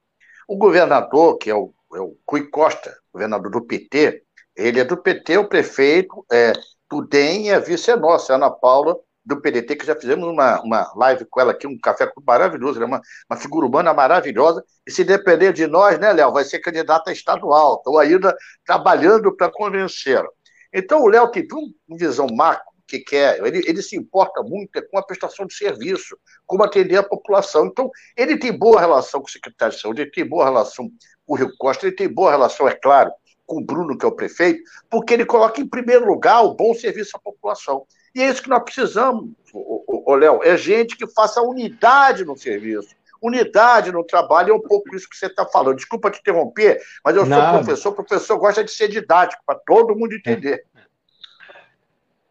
O 0.48 0.56
governador, 0.56 1.38
que 1.38 1.50
é 1.50 1.56
o, 1.56 1.74
é 1.94 2.00
o 2.00 2.16
Cui 2.26 2.50
Costa, 2.50 2.98
governador 3.12 3.52
do 3.52 3.62
PT, 3.62 4.24
ele 4.56 4.80
é 4.80 4.86
do 4.86 4.96
PT, 4.96 5.38
o 5.38 5.50
prefeito 5.50 6.26
é, 6.32 6.54
do 6.90 7.06
DEM 7.06 7.48
e 7.48 7.52
a 7.52 7.60
vice 7.60 7.92
é 7.92 7.98
nossa, 7.98 8.36
Ana 8.36 8.50
Paula 8.50 8.98
do 9.30 9.40
PDT, 9.40 9.76
que 9.76 9.86
já 9.86 9.96
fizemos 9.96 10.28
uma, 10.28 10.60
uma 10.62 10.92
live 10.96 11.24
com 11.26 11.40
ela 11.40 11.52
aqui, 11.52 11.68
um 11.68 11.78
café 11.80 12.12
maravilhoso, 12.26 12.78
ela 12.78 12.86
é 12.86 12.88
uma, 12.88 13.02
uma 13.30 13.38
figura 13.38 13.68
humana 13.68 13.94
maravilhosa, 13.94 14.66
e 14.86 14.92
se 14.92 15.04
depender 15.04 15.54
de 15.54 15.68
nós, 15.68 16.00
né, 16.00 16.12
Léo, 16.12 16.34
vai 16.34 16.44
ser 16.44 16.60
candidata 16.60 17.12
estadual, 17.12 17.76
estou 17.76 18.00
ainda 18.00 18.36
trabalhando 18.66 19.36
para 19.36 19.52
convencê-la. 19.52 20.28
Então, 20.74 21.04
o 21.04 21.08
Léo 21.08 21.30
tem 21.30 21.48
uma 21.52 21.98
visão 21.98 22.28
macro, 22.28 22.68
que 22.88 23.00
quer, 23.00 23.40
ele, 23.46 23.60
ele 23.68 23.84
se 23.84 23.96
importa 23.96 24.42
muito 24.42 24.82
com 24.90 24.98
a 24.98 25.04
prestação 25.04 25.46
de 25.46 25.54
serviço, 25.54 26.18
como 26.48 26.64
atender 26.64 26.98
a 26.98 27.04
população. 27.04 27.68
Então, 27.68 27.92
ele 28.18 28.36
tem 28.36 28.52
boa 28.52 28.80
relação 28.80 29.22
com 29.22 29.28
o 29.28 29.32
secretário 29.32 29.76
de 29.76 29.80
saúde, 29.80 30.02
ele 30.02 30.12
tem 30.12 30.28
boa 30.28 30.46
relação 30.46 30.90
com 31.24 31.34
o 31.34 31.38
Rio 31.38 31.52
Costa, 31.60 31.86
ele 31.86 31.96
tem 31.96 32.12
boa 32.12 32.32
relação, 32.32 32.68
é 32.68 32.74
claro, 32.74 33.12
com 33.50 33.58
o 33.58 33.66
Bruno, 33.66 33.98
que 33.98 34.06
é 34.06 34.08
o 34.08 34.16
prefeito, 34.16 34.62
porque 34.88 35.12
ele 35.12 35.26
coloca 35.26 35.60
em 35.60 35.68
primeiro 35.68 36.06
lugar 36.06 36.44
o 36.44 36.54
bom 36.54 36.72
serviço 36.76 37.18
à 37.18 37.20
população. 37.20 37.84
E 38.14 38.22
é 38.22 38.30
isso 38.30 38.44
que 38.44 38.50
nós 38.50 38.64
precisamos, 38.64 39.32
ô, 39.52 40.14
Léo, 40.16 40.42
é 40.44 40.56
gente 40.56 40.96
que 40.96 41.08
faça 41.08 41.42
unidade 41.42 42.24
no 42.24 42.38
serviço, 42.38 42.96
unidade 43.20 43.92
no 43.92 44.04
trabalho, 44.04 44.52
é 44.52 44.56
um 44.56 44.62
pouco 44.62 44.96
isso 44.96 45.10
que 45.10 45.18
você 45.18 45.26
está 45.26 45.46
falando. 45.46 45.78
Desculpa 45.78 46.12
te 46.12 46.20
interromper, 46.20 46.80
mas 47.04 47.16
eu 47.16 47.26
Nada. 47.26 47.42
sou 47.42 47.64
professor, 47.64 47.92
professor 47.94 48.38
gosta 48.38 48.64
de 48.64 48.72
ser 48.72 48.88
didático, 48.88 49.42
para 49.44 49.60
todo 49.66 49.96
mundo 49.96 50.14
entender. 50.14 50.64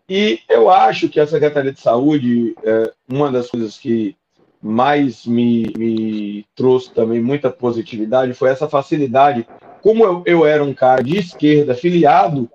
E 0.09 0.41
eu 0.49 0.71
acho 0.71 1.09
que 1.09 1.21
a 1.21 1.27
Secretaria 1.27 1.73
de 1.73 1.81
Saúde, 1.81 2.55
é, 2.63 2.93
uma 3.09 3.31
das 3.31 3.51
coisas 3.51 3.77
que 3.77 4.17
mais 4.63 5.27
me, 5.27 5.73
me 5.77 6.47
trouxe 6.55 6.93
também 6.93 7.21
muita 7.21 7.51
positividade 7.51 8.35
foi 8.35 8.51
essa 8.51 8.69
facilidade. 8.69 9.47
Como 9.83 10.05
eu, 10.05 10.23
eu 10.27 10.47
era 10.47 10.63
um 10.63 10.75
cara 10.75 11.03
de 11.03 11.19
esquerda, 11.19 11.75
filiado 11.75 12.51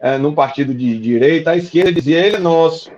é, 0.00 0.18
num 0.18 0.34
partido 0.34 0.74
de 0.74 0.98
direita, 0.98 1.52
a 1.52 1.56
esquerda 1.56 1.92
dizia 1.92 2.18
ele 2.18 2.36
é 2.36 2.40
nosso. 2.40 2.90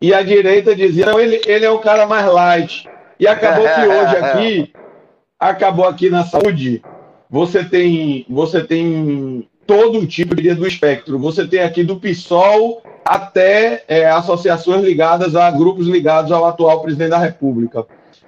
E 0.00 0.14
a 0.14 0.22
direita 0.22 0.74
dizia, 0.74 1.06
não, 1.06 1.18
ele, 1.18 1.40
ele 1.46 1.64
é 1.64 1.70
o 1.70 1.80
cara 1.80 2.06
mais 2.06 2.26
light. 2.26 2.88
E 3.18 3.26
acabou 3.26 3.64
que 3.64 3.80
hoje 3.80 4.16
aqui, 4.16 4.72
acabou 5.38 5.86
aqui 5.86 6.08
na 6.08 6.24
saúde, 6.24 6.82
você 7.28 7.64
tem, 7.64 8.24
você 8.28 8.62
tem 8.62 9.48
todo 9.66 9.98
o 9.98 10.06
tipo 10.06 10.34
de 10.34 10.54
do 10.54 10.66
espectro. 10.66 11.18
Você 11.18 11.46
tem 11.46 11.60
aqui 11.60 11.84
do 11.84 12.00
PSOL 12.00 12.82
até 13.04 13.84
é, 13.86 14.08
associações 14.08 14.82
ligadas 14.82 15.36
a 15.36 15.50
grupos 15.50 15.86
ligados 15.86 16.32
ao 16.32 16.46
atual 16.46 16.80
presidente 16.80 17.10
da 17.10 17.18
República. 17.18 17.86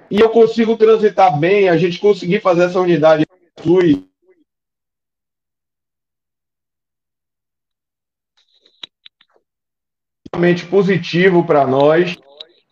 E 0.09 0.19
eu 0.19 0.29
consigo 0.29 0.75
transitar 0.75 1.37
bem, 1.39 1.69
a 1.69 1.77
gente 1.77 1.99
conseguir 1.99 2.41
fazer 2.41 2.65
essa 2.65 2.79
unidade 2.79 3.25
flui 3.57 4.03
extremamente 10.31 10.65
positivo 10.65 11.43
para 11.43 11.67
nós. 11.67 12.17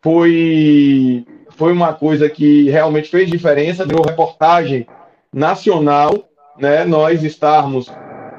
Foi, 0.02 1.26
foi 1.58 1.74
uma 1.74 1.94
coisa 1.94 2.30
que 2.30 2.70
realmente 2.70 3.10
fez 3.10 3.30
diferença, 3.30 3.86
deu 3.86 4.02
reportagem 4.02 4.88
nacional, 5.34 6.14
né? 6.58 6.86
Nós 6.86 7.22
estarmos 7.24 7.92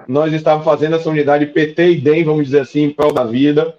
nós 0.08 0.32
estávamos 0.32 0.64
fazendo 0.64 0.96
essa 0.96 1.08
unidade 1.08 1.46
PT 1.46 1.90
e 1.90 2.00
DEM, 2.00 2.24
vamos 2.24 2.46
dizer 2.46 2.62
assim, 2.62 2.84
em 2.84 2.90
prol 2.90 3.12
da 3.12 3.22
vida. 3.22 3.76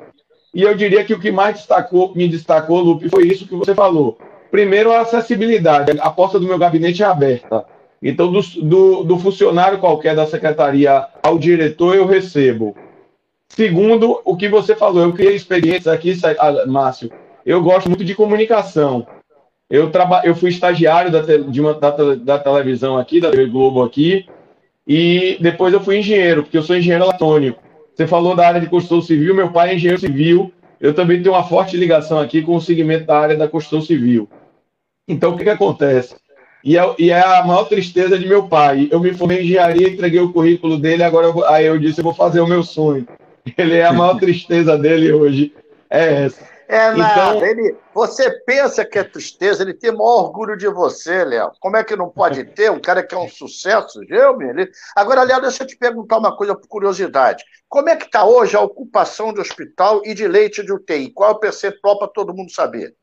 E 0.53 0.61
eu 0.61 0.73
diria 0.75 1.03
que 1.03 1.13
o 1.13 1.19
que 1.19 1.29
mais 1.29 1.57
destacou, 1.57 2.15
me 2.15 2.25
destacou, 2.27 2.79
Lupe, 2.79 3.09
foi 3.09 3.27
isso 3.27 3.45
que 3.45 3.55
você 3.55 3.75
falou. 3.75 4.17
Primeiro, 4.49 4.93
a 4.93 5.01
acessibilidade. 5.01 5.91
A 5.99 6.09
porta 6.09 6.39
do 6.39 6.47
meu 6.47 6.57
gabinete 6.57 7.03
é 7.03 7.05
aberta. 7.05 7.65
Então, 8.01 8.31
do, 8.31 8.41
do, 8.61 9.03
do 9.03 9.19
funcionário 9.19 9.79
qualquer 9.79 10.15
da 10.15 10.25
secretaria 10.25 11.05
ao 11.21 11.37
diretor, 11.37 11.95
eu 11.95 12.05
recebo. 12.05 12.75
Segundo, 13.55 14.21
o 14.23 14.37
que 14.37 14.47
você 14.47 14.75
falou, 14.75 15.03
eu 15.03 15.13
criei 15.13 15.35
experiências 15.35 15.87
aqui, 15.87 16.17
ah, 16.39 16.65
Márcio. 16.65 17.11
Eu 17.45 17.61
gosto 17.61 17.89
muito 17.89 18.05
de 18.05 18.15
comunicação. 18.15 19.05
Eu, 19.69 19.89
traba... 19.89 20.21
eu 20.23 20.33
fui 20.33 20.49
estagiário 20.49 21.11
da, 21.11 21.21
te... 21.21 21.43
de 21.43 21.59
uma... 21.59 21.73
da, 21.73 21.91
da 22.15 22.39
televisão 22.39 22.97
aqui, 22.97 23.19
da 23.19 23.29
TV 23.29 23.47
Globo 23.47 23.83
aqui, 23.83 24.25
e 24.87 25.37
depois 25.41 25.73
eu 25.73 25.81
fui 25.81 25.97
engenheiro, 25.97 26.43
porque 26.43 26.57
eu 26.57 26.63
sou 26.63 26.77
engenheiro 26.77 27.03
eletrônico. 27.03 27.61
Você 27.93 28.07
falou 28.07 28.35
da 28.35 28.47
área 28.47 28.61
de 28.61 28.69
construção 28.69 29.01
civil, 29.01 29.35
meu 29.35 29.51
pai 29.51 29.71
é 29.71 29.75
engenheiro 29.75 29.99
civil. 29.99 30.53
Eu 30.79 30.93
também 30.93 31.21
tenho 31.21 31.35
uma 31.35 31.43
forte 31.43 31.75
ligação 31.75 32.19
aqui 32.19 32.41
com 32.41 32.55
o 32.55 32.61
segmento 32.61 33.05
da 33.05 33.19
área 33.19 33.35
da 33.35 33.49
construção 33.49 33.85
civil. 33.85 34.29
Então, 35.07 35.33
o 35.33 35.37
que, 35.37 35.43
que 35.43 35.49
acontece? 35.49 36.15
E 36.63 36.77
é, 36.77 36.95
e 36.97 37.09
é, 37.09 37.19
a 37.19 37.43
maior 37.43 37.65
tristeza 37.65 38.17
de 38.17 38.25
meu 38.25 38.47
pai. 38.47 38.87
Eu 38.89 38.99
me 39.01 39.13
formei 39.13 39.39
em 39.39 39.43
engenharia, 39.43 39.89
entreguei 39.89 40.21
o 40.21 40.31
currículo 40.31 40.77
dele, 40.77 41.03
agora 41.03 41.27
eu, 41.27 41.45
aí 41.47 41.65
eu 41.65 41.77
disse, 41.77 41.99
eu 41.99 42.03
vou 42.03 42.13
fazer 42.13 42.39
o 42.39 42.47
meu 42.47 42.63
sonho. 42.63 43.05
Ele 43.57 43.77
é 43.77 43.85
a 43.85 43.93
maior 43.93 44.19
tristeza 44.19 44.77
dele 44.77 45.11
hoje. 45.11 45.53
É 45.89 46.25
essa. 46.25 46.51
É 46.67 46.89
nada. 46.91 47.35
Então... 47.35 47.45
Ele, 47.45 47.75
você 47.93 48.31
pensa 48.45 48.85
que 48.85 48.97
é 48.97 49.03
tristeza, 49.03 49.61
ele 49.61 49.73
tem 49.73 49.91
maior 49.91 50.23
orgulho 50.23 50.55
de 50.55 50.69
você, 50.69 51.25
Léo. 51.25 51.51
Como 51.59 51.75
é 51.75 51.83
que 51.83 51.97
não 51.97 52.07
pode 52.07 52.45
ter? 52.45 52.71
Um 52.71 52.79
cara 52.79 53.03
que 53.03 53.13
é 53.13 53.17
um 53.17 53.27
sucesso, 53.27 53.99
viu, 54.07 54.41
ele... 54.41 54.69
Agora, 54.95 55.23
Léo, 55.23 55.41
deixa 55.41 55.63
eu 55.63 55.67
te 55.67 55.75
perguntar 55.75 56.17
uma 56.17 56.35
coisa 56.35 56.55
por 56.55 56.67
curiosidade. 56.69 57.43
Como 57.67 57.89
é 57.89 57.95
que 57.97 58.05
está 58.05 58.23
hoje 58.23 58.55
a 58.55 58.61
ocupação 58.61 59.33
de 59.33 59.41
hospital 59.41 60.01
e 60.05 60.13
de 60.13 60.25
leite 60.27 60.63
de 60.63 60.71
UTI? 60.71 61.11
Qual 61.11 61.29
é 61.29 61.33
o 61.33 61.39
percentual 61.39 61.99
para 61.99 62.07
todo 62.07 62.33
mundo 62.33 62.51
saber? 62.51 62.95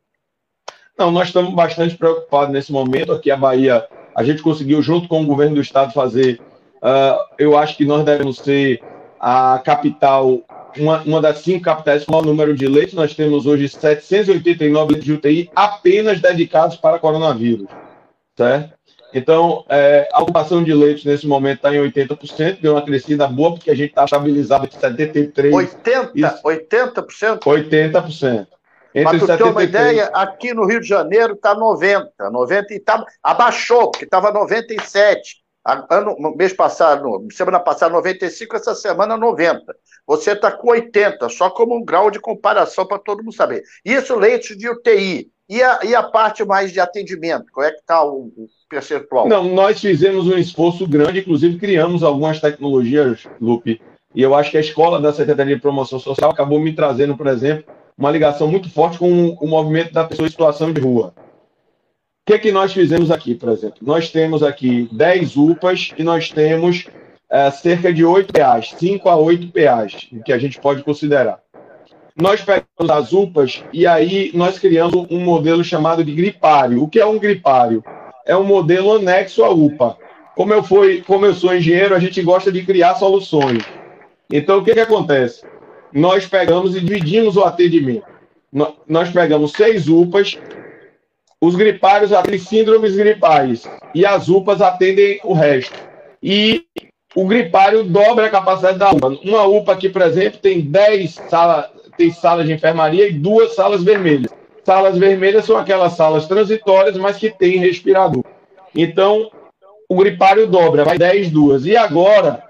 Não, 0.98 1.10
nós 1.10 1.28
estamos 1.28 1.54
bastante 1.54 1.94
preocupados 1.96 2.52
nesse 2.52 2.72
momento. 2.72 3.12
Aqui 3.12 3.30
a 3.30 3.36
Bahia, 3.36 3.86
a 4.14 4.24
gente 4.24 4.42
conseguiu, 4.42 4.80
junto 4.80 5.06
com 5.08 5.22
o 5.22 5.26
governo 5.26 5.56
do 5.56 5.60
estado, 5.60 5.92
fazer. 5.92 6.40
Uh, 6.76 7.18
eu 7.38 7.56
acho 7.56 7.76
que 7.76 7.84
nós 7.84 8.04
devemos 8.04 8.38
ser 8.38 8.80
a 9.20 9.60
capital 9.64 10.42
uma, 10.76 11.02
uma 11.02 11.20
das 11.20 11.38
cinco 11.38 11.64
capitais 11.64 12.04
com 12.04 12.12
o 12.12 12.14
maior 12.14 12.26
número 12.26 12.54
de 12.54 12.66
leitos. 12.66 12.94
Nós 12.94 13.14
temos 13.14 13.46
hoje 13.46 13.68
789 13.68 14.92
leitos 14.92 15.04
de 15.04 15.12
UTI 15.12 15.50
apenas 15.54 16.20
dedicados 16.20 16.76
para 16.76 16.98
coronavírus, 16.98 17.68
certo? 18.36 18.78
Então, 19.12 19.64
é, 19.70 20.06
a 20.12 20.22
ocupação 20.22 20.62
de 20.62 20.72
leitos 20.74 21.04
nesse 21.04 21.26
momento 21.26 21.56
está 21.56 21.74
em 21.74 21.78
80%, 21.78 22.60
deu 22.60 22.74
uma 22.74 22.84
crescida 22.84 23.26
boa, 23.26 23.54
porque 23.54 23.70
a 23.70 23.74
gente 23.74 23.90
está 23.90 24.04
estabilizado 24.04 24.66
em 24.66 24.68
73%. 24.68 25.32
80%? 25.32 26.10
Isso, 26.14 26.42
80%? 26.42 27.38
80%. 27.40 28.46
Para 29.04 29.18
tu 29.18 29.26
ter 29.26 29.42
uma 29.44 29.62
ideia, 29.62 30.06
aqui 30.08 30.52
no 30.52 30.66
Rio 30.66 30.80
de 30.80 30.88
Janeiro 30.88 31.34
está 31.34 31.54
90%, 31.54 32.08
90% 32.20 32.66
e 32.70 32.80
tá, 32.80 33.04
abaixou, 33.22 33.90
porque 33.90 34.04
estava 34.04 34.32
97%. 34.32 35.16
Ano, 35.90 36.16
mês 36.34 36.54
passado, 36.54 37.26
semana 37.30 37.60
passada 37.60 37.92
95, 37.92 38.56
essa 38.56 38.74
semana 38.74 39.18
90. 39.18 39.62
Você 40.06 40.32
está 40.32 40.50
com 40.50 40.70
80, 40.70 41.28
só 41.28 41.50
como 41.50 41.76
um 41.76 41.84
grau 41.84 42.10
de 42.10 42.18
comparação 42.18 42.86
para 42.86 42.98
todo 42.98 43.22
mundo 43.22 43.34
saber. 43.34 43.62
Isso 43.84 44.16
leitos 44.16 44.56
de 44.56 44.66
UTI. 44.66 45.30
E 45.46 45.62
a, 45.62 45.80
e 45.82 45.94
a 45.94 46.02
parte 46.02 46.44
mais 46.44 46.72
de 46.72 46.80
atendimento? 46.80 47.46
Qual 47.52 47.66
é 47.66 47.70
que 47.70 47.80
está 47.80 48.02
o, 48.02 48.32
o, 48.36 48.48
percentual? 48.68 49.28
Não, 49.28 49.44
nós 49.44 49.80
fizemos 49.80 50.26
um 50.26 50.36
esforço 50.36 50.86
grande, 50.86 51.20
inclusive 51.20 51.58
criamos 51.58 52.02
algumas 52.02 52.38
tecnologias, 52.38 53.26
Lupe, 53.40 53.80
e 54.14 54.22
eu 54.22 54.34
acho 54.34 54.50
que 54.50 54.58
a 54.58 54.60
escola 54.60 55.00
da 55.00 55.12
Secretaria 55.12 55.54
de 55.54 55.60
Promoção 55.60 55.98
Social 55.98 56.30
acabou 56.30 56.60
me 56.60 56.74
trazendo, 56.74 57.16
por 57.16 57.26
exemplo, 57.26 57.64
uma 57.96 58.10
ligação 58.10 58.46
muito 58.46 58.70
forte 58.70 58.98
com 58.98 59.30
o 59.40 59.46
movimento 59.46 59.92
da 59.92 60.04
pessoa 60.04 60.26
em 60.26 60.30
situação 60.30 60.72
de 60.72 60.80
rua. 60.80 61.14
Que, 62.28 62.34
é 62.34 62.38
que 62.38 62.52
nós 62.52 62.74
fizemos 62.74 63.10
aqui, 63.10 63.34
por 63.34 63.48
exemplo? 63.48 63.78
Nós 63.80 64.10
temos 64.10 64.42
aqui 64.42 64.86
10 64.92 65.34
UPAs 65.38 65.94
e 65.96 66.02
nós 66.02 66.30
temos 66.30 66.86
é, 67.30 67.50
cerca 67.50 67.90
de 67.90 68.04
8 68.04 68.34
PAs, 68.34 68.74
5 68.78 69.08
a 69.08 69.16
8 69.16 69.46
PAs, 69.50 70.06
que 70.22 70.30
a 70.30 70.36
gente 70.36 70.60
pode 70.60 70.82
considerar. 70.82 71.40
Nós 72.14 72.42
pegamos 72.42 72.90
as 72.90 73.14
UPAs 73.14 73.64
e 73.72 73.86
aí 73.86 74.30
nós 74.34 74.58
criamos 74.58 75.06
um 75.10 75.20
modelo 75.20 75.64
chamado 75.64 76.04
de 76.04 76.12
gripário. 76.12 76.82
O 76.82 76.86
que 76.86 77.00
é 77.00 77.06
um 77.06 77.18
gripário? 77.18 77.82
É 78.26 78.36
um 78.36 78.44
modelo 78.44 78.96
anexo 78.96 79.42
à 79.42 79.48
UPA. 79.48 79.96
Como 80.36 80.52
eu, 80.52 80.62
fui, 80.62 81.00
como 81.06 81.24
eu 81.24 81.32
sou 81.32 81.54
engenheiro, 81.54 81.94
a 81.94 81.98
gente 81.98 82.20
gosta 82.20 82.52
de 82.52 82.62
criar 82.62 82.96
soluções. 82.96 83.64
Então, 84.30 84.58
o 84.58 84.62
que, 84.62 84.74
que 84.74 84.80
acontece? 84.80 85.46
Nós 85.94 86.26
pegamos 86.26 86.76
e 86.76 86.80
dividimos 86.82 87.38
o 87.38 87.44
atendimento. 87.44 88.04
Nós 88.86 89.08
pegamos 89.08 89.52
seis 89.52 89.88
UPAs, 89.88 90.38
os 91.40 91.54
gripários 91.54 92.12
atendem 92.12 92.38
síndromes 92.38 92.96
gripais 92.96 93.68
e 93.94 94.04
as 94.04 94.28
UPAs 94.28 94.60
atendem 94.60 95.20
o 95.22 95.32
resto. 95.32 95.78
E 96.22 96.64
o 97.14 97.26
gripário 97.26 97.84
dobra 97.84 98.26
a 98.26 98.30
capacidade 98.30 98.78
da 98.78 98.90
UPA. 98.90 99.18
Uma 99.24 99.44
UPA 99.44 99.72
aqui, 99.72 99.88
por 99.88 100.02
exemplo, 100.02 100.40
tem 100.40 100.60
10 100.60 101.14
salas, 101.28 101.66
tem 101.96 102.10
salas 102.10 102.46
de 102.46 102.52
enfermaria 102.52 103.08
e 103.08 103.12
duas 103.12 103.54
salas 103.54 103.82
vermelhas. 103.82 104.32
Salas 104.64 104.98
vermelhas 104.98 105.44
são 105.44 105.56
aquelas 105.56 105.94
salas 105.94 106.26
transitórias, 106.26 106.96
mas 106.96 107.16
que 107.16 107.30
têm 107.30 107.58
respirador. 107.58 108.24
Então, 108.74 109.30
o 109.88 109.96
gripário 109.96 110.46
dobra, 110.46 110.84
vai 110.84 110.98
10 110.98 111.30
duas. 111.30 111.64
E 111.64 111.76
agora, 111.76 112.42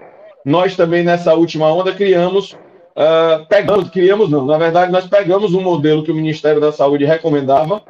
nós 0.44 0.74
também 0.74 1.04
nessa 1.04 1.34
última 1.34 1.72
onda 1.72 1.92
criamos, 1.92 2.52
uh, 2.52 3.46
pegamos, 3.48 3.90
criamos 3.90 4.30
não, 4.30 4.46
na 4.46 4.58
verdade 4.58 4.90
nós 4.90 5.06
pegamos 5.06 5.54
um 5.54 5.60
modelo 5.60 6.02
que 6.02 6.10
o 6.10 6.14
Ministério 6.14 6.60
da 6.60 6.72
Saúde 6.72 7.04
recomendava 7.04 7.82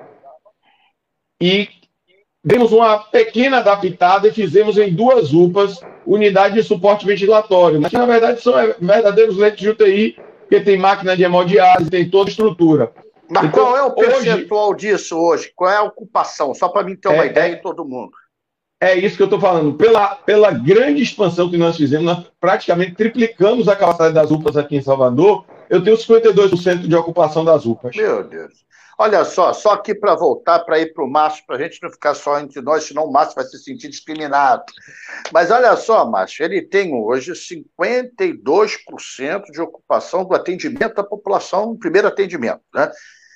e 1.40 1.68
demos 2.44 2.72
uma 2.72 2.98
pequena 2.98 3.58
adaptada 3.58 4.28
e 4.28 4.32
fizemos 4.32 4.78
em 4.78 4.92
duas 4.92 5.32
UPAs 5.32 5.80
unidade 6.06 6.54
de 6.54 6.62
suporte 6.62 7.04
ventilatório, 7.04 7.80
mas 7.80 7.90
que 7.90 7.98
na 7.98 8.06
verdade 8.06 8.40
são 8.40 8.54
verdadeiros 8.80 9.36
leitos 9.36 9.60
de 9.60 9.68
UTI 9.68 10.16
porque 10.48 10.60
tem 10.60 10.78
máquina 10.78 11.14
de 11.14 11.22
hemodiálise, 11.22 11.90
tem 11.90 12.08
toda 12.08 12.30
a 12.30 12.32
estrutura. 12.32 12.90
Mas 13.28 13.44
então, 13.44 13.64
qual 13.66 13.76
é 13.76 13.82
o 13.82 13.90
percentual 13.90 14.70
hoje, 14.70 14.88
disso 14.88 15.18
hoje? 15.18 15.52
Qual 15.54 15.70
é 15.70 15.76
a 15.76 15.82
ocupação? 15.82 16.54
Só 16.54 16.70
para 16.70 16.82
mim 16.82 16.96
ter 16.96 17.08
uma 17.08 17.24
é, 17.24 17.26
ideia 17.26 17.56
de 17.56 17.62
todo 17.62 17.84
mundo. 17.84 18.12
É 18.80 18.96
isso 18.96 19.16
que 19.16 19.22
eu 19.22 19.26
estou 19.26 19.38
falando. 19.38 19.74
Pela, 19.74 20.14
pela 20.14 20.50
grande 20.50 21.02
expansão 21.02 21.50
que 21.50 21.58
nós 21.58 21.76
fizemos, 21.76 22.06
nós 22.06 22.24
praticamente 22.40 22.94
triplicamos 22.94 23.68
a 23.68 23.76
capacidade 23.76 24.14
das 24.14 24.30
UPAs 24.30 24.56
aqui 24.56 24.76
em 24.76 24.80
Salvador. 24.80 25.44
Eu 25.70 25.82
tenho 25.82 25.96
52% 25.96 26.86
de 26.86 26.96
ocupação 26.96 27.44
das 27.44 27.66
UPAs. 27.66 27.96
Meu 27.96 28.22
Deus. 28.24 28.66
Olha 29.00 29.24
só, 29.24 29.52
só 29.52 29.74
aqui 29.74 29.94
para 29.94 30.16
voltar, 30.16 30.58
para 30.60 30.80
ir 30.80 30.92
para 30.92 31.04
o 31.04 31.08
Márcio, 31.08 31.44
para 31.46 31.54
a 31.54 31.60
gente 31.60 31.80
não 31.80 31.88
ficar 31.88 32.14
só 32.14 32.40
entre 32.40 32.60
nós, 32.60 32.82
senão 32.82 33.04
o 33.04 33.12
Márcio 33.12 33.36
vai 33.36 33.44
se 33.44 33.56
sentir 33.58 33.88
discriminado. 33.88 34.64
Mas 35.32 35.52
olha 35.52 35.76
só, 35.76 36.04
Márcio, 36.04 36.44
ele 36.44 36.62
tem 36.62 36.92
hoje 36.92 37.30
52% 37.32 39.44
de 39.52 39.60
ocupação 39.60 40.24
do 40.24 40.34
atendimento 40.34 40.94
da 40.94 41.04
população, 41.04 41.76
primeiro 41.76 42.08
atendimento. 42.08 42.60
Né? 42.74 42.90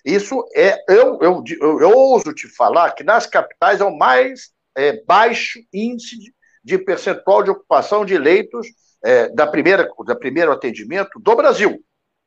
Isso 0.04 0.44
é, 0.56 0.82
eu, 0.88 1.20
eu, 1.22 1.44
eu, 1.60 1.80
eu 1.80 1.96
ouso 1.96 2.32
te 2.32 2.48
falar 2.48 2.90
que 2.90 3.04
nas 3.04 3.24
capitais 3.24 3.80
é 3.80 3.84
o 3.84 3.96
mais 3.96 4.50
é, 4.76 5.00
baixo 5.04 5.60
índice 5.72 6.18
de, 6.18 6.34
de, 6.64 6.76
percentual 6.76 7.44
de 7.44 7.50
ocupação 7.50 8.04
de 8.04 8.18
leitos 8.18 8.66
é, 9.04 9.28
da 9.28 9.46
primeira, 9.46 9.88
da 10.04 10.16
primeiro 10.16 10.50
atendimento 10.50 11.20
do 11.20 11.36
Brasil. 11.36 11.80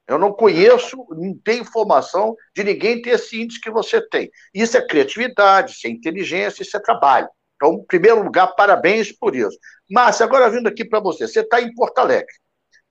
Eu 0.08 0.20
não 0.20 0.32
conheço, 0.32 0.98
não 1.12 1.36
tenho 1.44 1.62
informação 1.62 2.36
de 2.56 2.64
ninguém 2.64 3.02
ter 3.02 3.12
esse 3.12 3.42
índice 3.42 3.60
que 3.60 3.72
você 3.72 4.02
tem. 4.08 4.30
Isso 4.54 4.78
é 4.78 4.86
criatividade, 4.86 5.72
isso 5.72 5.88
é 5.88 5.90
inteligência, 5.90 6.62
isso 6.62 6.78
é 6.78 6.80
trabalho. 6.80 7.28
Então, 7.56 7.74
em 7.74 7.86
primeiro 7.86 8.24
lugar, 8.24 8.48
parabéns 8.56 9.12
por 9.12 9.36
isso. 9.36 9.58
Márcia, 9.90 10.26
agora 10.26 10.50
vindo 10.50 10.68
aqui 10.68 10.86
para 10.86 11.00
você, 11.00 11.28
você 11.28 11.40
está 11.40 11.62
em 11.62 11.74
Porto 11.74 11.98
Alegre, 12.00 12.34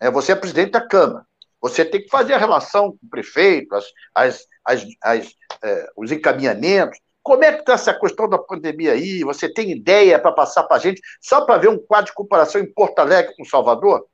né? 0.01 0.11
você 0.11 0.33
é 0.33 0.37
presidente 0.37 0.73
da 0.73 0.81
Câmara, 0.81 1.25
você 1.61 1.85
tem 1.85 2.03
que 2.03 2.09
fazer 2.09 2.35
a 2.35 2.39
relação 2.39 2.91
com 2.91 3.07
o 3.07 3.11
prefeito, 3.11 3.75
as, 3.75 3.85
as, 4.15 4.47
as, 4.65 4.87
as 5.03 5.35
é, 5.65 5.87
os 5.97 6.13
encaminhamentos. 6.13 6.99
Como 7.23 7.43
é 7.43 7.53
que 7.53 7.61
está 7.61 7.73
essa 7.73 7.99
questão 7.99 8.29
da 8.29 8.39
pandemia 8.39 8.93
aí? 8.93 9.25
Você 9.25 9.53
tem 9.53 9.71
ideia 9.71 10.19
para 10.19 10.31
passar 10.31 10.65
para 10.65 10.77
a 10.77 10.81
gente, 10.81 11.01
só 11.23 11.45
para 11.47 11.59
ver 11.59 11.69
um 11.69 11.79
quadro 11.79 12.11
de 12.11 12.15
comparação 12.15 12.61
em 12.61 12.71
Porto 12.71 12.99
Alegre 12.99 13.35
com 13.35 13.45
Salvador? 13.45 14.07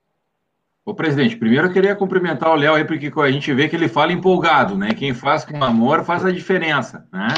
Ô, 0.90 0.94
presidente, 0.94 1.36
primeiro 1.36 1.68
eu 1.68 1.72
queria 1.72 1.94
cumprimentar 1.94 2.50
o 2.50 2.56
Léo 2.56 2.74
aí, 2.74 2.84
porque 2.84 3.12
a 3.20 3.30
gente 3.30 3.54
vê 3.54 3.68
que 3.68 3.76
ele 3.76 3.86
fala 3.86 4.12
empolgado, 4.12 4.76
né? 4.76 4.92
Quem 4.92 5.14
faz 5.14 5.44
com 5.44 5.62
amor 5.62 6.02
faz 6.02 6.24
a 6.24 6.32
diferença, 6.32 7.06
né? 7.12 7.28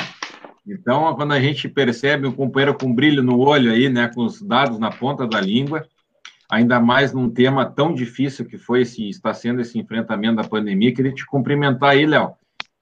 Então, 0.66 1.14
quando 1.16 1.32
a 1.32 1.38
gente 1.38 1.68
percebe 1.68 2.26
um 2.26 2.32
companheiro 2.32 2.74
com 2.74 2.90
brilho 2.94 3.22
no 3.22 3.38
olho 3.38 3.70
aí, 3.70 3.90
né, 3.90 4.10
com 4.14 4.24
os 4.24 4.40
dados 4.40 4.78
na 4.78 4.90
ponta 4.90 5.26
da 5.26 5.38
língua, 5.38 5.84
ainda 6.50 6.80
mais 6.80 7.12
num 7.12 7.28
tema 7.28 7.66
tão 7.66 7.92
difícil 7.92 8.46
que 8.46 8.56
foi 8.56 8.80
esse, 8.82 9.10
está 9.10 9.34
sendo 9.34 9.60
esse 9.60 9.78
enfrentamento 9.78 10.36
da 10.36 10.48
pandemia, 10.48 10.94
queria 10.94 11.12
te 11.12 11.26
cumprimentar 11.26 11.90
aí, 11.90 12.06
Léo. 12.06 12.32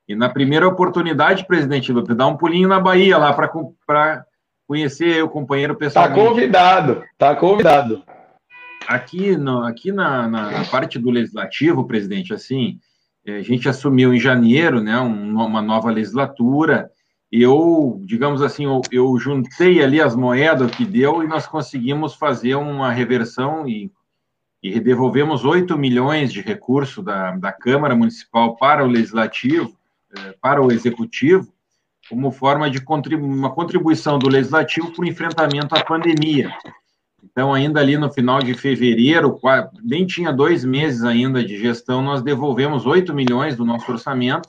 E 0.06 0.14
na 0.14 0.28
primeira 0.28 0.68
oportunidade, 0.68 1.48
presidente 1.48 1.90
Lupe, 1.90 2.14
dá 2.14 2.28
um 2.28 2.36
pulinho 2.36 2.68
na 2.68 2.78
Bahia 2.78 3.18
lá 3.18 3.32
para 3.32 4.24
conhecer 4.68 5.20
o 5.24 5.28
companheiro 5.28 5.74
pessoalmente. 5.74 6.16
Está 6.16 6.28
convidado, 6.30 7.04
está 7.12 7.34
convidado 7.34 8.04
aqui, 8.90 9.36
no, 9.36 9.62
aqui 9.62 9.92
na, 9.92 10.26
na, 10.26 10.64
parte 10.64 10.98
do 10.98 11.10
legislativo, 11.10 11.86
presidente, 11.86 12.34
assim, 12.34 12.80
eh, 13.24 13.36
a 13.36 13.42
gente 13.42 13.68
assumiu 13.68 14.12
em 14.12 14.18
janeiro, 14.18 14.80
né, 14.80 14.98
uma 14.98 15.62
nova 15.62 15.92
legislatura, 15.92 16.90
eu, 17.30 18.02
digamos 18.04 18.42
assim, 18.42 18.64
eu, 18.64 18.80
eu, 18.90 19.16
juntei 19.16 19.80
ali 19.80 20.00
as 20.00 20.16
moedas 20.16 20.72
que 20.72 20.84
deu 20.84 21.22
e 21.22 21.28
nós 21.28 21.46
conseguimos 21.46 22.16
fazer 22.16 22.56
uma 22.56 22.90
reversão 22.90 23.68
e, 23.68 23.92
e 24.60 24.80
devolvemos 24.80 25.44
8 25.44 25.78
milhões 25.78 26.32
de 26.32 26.40
recursos 26.40 27.04
da, 27.04 27.36
da 27.36 27.52
Câmara 27.52 27.94
Municipal 27.94 28.56
para 28.56 28.84
o 28.84 28.88
Legislativo, 28.88 29.72
eh, 30.16 30.34
para 30.40 30.60
o 30.60 30.72
Executivo, 30.72 31.46
como 32.08 32.32
forma 32.32 32.68
de 32.68 32.80
contribu 32.80 33.24
uma 33.24 33.54
contribuição 33.54 34.18
do 34.18 34.28
Legislativo 34.28 34.90
para 34.90 35.04
o 35.04 35.08
enfrentamento 35.08 35.76
à 35.76 35.84
pandemia. 35.84 36.52
Então, 37.30 37.54
ainda 37.54 37.80
ali 37.80 37.96
no 37.96 38.10
final 38.10 38.40
de 38.40 38.54
fevereiro, 38.54 39.38
nem 39.82 40.06
tinha 40.06 40.32
dois 40.32 40.64
meses 40.64 41.04
ainda 41.04 41.44
de 41.44 41.58
gestão, 41.58 42.02
nós 42.02 42.22
devolvemos 42.22 42.86
8 42.86 43.14
milhões 43.14 43.56
do 43.56 43.64
nosso 43.64 43.90
orçamento 43.90 44.48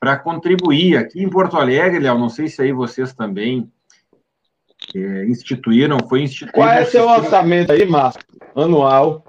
para 0.00 0.16
contribuir. 0.16 0.96
Aqui 0.96 1.22
em 1.22 1.28
Porto 1.28 1.56
Alegre, 1.56 2.00
Léo, 2.00 2.18
não 2.18 2.30
sei 2.30 2.48
se 2.48 2.62
aí 2.62 2.72
vocês 2.72 3.12
também 3.12 3.70
é, 4.94 5.26
instituíram, 5.26 5.98
foi 6.08 6.22
instituído... 6.22 6.54
Qual 6.54 6.68
é 6.68 6.82
o 6.82 6.86
seu 6.86 7.06
orçamento 7.06 7.72
aí, 7.72 7.84
Márcio? 7.84 8.20
Anual? 8.56 9.24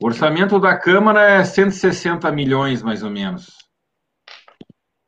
O 0.00 0.06
orçamento 0.06 0.58
da 0.58 0.76
Câmara 0.76 1.22
é 1.22 1.44
160 1.44 2.30
milhões, 2.32 2.82
mais 2.82 3.02
ou 3.02 3.10
menos. 3.10 3.56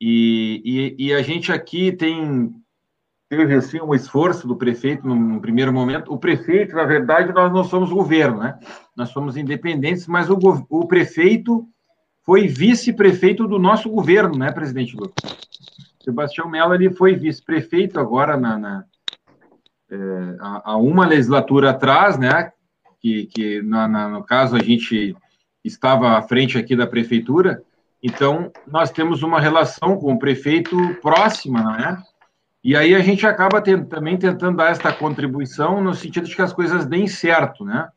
E, 0.00 0.62
e, 0.98 1.06
e 1.06 1.12
a 1.12 1.22
gente 1.22 1.50
aqui 1.50 1.92
tem 1.92 2.54
teve 3.28 3.54
assim 3.54 3.80
um 3.80 3.94
esforço 3.94 4.48
do 4.48 4.56
prefeito 4.56 5.06
no, 5.06 5.40
primeiro 5.40 5.72
momento. 5.72 6.12
O 6.12 6.18
prefeito, 6.18 6.74
na 6.74 6.84
verdade, 6.84 7.32
nós 7.32 7.52
não 7.52 7.62
somos 7.62 7.90
governo, 7.90 8.38
né? 8.38 8.58
Nós 8.96 9.10
somos 9.10 9.36
independentes, 9.36 10.06
mas 10.06 10.30
o, 10.30 10.38
o 10.68 10.86
prefeito 10.86 11.66
foi 12.24 12.46
vice-prefeito 12.46 13.46
do 13.46 13.58
nosso 13.58 13.90
governo, 13.90 14.36
né, 14.36 14.50
presidente 14.50 14.96
Lucas? 14.96 15.36
Sebastião 16.02 16.48
Mello 16.48 16.74
ele 16.74 16.90
foi 16.90 17.14
vice-prefeito 17.14 18.00
agora 18.00 18.36
na, 18.36 18.58
na 18.58 18.84
é, 19.90 19.96
há 20.40 20.76
uma 20.76 21.06
legislatura 21.06 21.70
atrás, 21.70 22.18
né? 22.18 22.52
Que, 23.00 23.26
que 23.26 23.62
na, 23.62 23.86
na, 23.86 24.08
no 24.08 24.24
caso 24.24 24.56
a 24.56 24.62
gente 24.62 25.14
estava 25.62 26.16
à 26.16 26.22
frente 26.22 26.58
aqui 26.58 26.74
da 26.74 26.86
prefeitura. 26.86 27.62
Então, 28.02 28.50
nós 28.66 28.90
temos 28.90 29.22
uma 29.22 29.40
relação 29.40 29.96
com 29.96 30.12
o 30.12 30.18
prefeito 30.18 30.76
próxima, 31.00 31.62
não 31.62 31.74
é? 31.74 31.98
E 32.62 32.76
aí 32.76 32.94
a 32.94 33.00
gente 33.00 33.26
acaba 33.26 33.62
também 33.62 34.16
tentando 34.16 34.56
dar 34.56 34.70
esta 34.70 34.92
contribuição 34.92 35.80
no 35.80 35.94
sentido 35.94 36.26
de 36.26 36.34
que 36.34 36.42
as 36.42 36.52
coisas 36.52 36.86
deem 36.86 37.06
certo, 37.06 37.64
né? 37.64 37.88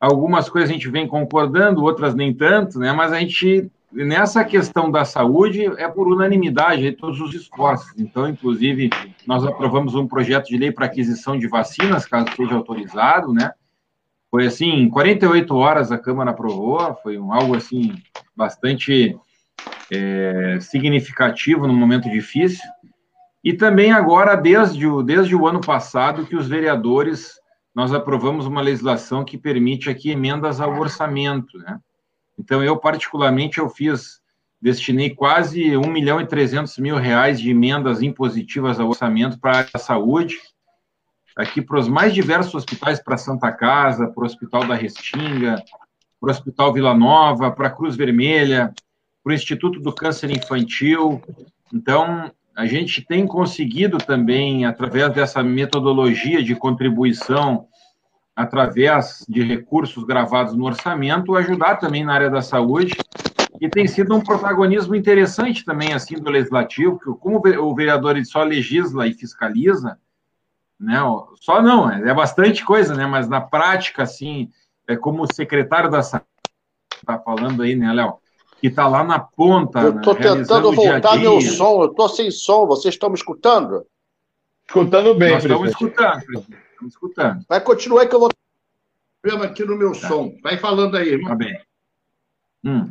Algumas 0.00 0.48
coisas 0.48 0.68
a 0.68 0.72
gente 0.72 0.88
vem 0.88 1.06
concordando, 1.06 1.82
outras 1.82 2.14
nem 2.14 2.34
tanto, 2.34 2.78
né? 2.78 2.92
Mas 2.92 3.12
a 3.12 3.20
gente, 3.20 3.70
nessa 3.92 4.44
questão 4.44 4.90
da 4.90 5.04
saúde, 5.04 5.64
é 5.78 5.88
por 5.88 6.08
unanimidade 6.08 6.82
de 6.82 6.92
todos 6.92 7.20
os 7.20 7.32
esforços. 7.34 7.98
Então, 7.98 8.28
inclusive, 8.28 8.90
nós 9.26 9.44
aprovamos 9.44 9.94
um 9.94 10.06
projeto 10.06 10.48
de 10.48 10.58
lei 10.58 10.72
para 10.72 10.86
aquisição 10.86 11.38
de 11.38 11.46
vacinas, 11.46 12.04
caso 12.04 12.26
seja 12.36 12.54
autorizado, 12.54 13.32
né? 13.32 13.52
Foi 14.30 14.46
assim, 14.46 14.70
em 14.70 14.90
48 14.90 15.54
horas 15.54 15.92
a 15.92 15.96
Câmara 15.96 16.32
aprovou, 16.32 16.98
foi 17.04 17.16
um, 17.16 17.32
algo 17.32 17.56
assim 17.56 17.94
bastante 18.36 19.16
é, 19.92 20.58
significativo 20.60 21.68
num 21.68 21.76
momento 21.76 22.10
difícil. 22.10 22.68
E 23.44 23.52
também 23.52 23.92
agora, 23.92 24.34
desde 24.34 24.86
o, 24.86 25.02
desde 25.02 25.36
o 25.36 25.46
ano 25.46 25.60
passado, 25.60 26.24
que 26.24 26.34
os 26.34 26.48
vereadores, 26.48 27.34
nós 27.74 27.92
aprovamos 27.92 28.46
uma 28.46 28.62
legislação 28.62 29.22
que 29.22 29.36
permite 29.36 29.90
aqui 29.90 30.10
emendas 30.10 30.62
ao 30.62 30.80
orçamento, 30.80 31.58
né? 31.58 31.78
Então, 32.38 32.64
eu 32.64 32.78
particularmente, 32.78 33.58
eu 33.58 33.68
fiz, 33.68 34.18
destinei 34.60 35.10
quase 35.10 35.76
1 35.76 35.86
milhão 35.88 36.22
e 36.22 36.26
300 36.26 36.78
mil 36.78 36.96
reais 36.96 37.38
de 37.38 37.50
emendas 37.50 38.00
impositivas 38.00 38.80
ao 38.80 38.88
orçamento 38.88 39.38
para 39.38 39.68
a 39.74 39.78
saúde, 39.78 40.40
aqui 41.36 41.60
para 41.60 41.78
os 41.78 41.86
mais 41.86 42.14
diversos 42.14 42.54
hospitais, 42.54 42.98
para 42.98 43.18
Santa 43.18 43.52
Casa, 43.52 44.08
para 44.08 44.22
o 44.22 44.26
Hospital 44.26 44.66
da 44.66 44.74
Restinga, 44.74 45.62
para 46.18 46.28
o 46.28 46.30
Hospital 46.30 46.72
Vila 46.72 46.94
Nova, 46.94 47.50
para 47.50 47.68
a 47.68 47.70
Cruz 47.70 47.94
Vermelha, 47.94 48.72
para 49.22 49.32
o 49.32 49.34
Instituto 49.34 49.80
do 49.80 49.92
Câncer 49.92 50.30
Infantil. 50.30 51.22
Então, 51.72 52.32
a 52.56 52.66
gente 52.66 53.02
tem 53.02 53.26
conseguido 53.26 53.98
também, 53.98 54.64
através 54.64 55.12
dessa 55.12 55.42
metodologia 55.42 56.42
de 56.42 56.54
contribuição, 56.54 57.66
através 58.34 59.24
de 59.28 59.42
recursos 59.42 60.04
gravados 60.04 60.54
no 60.54 60.64
orçamento, 60.64 61.36
ajudar 61.36 61.76
também 61.76 62.04
na 62.04 62.14
área 62.14 62.30
da 62.30 62.42
saúde, 62.42 62.96
e 63.60 63.68
tem 63.68 63.86
sido 63.86 64.14
um 64.14 64.20
protagonismo 64.20 64.94
interessante 64.94 65.64
também, 65.64 65.92
assim, 65.92 66.16
do 66.16 66.30
legislativo, 66.30 66.98
que 66.98 67.12
como 67.20 67.40
o 67.60 67.74
vereador 67.74 68.16
só 68.24 68.42
legisla 68.42 69.06
e 69.06 69.14
fiscaliza, 69.14 69.98
né, 70.78 70.98
só 71.36 71.62
não, 71.62 71.90
é 71.90 72.12
bastante 72.12 72.64
coisa, 72.64 72.94
né, 72.94 73.06
mas 73.06 73.28
na 73.28 73.40
prática, 73.40 74.02
assim, 74.02 74.50
é 74.88 74.96
como 74.96 75.22
o 75.22 75.32
secretário 75.32 75.90
da 75.90 76.02
saúde 76.02 76.26
está 76.96 77.18
falando 77.18 77.62
aí, 77.62 77.76
né, 77.76 77.92
Léo, 77.92 78.18
que 78.64 78.68
está 78.68 78.88
lá 78.88 79.04
na 79.04 79.18
ponta. 79.18 79.78
Eu 79.78 79.96
estou 79.96 80.14
né, 80.14 80.20
tentando 80.22 80.72
voltar 80.72 81.18
dia 81.18 81.20
-dia. 81.20 81.20
meu 81.20 81.40
som, 81.42 81.82
eu 81.82 81.90
estou 81.90 82.08
sem 82.08 82.30
som, 82.30 82.66
vocês 82.66 82.94
estão 82.94 83.10
me 83.10 83.14
escutando? 83.14 83.84
Escutando 84.66 85.14
bem, 85.14 85.32
Nós 85.32 85.44
estamos 85.44 85.68
escutando, 85.68 86.18
estamos 86.18 86.94
escutando. 86.94 87.44
Vai 87.46 87.60
continuar 87.60 88.00
aí 88.00 88.08
que 88.08 88.14
eu 88.14 88.20
vou 88.20 88.30
problema 89.20 89.44
aqui 89.44 89.66
no 89.66 89.76
meu 89.76 89.92
tá. 89.92 90.08
som. 90.08 90.34
Vai 90.42 90.56
falando 90.56 90.96
aí, 90.96 91.10
irmão. 91.10 91.28
Tá 91.28 91.34
bem. 91.34 91.60
Hum. 92.64 92.90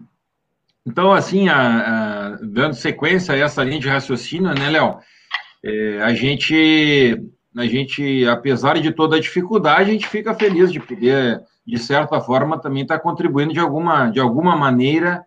Então, 0.85 1.11
assim, 1.11 1.49
a, 1.49 1.55
a, 1.55 2.29
dando 2.43 2.75
sequência 2.75 3.33
a 3.33 3.37
essa 3.39 3.63
linha 3.63 3.79
de 3.79 3.89
raciocínio, 3.89 4.53
né, 4.53 4.69
Léo? 4.69 4.99
É, 5.63 6.03
a 6.03 6.13
gente, 6.13 7.19
a 7.57 7.65
gente, 7.65 8.27
apesar 8.27 8.79
de 8.79 8.91
toda 8.91 9.15
a 9.15 9.19
dificuldade, 9.19 9.89
a 9.89 9.93
gente 9.93 10.07
fica 10.07 10.35
feliz 10.35 10.71
de 10.71 10.79
poder, 10.79 11.41
de 11.65 11.79
certa 11.79 12.21
forma, 12.21 12.61
também 12.61 12.83
estar 12.83 12.97
tá 12.97 13.01
contribuindo 13.01 13.53
de 13.53 13.59
alguma, 13.59 14.11
de 14.11 14.19
alguma 14.19 14.55
maneira 14.55 15.25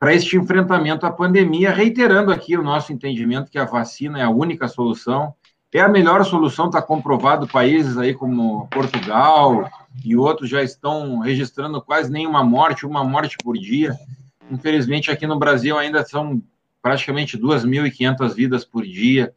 para 0.00 0.14
este 0.14 0.34
enfrentamento 0.38 1.04
à 1.04 1.12
pandemia, 1.12 1.70
reiterando 1.70 2.32
aqui 2.32 2.56
o 2.56 2.62
nosso 2.62 2.90
entendimento 2.90 3.50
que 3.50 3.58
a 3.58 3.66
vacina 3.66 4.18
é 4.18 4.22
a 4.22 4.30
única 4.30 4.66
solução, 4.66 5.34
é 5.70 5.78
a 5.78 5.88
melhor 5.88 6.24
solução, 6.24 6.66
está 6.66 6.80
comprovado, 6.80 7.46
países 7.46 7.98
aí 7.98 8.14
como 8.14 8.66
Portugal 8.68 9.70
e 10.02 10.16
outros 10.16 10.48
já 10.48 10.62
estão 10.62 11.18
registrando 11.18 11.82
quase 11.82 12.10
nenhuma 12.10 12.42
morte, 12.42 12.86
uma 12.86 13.04
morte 13.04 13.36
por 13.44 13.58
dia. 13.58 13.94
Infelizmente, 14.50 15.10
aqui 15.10 15.26
no 15.26 15.38
Brasil 15.38 15.78
ainda 15.78 16.02
são 16.02 16.42
praticamente 16.80 17.38
2.500 17.38 18.34
vidas 18.34 18.64
por 18.64 18.84
dia, 18.84 19.34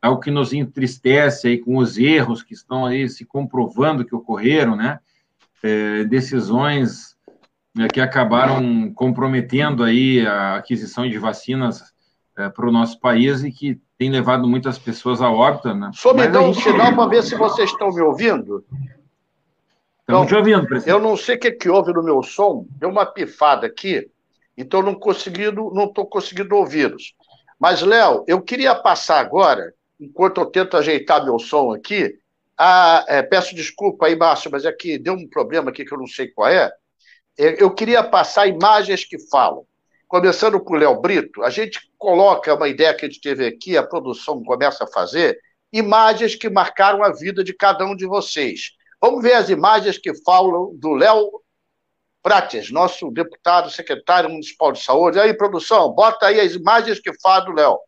é 0.00 0.08
o 0.08 0.18
que 0.18 0.30
nos 0.30 0.54
entristece 0.54 1.48
aí 1.48 1.58
com 1.58 1.76
os 1.76 1.98
erros 1.98 2.42
que 2.42 2.54
estão 2.54 2.86
aí 2.86 3.06
se 3.10 3.26
comprovando 3.26 4.06
que 4.06 4.14
ocorreram, 4.14 4.74
né? 4.74 5.00
É, 5.62 6.04
decisões 6.04 7.17
né, 7.78 7.86
que 7.86 8.00
acabaram 8.00 8.92
comprometendo 8.92 9.84
aí 9.84 10.26
a 10.26 10.56
aquisição 10.56 11.08
de 11.08 11.16
vacinas 11.16 11.80
é, 12.36 12.48
para 12.48 12.68
o 12.68 12.72
nosso 12.72 12.98
país 12.98 13.44
e 13.44 13.52
que 13.52 13.80
tem 13.96 14.10
levado 14.10 14.48
muitas 14.48 14.76
pessoas 14.76 15.22
a 15.22 15.30
óbito. 15.30 15.72
Né? 15.72 15.92
Só 15.94 16.12
me 16.12 16.26
dá 16.26 16.40
um 16.40 16.52
gente... 16.52 16.64
sinal 16.64 16.92
para 16.92 17.06
ver 17.06 17.22
se 17.22 17.36
vocês 17.36 17.70
estão 17.70 17.90
me 17.92 18.00
ouvindo. 18.00 18.64
Estamos 20.00 20.26
te 20.26 20.34
ouvindo, 20.34 20.66
presidente. 20.66 20.90
Eu 20.90 21.00
não 21.00 21.16
sei 21.16 21.36
o 21.36 21.38
que, 21.38 21.52
que 21.52 21.68
houve 21.68 21.92
no 21.92 22.02
meu 22.02 22.20
som, 22.20 22.66
deu 22.80 22.88
uma 22.88 23.06
pifada 23.06 23.68
aqui, 23.68 24.10
então 24.56 24.82
não 24.82 24.96
conseguindo, 24.96 25.70
não 25.72 25.84
estou 25.84 26.04
conseguindo 26.04 26.56
ouvi-los. 26.56 27.14
Mas, 27.60 27.80
Léo, 27.80 28.24
eu 28.26 28.40
queria 28.40 28.74
passar 28.74 29.20
agora, 29.20 29.72
enquanto 30.00 30.40
eu 30.40 30.46
tento 30.46 30.76
ajeitar 30.76 31.24
meu 31.24 31.38
som 31.38 31.72
aqui, 31.72 32.18
a, 32.56 33.04
é, 33.06 33.22
peço 33.22 33.54
desculpa 33.54 34.06
aí, 34.06 34.16
Márcio, 34.16 34.50
mas 34.50 34.66
aqui 34.66 34.94
é 34.94 34.98
deu 34.98 35.14
um 35.14 35.28
problema 35.28 35.70
aqui 35.70 35.84
que 35.84 35.94
eu 35.94 35.98
não 35.98 36.08
sei 36.08 36.26
qual 36.26 36.48
é. 36.48 36.72
Eu 37.38 37.70
queria 37.72 38.02
passar 38.02 38.48
imagens 38.48 39.04
que 39.04 39.16
falam. 39.28 39.64
Começando 40.08 40.58
com 40.58 40.74
o 40.74 40.76
Léo 40.76 41.00
Brito, 41.00 41.44
a 41.44 41.50
gente 41.50 41.78
coloca 41.96 42.52
uma 42.52 42.68
ideia 42.68 42.92
que 42.92 43.04
a 43.04 43.08
gente 43.08 43.20
teve 43.20 43.46
aqui, 43.46 43.76
a 43.76 43.86
produção 43.86 44.42
começa 44.42 44.82
a 44.82 44.86
fazer, 44.88 45.38
imagens 45.72 46.34
que 46.34 46.50
marcaram 46.50 47.04
a 47.04 47.12
vida 47.12 47.44
de 47.44 47.54
cada 47.54 47.84
um 47.84 47.94
de 47.94 48.06
vocês. 48.06 48.72
Vamos 49.00 49.22
ver 49.22 49.34
as 49.34 49.50
imagens 49.50 49.98
que 49.98 50.12
falam 50.24 50.74
do 50.74 50.94
Léo 50.94 51.30
Prates, 52.20 52.72
nosso 52.72 53.08
deputado, 53.12 53.70
secretário 53.70 54.28
municipal 54.28 54.72
de 54.72 54.82
saúde. 54.82 55.20
Aí, 55.20 55.32
produção, 55.32 55.92
bota 55.92 56.26
aí 56.26 56.40
as 56.40 56.54
imagens 56.54 56.98
que 56.98 57.12
falam 57.20 57.44
do 57.44 57.52
Léo. 57.52 57.78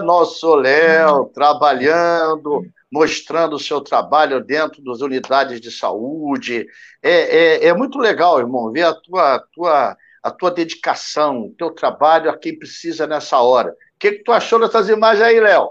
Nosso 0.00 0.54
Léo, 0.54 1.26
trabalhando, 1.26 2.64
mostrando 2.90 3.56
o 3.56 3.60
seu 3.60 3.80
trabalho 3.80 4.42
dentro 4.42 4.82
das 4.82 5.00
unidades 5.00 5.60
de 5.60 5.70
saúde. 5.70 6.66
É, 7.02 7.64
é, 7.64 7.66
é 7.66 7.74
muito 7.74 7.98
legal, 7.98 8.38
irmão, 8.38 8.72
ver 8.72 8.82
a 8.82 8.94
tua, 8.94 9.38
tua, 9.52 9.96
a 10.22 10.30
tua 10.30 10.50
dedicação, 10.50 11.46
o 11.46 11.54
teu 11.56 11.70
trabalho 11.70 12.30
a 12.30 12.36
quem 12.36 12.58
precisa 12.58 13.06
nessa 13.06 13.40
hora. 13.40 13.70
O 13.70 13.74
que, 13.98 14.12
que 14.12 14.24
tu 14.24 14.32
achou 14.32 14.58
dessas 14.58 14.88
imagens 14.88 15.22
aí, 15.22 15.38
Léo? 15.38 15.70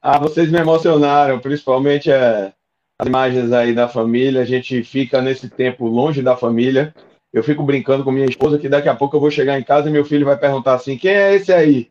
Ah, 0.00 0.18
vocês 0.18 0.50
me 0.50 0.58
emocionaram, 0.58 1.40
principalmente 1.40 2.10
é, 2.10 2.52
as 2.98 3.06
imagens 3.08 3.52
aí 3.52 3.74
da 3.74 3.88
família. 3.88 4.42
A 4.42 4.44
gente 4.44 4.82
fica 4.84 5.20
nesse 5.20 5.48
tempo 5.48 5.86
longe 5.86 6.22
da 6.22 6.36
família. 6.36 6.94
Eu 7.32 7.42
fico 7.42 7.62
brincando 7.62 8.04
com 8.04 8.12
minha 8.12 8.26
esposa 8.26 8.58
que 8.58 8.68
daqui 8.68 8.88
a 8.88 8.94
pouco 8.94 9.16
eu 9.16 9.20
vou 9.20 9.30
chegar 9.30 9.58
em 9.58 9.64
casa 9.64 9.88
e 9.88 9.92
meu 9.92 10.04
filho 10.04 10.24
vai 10.24 10.38
perguntar 10.38 10.74
assim: 10.74 10.96
quem 10.96 11.12
é 11.12 11.34
esse 11.34 11.52
aí? 11.52 11.90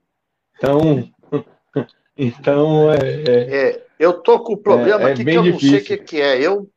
Então, 0.57 1.09
então 2.17 2.91
é, 2.91 2.97
é, 2.97 3.55
é, 3.55 3.85
eu 3.99 4.13
tô 4.13 4.39
com 4.39 4.53
o 4.53 4.57
problema 4.57 5.03
é, 5.03 5.09
é 5.09 5.13
aqui 5.13 5.23
que 5.23 5.31
eu 5.31 5.43
difícil. 5.43 5.71
não 5.71 5.77
sei 5.77 5.79
o 5.79 5.83
que, 5.83 6.05
que 6.05 6.21
é. 6.21 6.41
Eu 6.41 6.69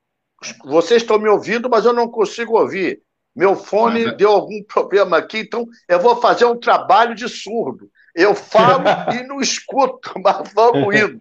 vocês 0.65 1.03
estão 1.03 1.19
me 1.19 1.29
ouvindo, 1.29 1.69
mas 1.69 1.85
eu 1.85 1.93
não 1.93 2.09
consigo 2.09 2.59
ouvir. 2.59 3.03
Meu 3.35 3.55
fone 3.55 4.05
mas... 4.05 4.17
deu 4.17 4.31
algum 4.31 4.63
problema 4.65 5.19
aqui, 5.19 5.39
então 5.39 5.67
eu 5.89 6.01
vou 6.01 6.21
fazer 6.21 6.45
um 6.47 6.59
trabalho 6.59 7.15
de 7.15 7.29
surdo. 7.29 7.91
Eu 8.15 8.35
falo 8.35 8.85
e 9.15 9.23
não 9.27 9.41
escuto, 9.41 10.13
mas 10.23 10.53
vamos 10.53 10.95
indo. 10.95 11.19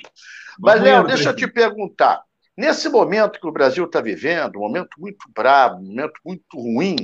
Mas, 0.57 0.81
Léo, 0.81 1.05
deixa 1.05 1.29
eu 1.29 1.35
te 1.35 1.47
perguntar. 1.47 2.21
Nesse 2.57 2.89
momento 2.89 3.39
que 3.39 3.47
o 3.47 3.51
Brasil 3.51 3.85
está 3.85 4.01
vivendo, 4.01 4.57
um 4.57 4.61
momento 4.61 4.89
muito 4.97 5.25
bravo, 5.33 5.77
um 5.77 5.85
momento 5.85 6.19
muito 6.25 6.57
ruim, 6.57 6.97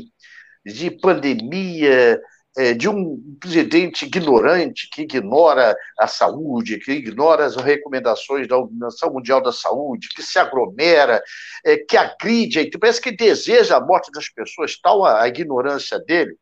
de 0.66 0.92
pandemia, 0.92 2.20
é, 2.58 2.74
de 2.74 2.88
um 2.88 3.22
presidente 3.40 4.06
ignorante 4.06 4.90
que 4.90 5.02
ignora 5.02 5.76
a 6.00 6.08
saúde, 6.08 6.80
que 6.80 6.92
ignora 6.94 7.46
as 7.46 7.56
recomendações 7.56 8.48
da 8.48 8.58
Organização 8.58 9.12
Mundial 9.12 9.42
da 9.42 9.52
Saúde, 9.52 10.10
que 10.10 10.24
se 10.24 10.40
aglomera, 10.40 11.22
é, 11.66 11.78
que 11.78 11.98
agride, 11.98 12.70
parece 12.80 13.02
que 13.02 13.12
deseja 13.12 13.78
a 13.78 13.82
morte 13.82 14.12
das 14.12 14.30
pessoas, 14.30 14.80
tal 14.80 15.04
a, 15.04 15.24
a 15.24 15.28
ignorância 15.28 16.00
dele. 16.00 16.38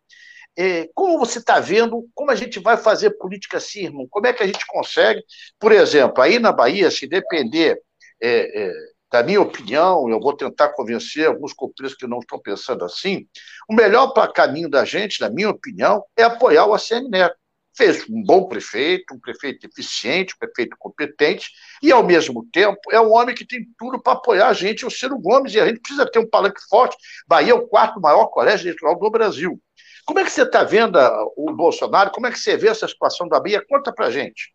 É, 0.56 0.88
como 0.94 1.18
você 1.18 1.40
está 1.40 1.60
vendo, 1.60 2.08
como 2.14 2.30
a 2.30 2.36
gente 2.36 2.60
vai 2.60 2.78
fazer 2.78 3.18
política 3.18 3.58
assim, 3.58 3.86
irmão? 3.86 4.08
Como 4.08 4.28
é 4.28 4.34
que 4.34 4.44
a 4.44 4.46
gente 4.46 4.66
consegue, 4.68 5.24
por 5.60 5.72
exemplo, 5.72 6.22
aí 6.22 6.38
na 6.38 6.52
Bahia, 6.52 6.92
se 6.92 7.08
depender 7.08 7.82
é, 8.22 8.68
é, 8.68 8.72
da 9.14 9.22
minha 9.22 9.40
opinião, 9.40 10.10
eu 10.10 10.20
vou 10.20 10.36
tentar 10.36 10.70
convencer 10.70 11.28
alguns 11.28 11.54
companheiros 11.54 11.96
que 11.96 12.08
não 12.08 12.18
estão 12.18 12.40
pensando 12.40 12.84
assim, 12.84 13.28
o 13.70 13.76
melhor 13.76 14.08
para 14.08 14.34
caminho 14.34 14.68
da 14.68 14.84
gente, 14.84 15.22
na 15.22 15.30
minha 15.30 15.52
opinião, 15.52 16.04
é 16.18 16.24
apoiar 16.24 16.66
o 16.66 16.74
ACM 16.74 17.10
Neto. 17.12 17.36
Fez 17.78 18.10
um 18.10 18.24
bom 18.24 18.48
prefeito, 18.48 19.14
um 19.14 19.20
prefeito 19.20 19.68
eficiente, 19.68 20.34
um 20.34 20.40
prefeito 20.40 20.76
competente, 20.80 21.52
e, 21.84 21.92
ao 21.92 22.04
mesmo 22.04 22.44
tempo, 22.52 22.80
é 22.92 23.00
um 23.00 23.14
homem 23.14 23.36
que 23.36 23.46
tem 23.46 23.64
tudo 23.78 24.02
para 24.02 24.14
apoiar 24.14 24.48
a 24.48 24.54
gente, 24.54 24.84
o 24.84 24.90
Ciro 24.90 25.20
Gomes, 25.20 25.54
e 25.54 25.60
a 25.60 25.68
gente 25.68 25.80
precisa 25.80 26.10
ter 26.10 26.18
um 26.18 26.28
palanque 26.28 26.62
forte. 26.68 26.98
Bahia 27.28 27.52
é 27.52 27.56
o 27.56 27.68
quarto 27.68 28.02
maior 28.02 28.26
colégio 28.28 28.66
eleitoral 28.66 28.98
do 28.98 29.12
Brasil. 29.12 29.62
Como 30.08 30.20
é 30.20 30.24
que 30.24 30.32
você 30.32 30.42
está 30.42 30.64
vendo 30.64 30.98
o 31.38 31.54
Bolsonaro? 31.54 32.10
Como 32.10 32.26
é 32.26 32.32
que 32.32 32.40
você 32.40 32.58
vê 32.58 32.68
essa 32.68 32.88
situação 32.88 33.28
da 33.28 33.40
Bahia? 33.40 33.64
Conta 33.70 33.94
para 33.94 34.10
gente. 34.10 34.53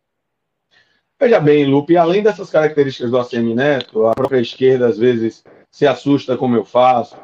Veja 1.21 1.41
bem, 1.41 1.65
Lupe, 1.67 1.97
além 1.97 2.23
dessas 2.23 2.49
características 2.49 3.11
do 3.11 3.19
ACM 3.19 3.53
Neto, 3.53 4.07
a 4.07 4.15
própria 4.15 4.41
esquerda 4.41 4.87
às 4.87 4.97
vezes 4.97 5.43
se 5.69 5.85
assusta 5.85 6.37
como 6.37 6.55
eu 6.55 6.65
faço, 6.65 7.17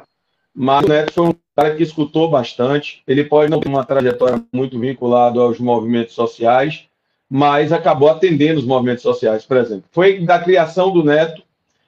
mas 0.53 0.84
o 0.84 0.88
Neto 0.88 1.12
foi 1.12 1.26
um 1.28 1.34
cara 1.57 1.76
que 1.76 1.82
escutou 1.84 2.28
bastante. 2.28 3.05
Ele 3.07 3.22
pode 3.24 3.53
não 3.53 3.61
ter 3.61 3.68
uma 3.68 3.84
trajetória 3.84 4.45
muito 4.53 4.80
vinculada 4.80 5.38
aos 5.38 5.61
movimentos 5.61 6.12
sociais, 6.12 6.86
mas 7.30 7.72
acabou 7.72 8.09
atendendo 8.09 8.59
os 8.59 8.66
movimentos 8.66 9.03
sociais, 9.03 9.45
por 9.45 9.59
exemplo. 9.59 9.84
Foi 9.92 10.18
da 10.18 10.40
criação 10.40 10.92
do 10.92 11.05
Neto 11.05 11.45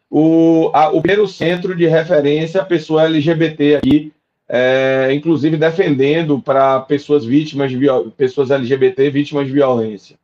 o, 0.08 0.70
a, 0.72 0.90
o 0.90 1.02
primeiro 1.02 1.26
centro 1.26 1.74
de 1.74 1.88
referência 1.88 2.62
à 2.62 2.64
pessoa 2.64 3.06
LGBT 3.06 3.76
aqui, 3.76 4.12
é, 4.48 5.08
inclusive 5.12 5.56
defendendo 5.56 6.40
para 6.40 6.78
pessoas 6.82 7.24
vítimas 7.24 7.72
de 7.72 7.78
pessoas 8.16 8.52
LGBT 8.52 9.10
vítimas 9.10 9.48
de 9.48 9.52
violência 9.52 10.16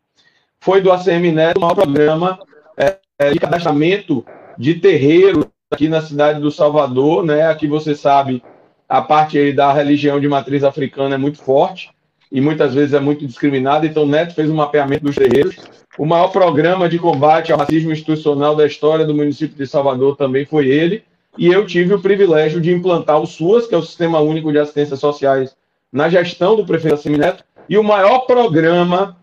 foi 0.62 0.80
do 0.80 0.92
ACM 0.92 1.32
Neto 1.32 1.58
o 1.58 1.60
maior 1.60 1.74
programa 1.74 2.38
é, 2.76 3.30
de 3.32 3.38
cadastramento 3.40 4.24
de 4.56 4.76
terreiro 4.76 5.50
aqui 5.68 5.88
na 5.88 6.00
cidade 6.00 6.40
do 6.40 6.52
Salvador, 6.52 7.24
né? 7.24 7.48
Aqui 7.48 7.66
você 7.66 7.96
sabe, 7.96 8.40
a 8.88 9.02
parte 9.02 9.52
da 9.52 9.72
religião 9.72 10.20
de 10.20 10.28
matriz 10.28 10.62
africana 10.62 11.16
é 11.16 11.18
muito 11.18 11.42
forte 11.42 11.90
e 12.30 12.40
muitas 12.40 12.74
vezes 12.74 12.94
é 12.94 13.00
muito 13.00 13.26
discriminada, 13.26 13.86
então 13.86 14.06
Neto 14.06 14.34
fez 14.34 14.48
um 14.48 14.54
mapeamento 14.54 15.04
dos 15.04 15.16
terreiros. 15.16 15.56
O 15.98 16.06
maior 16.06 16.28
programa 16.28 16.88
de 16.88 16.98
combate 16.98 17.52
ao 17.52 17.58
racismo 17.58 17.90
institucional 17.90 18.54
da 18.54 18.64
história 18.64 19.04
do 19.04 19.14
município 19.14 19.56
de 19.56 19.66
Salvador 19.66 20.16
também 20.16 20.46
foi 20.46 20.68
ele, 20.68 21.02
e 21.36 21.48
eu 21.48 21.66
tive 21.66 21.92
o 21.92 22.00
privilégio 22.00 22.60
de 22.60 22.72
implantar 22.72 23.20
o 23.20 23.26
SUAS, 23.26 23.66
que 23.66 23.74
é 23.74 23.78
o 23.78 23.82
Sistema 23.82 24.20
Único 24.20 24.52
de 24.52 24.60
Assistências 24.60 25.00
Sociais, 25.00 25.56
na 25.92 26.08
gestão 26.08 26.54
do 26.54 26.64
prefeito 26.64 26.94
ACM 26.94 27.18
Neto, 27.18 27.44
e 27.68 27.76
o 27.76 27.82
maior 27.82 28.20
programa 28.20 29.16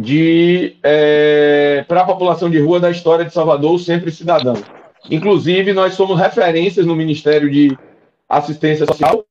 de 0.00 0.76
é, 0.82 1.84
para 1.86 2.00
a 2.00 2.06
população 2.06 2.48
de 2.48 2.58
rua 2.58 2.80
da 2.80 2.90
história 2.90 3.24
de 3.24 3.32
Salvador, 3.32 3.78
sempre 3.78 4.10
cidadão. 4.10 4.54
Inclusive, 5.10 5.72
nós 5.72 5.94
somos 5.94 6.18
referências 6.18 6.86
no 6.86 6.96
Ministério 6.96 7.50
de 7.50 7.76
Assistência 8.28 8.86
Social 8.86 9.24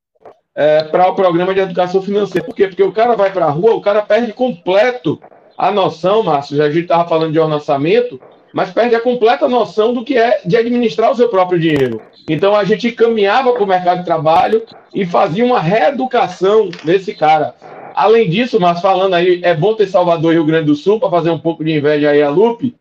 é, 0.54 0.84
para 0.84 1.08
o 1.08 1.14
programa 1.14 1.54
de 1.54 1.60
educação 1.60 2.02
financeira. 2.02 2.46
Por 2.46 2.54
quê? 2.54 2.68
Porque 2.68 2.82
o 2.82 2.92
cara 2.92 3.16
vai 3.16 3.32
para 3.32 3.46
a 3.46 3.50
rua, 3.50 3.74
o 3.74 3.80
cara 3.80 4.02
perde 4.02 4.32
completo 4.32 5.20
a 5.56 5.70
noção, 5.70 6.22
Márcio, 6.22 6.56
já 6.56 6.64
a 6.64 6.70
gente 6.70 6.84
estava 6.84 7.08
falando 7.08 7.32
de 7.32 7.38
orçamento, 7.38 8.20
mas 8.52 8.70
perde 8.70 8.94
a 8.94 9.00
completa 9.00 9.48
noção 9.48 9.92
do 9.92 10.04
que 10.04 10.16
é 10.16 10.40
de 10.44 10.56
administrar 10.56 11.10
o 11.10 11.14
seu 11.14 11.28
próprio 11.28 11.58
dinheiro. 11.58 12.00
Então 12.28 12.54
a 12.54 12.64
gente 12.64 12.90
caminhava 12.92 13.52
para 13.52 13.62
o 13.62 13.66
mercado 13.66 13.98
de 13.98 14.04
trabalho 14.04 14.62
e 14.94 15.04
fazia 15.04 15.44
uma 15.44 15.60
reeducação 15.60 16.70
desse 16.84 17.14
cara. 17.14 17.54
Além 17.94 18.28
disso, 18.28 18.60
mas 18.60 18.80
falando 18.80 19.14
aí, 19.14 19.40
é 19.42 19.54
bom 19.54 19.74
ter 19.74 19.86
Salvador 19.86 20.32
e 20.32 20.34
Rio 20.36 20.46
Grande 20.46 20.66
do 20.66 20.74
Sul 20.74 21.00
para 21.00 21.10
fazer 21.10 21.30
um 21.30 21.38
pouco 21.38 21.64
de 21.64 21.76
inveja 21.76 22.10
aí 22.10 22.22
a 22.22 22.30
Lupe. 22.30 22.76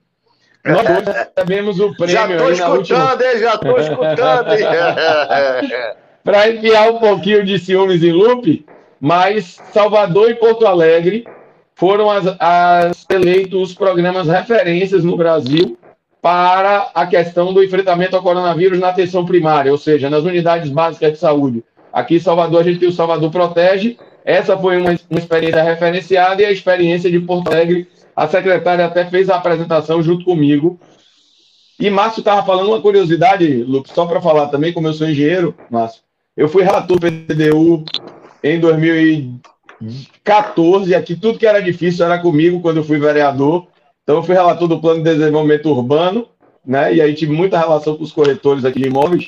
Nós 0.65 0.83
recebemos 0.85 1.79
o 1.79 1.95
prêmio. 1.95 2.13
Já 2.13 2.29
estou 2.29 2.51
escutando, 2.51 2.77
última... 2.77 2.99
hein? 2.99 3.39
Já 3.39 3.55
estou 3.55 3.79
escutando, 3.79 4.45
para 6.23 6.49
enviar 6.49 6.91
um 6.91 6.99
pouquinho 6.99 7.45
de 7.45 7.57
ciúmes 7.57 8.03
em 8.03 8.11
Lupe, 8.11 8.65
mas 8.99 9.57
Salvador 9.71 10.29
e 10.29 10.35
Porto 10.35 10.65
Alegre 10.65 11.25
foram 11.75 12.11
as, 12.11 12.25
as 12.39 13.05
eleitos 13.09 13.69
os 13.69 13.73
programas 13.73 14.27
referências 14.27 15.03
no 15.03 15.15
Brasil 15.15 15.77
para 16.21 16.91
a 16.93 17.07
questão 17.07 17.53
do 17.53 17.63
enfrentamento 17.63 18.15
ao 18.15 18.21
coronavírus 18.21 18.79
na 18.79 18.89
atenção 18.89 19.25
primária, 19.25 19.71
ou 19.71 19.77
seja, 19.77 20.09
nas 20.09 20.23
unidades 20.23 20.69
básicas 20.69 21.13
de 21.13 21.17
saúde. 21.17 21.63
Aqui 21.91 22.15
em 22.17 22.19
Salvador, 22.19 22.59
a 22.59 22.63
gente 22.63 22.79
tem 22.79 22.89
o 22.89 22.93
Salvador 22.93 23.31
Protege, 23.31 23.97
essa 24.29 24.55
foi 24.55 24.77
uma, 24.77 24.95
uma 25.09 25.19
experiência 25.19 25.63
referenciada 25.63 26.43
e 26.43 26.45
a 26.45 26.51
experiência 26.51 27.09
de 27.09 27.19
Porto 27.19 27.47
Alegre, 27.47 27.87
a 28.15 28.27
secretária 28.27 28.85
até 28.85 29.03
fez 29.05 29.27
a 29.27 29.37
apresentação 29.37 30.03
junto 30.03 30.23
comigo. 30.23 30.79
E 31.79 31.89
Márcio 31.89 32.19
estava 32.19 32.45
falando 32.45 32.67
uma 32.67 32.79
curiosidade, 32.79 33.63
Lucas, 33.63 33.91
só 33.91 34.05
para 34.05 34.21
falar 34.21 34.49
também, 34.49 34.71
como 34.71 34.87
eu 34.87 34.93
sou 34.93 35.09
engenheiro, 35.09 35.55
Márcio. 35.67 36.03
Eu 36.37 36.47
fui 36.47 36.61
relator 36.61 36.99
do 36.99 37.09
PDU 37.09 37.83
em 38.43 38.59
2014, 38.59 40.93
aqui 40.93 41.15
tudo 41.15 41.39
que 41.39 41.47
era 41.47 41.59
difícil 41.59 42.05
era 42.05 42.19
comigo 42.19 42.61
quando 42.61 42.77
eu 42.77 42.83
fui 42.83 42.99
vereador. 42.99 43.65
Então 44.03 44.17
eu 44.17 44.23
fui 44.23 44.35
relator 44.35 44.67
do 44.67 44.79
Plano 44.79 45.03
de 45.03 45.15
Desenvolvimento 45.15 45.71
Urbano, 45.71 46.27
né? 46.63 46.93
E 46.93 47.01
aí 47.01 47.15
tive 47.15 47.33
muita 47.33 47.57
relação 47.57 47.97
com 47.97 48.03
os 48.03 48.11
corretores 48.11 48.63
aqui 48.63 48.79
de 48.79 48.89
imóveis. 48.89 49.25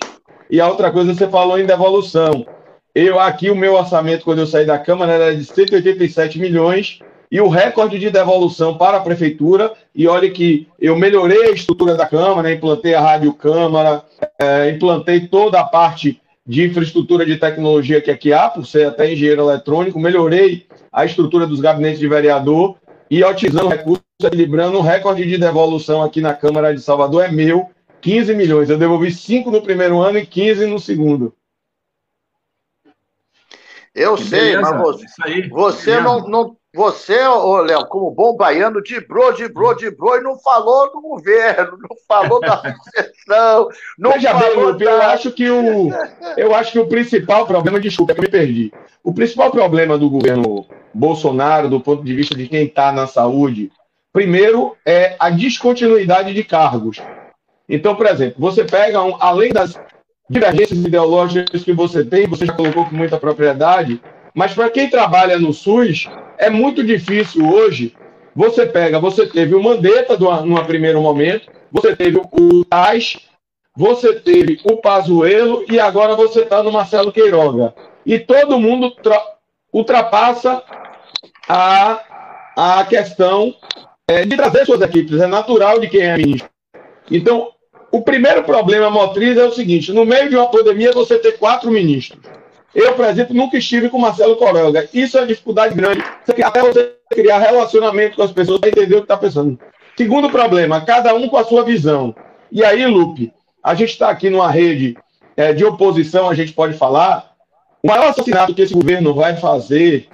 E 0.47 0.61
a 0.61 0.67
outra 0.67 0.91
coisa, 0.91 1.11
você 1.11 1.27
falou 1.27 1.57
em 1.57 1.65
devolução. 1.65 2.45
Eu 2.93 3.19
aqui 3.19 3.49
o 3.49 3.55
meu 3.55 3.75
orçamento 3.75 4.25
quando 4.25 4.39
eu 4.39 4.47
saí 4.47 4.65
da 4.65 4.77
Câmara 4.77 5.13
era 5.13 5.35
de 5.35 5.45
187 5.45 6.37
milhões 6.39 6.99
e 7.31 7.39
o 7.39 7.47
recorde 7.47 7.97
de 7.97 8.09
devolução 8.09 8.77
para 8.77 8.97
a 8.97 9.01
prefeitura. 9.01 9.71
E 9.95 10.07
olha 10.07 10.29
que 10.29 10.67
eu 10.77 10.97
melhorei 10.97 11.45
a 11.45 11.51
estrutura 11.51 11.95
da 11.95 12.05
Câmara, 12.05 12.51
implantei 12.51 12.93
a 12.93 12.99
rádio 12.99 13.33
Câmara, 13.33 14.03
é, 14.37 14.69
implantei 14.69 15.21
toda 15.27 15.59
a 15.61 15.63
parte 15.63 16.21
de 16.45 16.65
infraestrutura 16.65 17.25
de 17.25 17.37
tecnologia 17.37 18.01
que 18.01 18.11
aqui 18.11 18.33
há, 18.33 18.49
por 18.49 18.65
ser 18.65 18.87
até 18.87 19.11
engenheiro 19.11 19.43
eletrônico, 19.43 19.97
melhorei 19.97 20.65
a 20.91 21.05
estrutura 21.05 21.47
dos 21.47 21.61
gabinetes 21.61 21.99
de 21.99 22.09
vereador 22.09 22.75
e 23.09 23.23
otimizando 23.23 23.69
recursos, 23.69 24.03
equilibrando 24.21 24.77
o 24.77 24.81
recorde 24.81 25.25
de 25.25 25.37
devolução 25.37 26.03
aqui 26.03 26.19
na 26.19 26.33
Câmara 26.33 26.75
de 26.75 26.81
Salvador 26.81 27.23
é 27.23 27.31
meu, 27.31 27.69
15 28.01 28.35
milhões. 28.35 28.69
Eu 28.69 28.77
devolvi 28.77 29.11
5 29.11 29.49
no 29.49 29.61
primeiro 29.61 29.99
ano 30.01 30.17
e 30.17 30.25
15 30.25 30.65
no 30.65 30.79
segundo. 30.79 31.33
Eu 33.93 34.15
que 34.15 34.23
sei, 34.23 34.55
beleza. 34.55 34.61
mas 34.61 34.81
você, 34.81 35.05
aí, 35.21 35.49
você 35.49 35.99
não, 35.99 36.27
não. 36.27 36.55
Você, 36.73 37.19
ô 37.27 37.57
Léo, 37.57 37.85
como 37.87 38.09
bom 38.11 38.37
baiano, 38.37 38.81
dibrou, 38.81 39.33
dibrou, 39.33 39.75
dibrou 39.75 40.15
e 40.15 40.21
não 40.21 40.39
falou 40.39 40.89
do 40.89 41.01
governo, 41.01 41.77
não 41.77 41.97
falou 42.07 42.39
da 42.39 42.61
sucessão, 42.79 43.67
não 43.99 44.13
Veja 44.13 44.31
falou 44.31 44.73
bem, 44.73 44.87
da... 44.87 44.93
eu 44.93 45.01
acho 45.01 45.31
que 45.33 45.49
o 45.49 45.89
eu 46.37 46.55
acho 46.55 46.71
que 46.71 46.79
o 46.79 46.87
principal 46.87 47.45
problema, 47.45 47.77
desculpa, 47.77 48.13
eu 48.13 48.21
me 48.21 48.29
perdi. 48.29 48.71
O 49.03 49.13
principal 49.13 49.51
problema 49.51 49.97
do 49.97 50.09
governo 50.09 50.65
Bolsonaro, 50.93 51.67
do 51.67 51.81
ponto 51.81 52.05
de 52.05 52.15
vista 52.15 52.35
de 52.35 52.47
quem 52.47 52.67
está 52.67 52.89
na 52.93 53.05
saúde, 53.05 53.69
primeiro 54.13 54.77
é 54.85 55.17
a 55.19 55.29
descontinuidade 55.29 56.33
de 56.33 56.43
cargos. 56.45 57.01
Então, 57.67 57.95
por 57.95 58.05
exemplo, 58.05 58.35
você 58.37 58.63
pega, 58.63 59.03
um, 59.03 59.17
além 59.19 59.51
das 59.51 59.77
divergências 60.31 60.79
ideológicas 60.79 61.63
que 61.63 61.73
você 61.73 62.03
tem, 62.05 62.25
você 62.25 62.45
já 62.45 62.53
colocou 62.53 62.85
com 62.85 62.95
muita 62.95 63.17
propriedade, 63.17 64.01
mas 64.33 64.53
para 64.53 64.69
quem 64.69 64.89
trabalha 64.89 65.37
no 65.37 65.53
SUS, 65.53 66.09
é 66.37 66.49
muito 66.49 66.83
difícil 66.83 67.47
hoje. 67.47 67.93
Você 68.33 68.65
pega, 68.65 68.97
você 68.97 69.27
teve 69.27 69.53
o 69.53 69.61
Mandetta 69.61 70.17
no 70.17 70.65
primeiro 70.65 71.01
momento, 71.01 71.51
você 71.69 71.93
teve 71.93 72.17
o 72.17 72.63
Tais, 72.63 73.19
você 73.75 74.13
teve 74.13 74.59
o 74.63 74.77
Pazuello 74.77 75.65
e 75.69 75.79
agora 75.79 76.15
você 76.15 76.41
está 76.41 76.63
no 76.63 76.71
Marcelo 76.71 77.11
Queiroga. 77.11 77.73
E 78.05 78.17
todo 78.17 78.59
mundo 78.59 78.93
ultrapassa 79.73 80.63
a, 81.47 82.01
a 82.55 82.85
questão 82.85 83.53
é, 84.07 84.25
de 84.25 84.37
trazer 84.37 84.65
suas 84.65 84.81
equipes. 84.81 85.19
É 85.19 85.27
natural 85.27 85.79
de 85.79 85.89
quem 85.89 86.01
é 86.01 86.15
ministro. 86.15 86.49
Então, 87.09 87.49
O 87.91 88.01
primeiro 88.01 88.43
problema 88.43 88.89
motriz 88.89 89.37
é 89.37 89.43
o 89.43 89.51
seguinte: 89.51 89.91
no 89.91 90.05
meio 90.05 90.29
de 90.29 90.35
uma 90.35 90.49
pandemia, 90.49 90.91
você 90.93 91.19
ter 91.19 91.33
quatro 91.33 91.69
ministros. 91.69 92.21
Eu, 92.73 92.93
por 92.93 93.05
exemplo, 93.05 93.35
nunca 93.35 93.57
estive 93.57 93.89
com 93.89 93.99
Marcelo 93.99 94.37
Coronga. 94.37 94.87
Isso 94.93 95.17
é 95.17 95.21
uma 95.21 95.27
dificuldade 95.27 95.75
grande. 95.75 96.01
Até 96.43 96.61
você 96.61 96.93
criar 97.11 97.39
relacionamento 97.39 98.15
com 98.15 98.23
as 98.23 98.31
pessoas 98.31 98.61
para 98.61 98.69
entender 98.69 98.95
o 98.95 98.99
que 98.99 99.03
está 99.03 99.17
pensando. 99.17 99.59
Segundo 99.97 100.29
problema, 100.29 100.79
cada 100.79 101.13
um 101.13 101.27
com 101.27 101.35
a 101.35 101.43
sua 101.43 101.63
visão. 101.65 102.15
E 102.49 102.63
aí, 102.63 102.85
Lupe, 102.85 103.33
a 103.61 103.75
gente 103.75 103.89
está 103.89 104.09
aqui 104.09 104.29
numa 104.29 104.49
rede 104.49 104.97
é, 105.35 105.51
de 105.51 105.65
oposição, 105.65 106.29
a 106.29 106.33
gente 106.33 106.53
pode 106.53 106.77
falar. 106.77 107.31
O 107.83 107.87
maior 107.87 108.07
assassinato 108.07 108.53
que 108.53 108.61
esse 108.61 108.73
governo 108.73 109.13
vai 109.13 109.35
fazer 109.35 110.07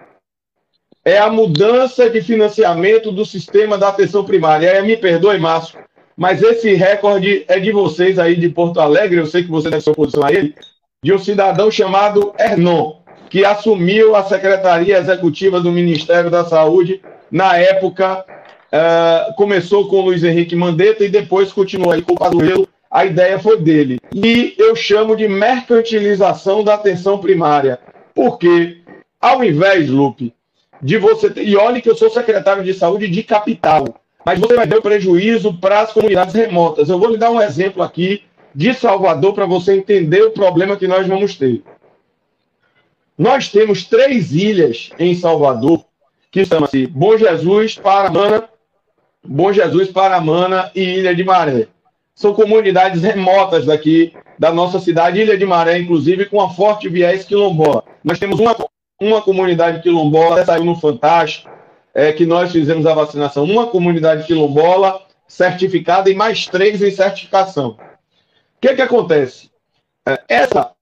é 1.05 1.19
a 1.19 1.29
mudança 1.29 2.09
de 2.09 2.21
financiamento 2.21 3.11
do 3.11 3.25
sistema 3.25 3.77
da 3.77 3.89
atenção 3.89 4.25
primária. 4.25 4.81
me 4.81 4.97
perdoe, 4.97 5.37
Márcio, 5.37 5.79
mas 6.17 6.41
esse 6.41 6.73
recorde 6.73 7.45
é 7.47 7.59
de 7.59 7.71
vocês 7.71 8.17
aí 8.17 8.35
de 8.35 8.49
Porto 8.49 8.79
Alegre, 8.79 9.19
eu 9.19 9.27
sei 9.27 9.43
que 9.43 9.51
você 9.51 9.69
deve 9.69 9.83
ser 9.83 9.91
oposição 9.91 10.25
a 10.25 10.31
ele, 10.31 10.55
de 11.03 11.13
um 11.13 11.19
cidadão 11.19 11.69
chamado 11.69 12.33
Hernon, 12.39 13.01
que 13.29 13.45
assumiu 13.45 14.15
a 14.15 14.23
Secretaria 14.23 14.97
Executiva 14.97 15.61
do 15.61 15.71
Ministério 15.71 16.31
da 16.31 16.43
Saúde 16.43 17.01
na 17.29 17.55
época, 17.57 18.25
uh, 18.73 19.35
começou 19.35 19.87
com 19.87 20.01
Luiz 20.01 20.23
Henrique 20.23 20.55
Mandetta 20.55 21.03
e 21.03 21.09
depois 21.09 21.53
continuou 21.53 21.91
aí 21.91 22.01
com 22.01 22.13
o 22.13 22.17
Pazuello, 22.17 22.67
a 22.89 23.05
ideia 23.05 23.37
foi 23.37 23.59
dele. 23.59 23.99
E 24.11 24.55
eu 24.57 24.75
chamo 24.75 25.15
de 25.15 25.27
mercantilização 25.27 26.63
da 26.63 26.73
atenção 26.73 27.19
primária, 27.19 27.79
porque 28.15 28.77
ao 29.19 29.43
invés, 29.43 29.89
Lupe, 29.89 30.33
de 30.81 30.97
você. 30.97 31.31
E 31.37 31.55
olhe 31.55 31.81
que 31.81 31.89
eu 31.89 31.95
sou 31.95 32.09
secretário 32.09 32.63
de 32.63 32.73
saúde 32.73 33.07
de 33.07 33.23
capital, 33.23 34.01
mas 34.27 34.41
você 34.41 34.55
vai 34.57 34.67
ter 34.67 34.81
prejuízo 34.81 35.53
para 35.53 35.79
as 35.79 35.93
comunidades 35.93 36.35
remotas. 36.35 36.89
Eu 36.89 36.99
vou 36.99 37.11
lhe 37.11 37.17
dar 37.17 37.31
um 37.31 37.41
exemplo 37.41 37.81
aqui 37.81 38.23
de 38.53 38.73
Salvador 38.73 39.33
para 39.33 39.45
você 39.45 39.73
entender 39.73 40.21
o 40.21 40.31
problema 40.31 40.75
que 40.75 40.85
nós 40.85 41.07
vamos 41.07 41.35
ter. 41.35 41.63
Nós 43.17 43.47
temos 43.47 43.85
três 43.85 44.33
ilhas 44.33 44.89
em 44.99 45.15
Salvador 45.15 45.85
que 46.29 46.43
chama-se 46.43 46.87
Bom 46.87 47.17
Jesus, 47.17 47.75
Paramana, 47.75 48.49
Bom 49.25 49.53
Jesus, 49.53 49.87
Paramana 49.91 50.71
e 50.75 50.81
Ilha 50.81 51.15
de 51.15 51.23
Maré. 51.23 51.69
São 52.13 52.33
comunidades 52.33 53.03
remotas 53.03 53.65
daqui 53.65 54.11
da 54.37 54.51
nossa 54.51 54.77
cidade, 54.77 55.21
Ilha 55.21 55.37
de 55.37 55.45
Maré, 55.45 55.79
inclusive, 55.79 56.25
com 56.25 56.35
uma 56.35 56.49
forte 56.49 56.89
viés 56.89 57.23
quilombola. 57.23 57.81
Nós 58.03 58.19
temos 58.19 58.41
uma 58.41 58.53
uma 58.99 59.21
comunidade 59.21 59.81
quilombola, 59.81 60.43
saiu 60.43 60.65
no 60.65 60.75
Fantástico, 60.75 61.49
é, 61.97 62.13
que 62.13 62.27
nós 62.27 62.51
fizemos 62.51 62.85
a 62.85 62.93
vacinação, 62.93 63.43
uma 63.43 63.65
comunidade 63.65 64.27
quilombola 64.27 65.01
certificada 65.27 66.11
e 66.11 66.13
mais 66.13 66.45
três 66.45 66.79
em 66.83 66.91
certificação. 66.91 67.69
O 67.69 67.77
que, 68.61 68.75
que 68.75 68.81
acontece? 68.83 69.49
É, 70.07 70.21
essa 70.29 70.73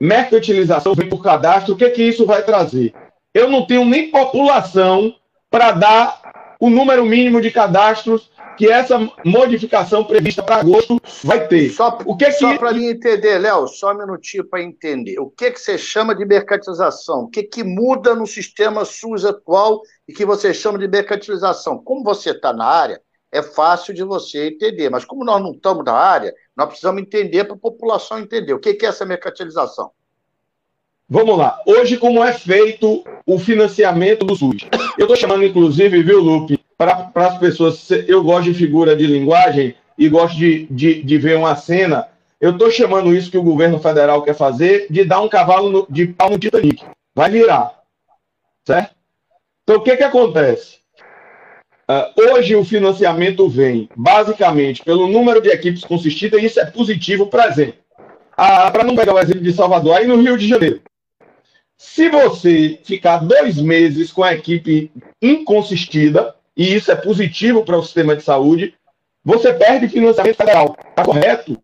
mercantilização 0.00 0.94
vem 0.94 1.08
por 1.08 1.20
cadastro, 1.20 1.74
o 1.74 1.76
que, 1.76 1.90
que 1.90 2.04
isso 2.04 2.24
vai 2.24 2.44
trazer? 2.44 2.94
Eu 3.34 3.50
não 3.50 3.66
tenho 3.66 3.84
nem 3.84 4.12
população 4.12 5.16
para 5.50 5.72
dar 5.72 6.54
o 6.60 6.70
número 6.70 7.04
mínimo 7.04 7.40
de 7.40 7.50
cadastros 7.50 8.30
que 8.56 8.70
essa 8.70 8.98
modificação 9.24 10.04
prevista 10.04 10.42
para 10.42 10.56
agosto 10.56 11.00
vai 11.22 11.46
ter. 11.46 11.70
Só, 11.70 11.98
o 12.04 12.16
que 12.16 12.30
só 12.32 12.52
que... 12.52 12.58
para 12.58 12.72
mim 12.72 12.86
entender, 12.86 13.38
Léo, 13.38 13.68
só 13.68 13.92
um 13.92 13.98
minutinho 13.98 14.44
para 14.44 14.62
entender. 14.62 15.18
O 15.18 15.30
que, 15.30 15.50
que 15.50 15.60
você 15.60 15.76
chama 15.76 16.14
de 16.14 16.24
mercantilização? 16.24 17.24
O 17.24 17.28
que, 17.28 17.42
que 17.42 17.62
muda 17.62 18.14
no 18.14 18.26
sistema 18.26 18.84
SUS 18.84 19.24
atual 19.24 19.82
e 20.08 20.12
que 20.12 20.24
você 20.24 20.54
chama 20.54 20.78
de 20.78 20.88
mercantilização? 20.88 21.78
Como 21.78 22.02
você 22.02 22.30
está 22.30 22.52
na 22.52 22.64
área, 22.64 23.00
é 23.30 23.42
fácil 23.42 23.92
de 23.92 24.02
você 24.02 24.48
entender, 24.48 24.88
mas 24.88 25.04
como 25.04 25.24
nós 25.24 25.42
não 25.42 25.52
estamos 25.52 25.84
na 25.84 25.92
área, 25.92 26.34
nós 26.56 26.68
precisamos 26.68 27.02
entender 27.02 27.44
para 27.44 27.54
a 27.54 27.58
população 27.58 28.18
entender. 28.18 28.54
O 28.54 28.58
que, 28.58 28.74
que 28.74 28.86
é 28.86 28.88
essa 28.88 29.04
mercantilização? 29.04 29.90
Vamos 31.08 31.38
lá. 31.38 31.60
Hoje, 31.66 31.98
como 31.98 32.24
é 32.24 32.32
feito 32.32 33.04
o 33.24 33.38
financiamento 33.38 34.24
do 34.24 34.34
SUS? 34.34 34.66
Eu 34.98 35.04
estou 35.04 35.16
chamando, 35.16 35.44
inclusive, 35.44 36.02
viu, 36.02 36.20
Lupe, 36.20 36.58
para 36.76 37.10
as 37.14 37.38
pessoas. 37.38 37.90
Eu 37.90 38.22
gosto 38.22 38.52
de 38.52 38.54
figura 38.54 38.94
de 38.94 39.06
linguagem 39.06 39.74
e 39.98 40.08
gosto 40.08 40.36
de, 40.36 40.66
de, 40.66 41.02
de 41.02 41.18
ver 41.18 41.36
uma 41.36 41.56
cena. 41.56 42.08
Eu 42.40 42.52
estou 42.52 42.70
chamando 42.70 43.14
isso 43.14 43.30
que 43.30 43.38
o 43.38 43.42
governo 43.42 43.78
federal 43.78 44.22
quer 44.22 44.34
fazer 44.34 44.86
de 44.90 45.04
dar 45.04 45.20
um 45.20 45.28
cavalo 45.28 45.70
no, 45.70 45.86
de 45.88 46.06
pau 46.06 46.30
no 46.30 46.38
Titanic. 46.38 46.84
Vai 47.14 47.30
virar. 47.30 47.72
Certo? 48.66 48.94
Então, 49.62 49.76
o 49.76 49.82
que, 49.82 49.96
que 49.96 50.04
acontece? 50.04 50.76
Uh, 51.88 52.34
hoje 52.34 52.54
o 52.56 52.64
financiamento 52.64 53.48
vem 53.48 53.88
basicamente 53.96 54.82
pelo 54.82 55.06
número 55.06 55.40
de 55.40 55.48
equipes 55.48 55.84
consistidas, 55.84 56.42
e 56.42 56.46
isso 56.46 56.60
é 56.60 56.66
positivo, 56.66 57.28
por 57.28 57.40
exemplo. 57.40 57.80
Ah, 58.36 58.70
para 58.70 58.84
não 58.84 58.94
pegar 58.94 59.14
o 59.14 59.18
exemplo 59.18 59.40
de 59.40 59.52
Salvador, 59.52 59.96
aí 59.96 60.06
no 60.06 60.20
Rio 60.20 60.36
de 60.36 60.46
Janeiro. 60.46 60.82
Se 61.78 62.08
você 62.08 62.80
ficar 62.84 63.18
dois 63.18 63.58
meses 63.58 64.12
com 64.12 64.22
a 64.22 64.34
equipe 64.34 64.90
inconsistida, 65.22 66.34
e 66.56 66.74
isso 66.74 66.90
é 66.90 66.96
positivo 66.96 67.64
para 67.64 67.76
o 67.76 67.82
sistema 67.82 68.16
de 68.16 68.22
saúde, 68.22 68.74
você 69.24 69.52
perde 69.52 69.88
financiamento 69.88 70.36
federal. 70.36 70.76
Está 70.88 71.04
correto? 71.04 71.60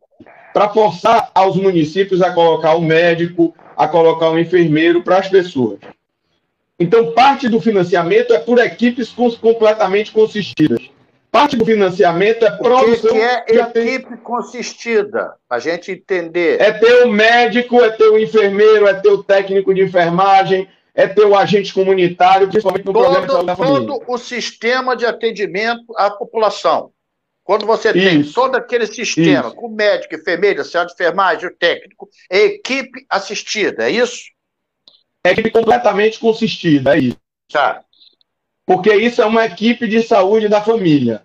Para 0.52 0.68
forçar 0.68 1.30
aos 1.34 1.56
municípios 1.56 2.20
a 2.20 2.32
colocar 2.32 2.76
um 2.76 2.82
médico, 2.82 3.54
a 3.76 3.88
colocar 3.88 4.30
um 4.30 4.38
enfermeiro 4.38 5.02
para 5.02 5.18
as 5.18 5.28
pessoas. 5.28 5.78
Então, 6.78 7.12
parte 7.12 7.48
do 7.48 7.60
financiamento 7.60 8.34
é 8.34 8.38
por 8.38 8.58
equipes 8.58 9.14
completamente 9.40 10.10
consistidas. 10.10 10.80
Parte 11.30 11.56
do 11.56 11.64
financiamento 11.64 12.44
é 12.44 12.50
produção. 12.50 13.10
O 13.10 13.14
que, 13.14 13.20
que 13.20 13.58
é 13.58 13.62
equipe 13.62 14.08
tem... 14.08 14.16
consistida? 14.18 15.32
Para 15.48 15.56
a 15.56 15.60
gente 15.60 15.92
entender. 15.92 16.60
É 16.60 16.72
ter 16.72 17.04
o 17.04 17.08
médico, 17.10 17.80
é 17.80 17.88
ter 17.90 18.08
o 18.08 18.18
enfermeiro, 18.18 18.86
é 18.86 18.92
ter 18.92 19.08
o 19.08 19.24
técnico 19.24 19.72
de 19.72 19.82
enfermagem, 19.82 20.68
é 20.94 21.06
ter 21.06 21.24
o 21.24 21.36
agente 21.36 21.72
comunitário, 21.72 22.48
principalmente 22.48 22.84
no 22.84 22.92
todo, 22.92 23.04
programa 23.04 23.26
de 23.26 23.32
saúde 23.32 23.46
da 23.46 23.56
família. 23.56 23.86
Todo 23.86 24.04
o 24.06 24.18
sistema 24.18 24.96
de 24.96 25.06
atendimento 25.06 25.92
à 25.96 26.10
população. 26.10 26.92
Quando 27.44 27.66
você 27.66 27.92
tem 27.92 28.20
Isso. 28.20 28.34
todo 28.34 28.54
aquele 28.54 28.86
sistema, 28.86 29.48
isso. 29.48 29.56
com 29.56 29.68
médico, 29.68 30.14
enfermeira, 30.14 30.60
auxiliar 30.60 30.86
de 30.86 30.92
enfermagem, 30.92 31.48
o 31.48 31.56
técnico, 31.56 32.08
é 32.30 32.38
equipe 32.44 33.04
assistida, 33.10 33.88
é 33.88 33.90
isso? 33.90 34.22
É 35.24 35.30
equipe 35.32 35.50
completamente 35.50 36.20
consistida, 36.20 36.94
é 36.94 37.00
isso. 37.00 37.18
Tá 37.52 37.82
porque 38.66 38.94
isso 38.94 39.20
é 39.20 39.26
uma 39.26 39.44
equipe 39.44 39.86
de 39.86 40.02
saúde 40.02 40.48
da 40.48 40.62
família. 40.62 41.22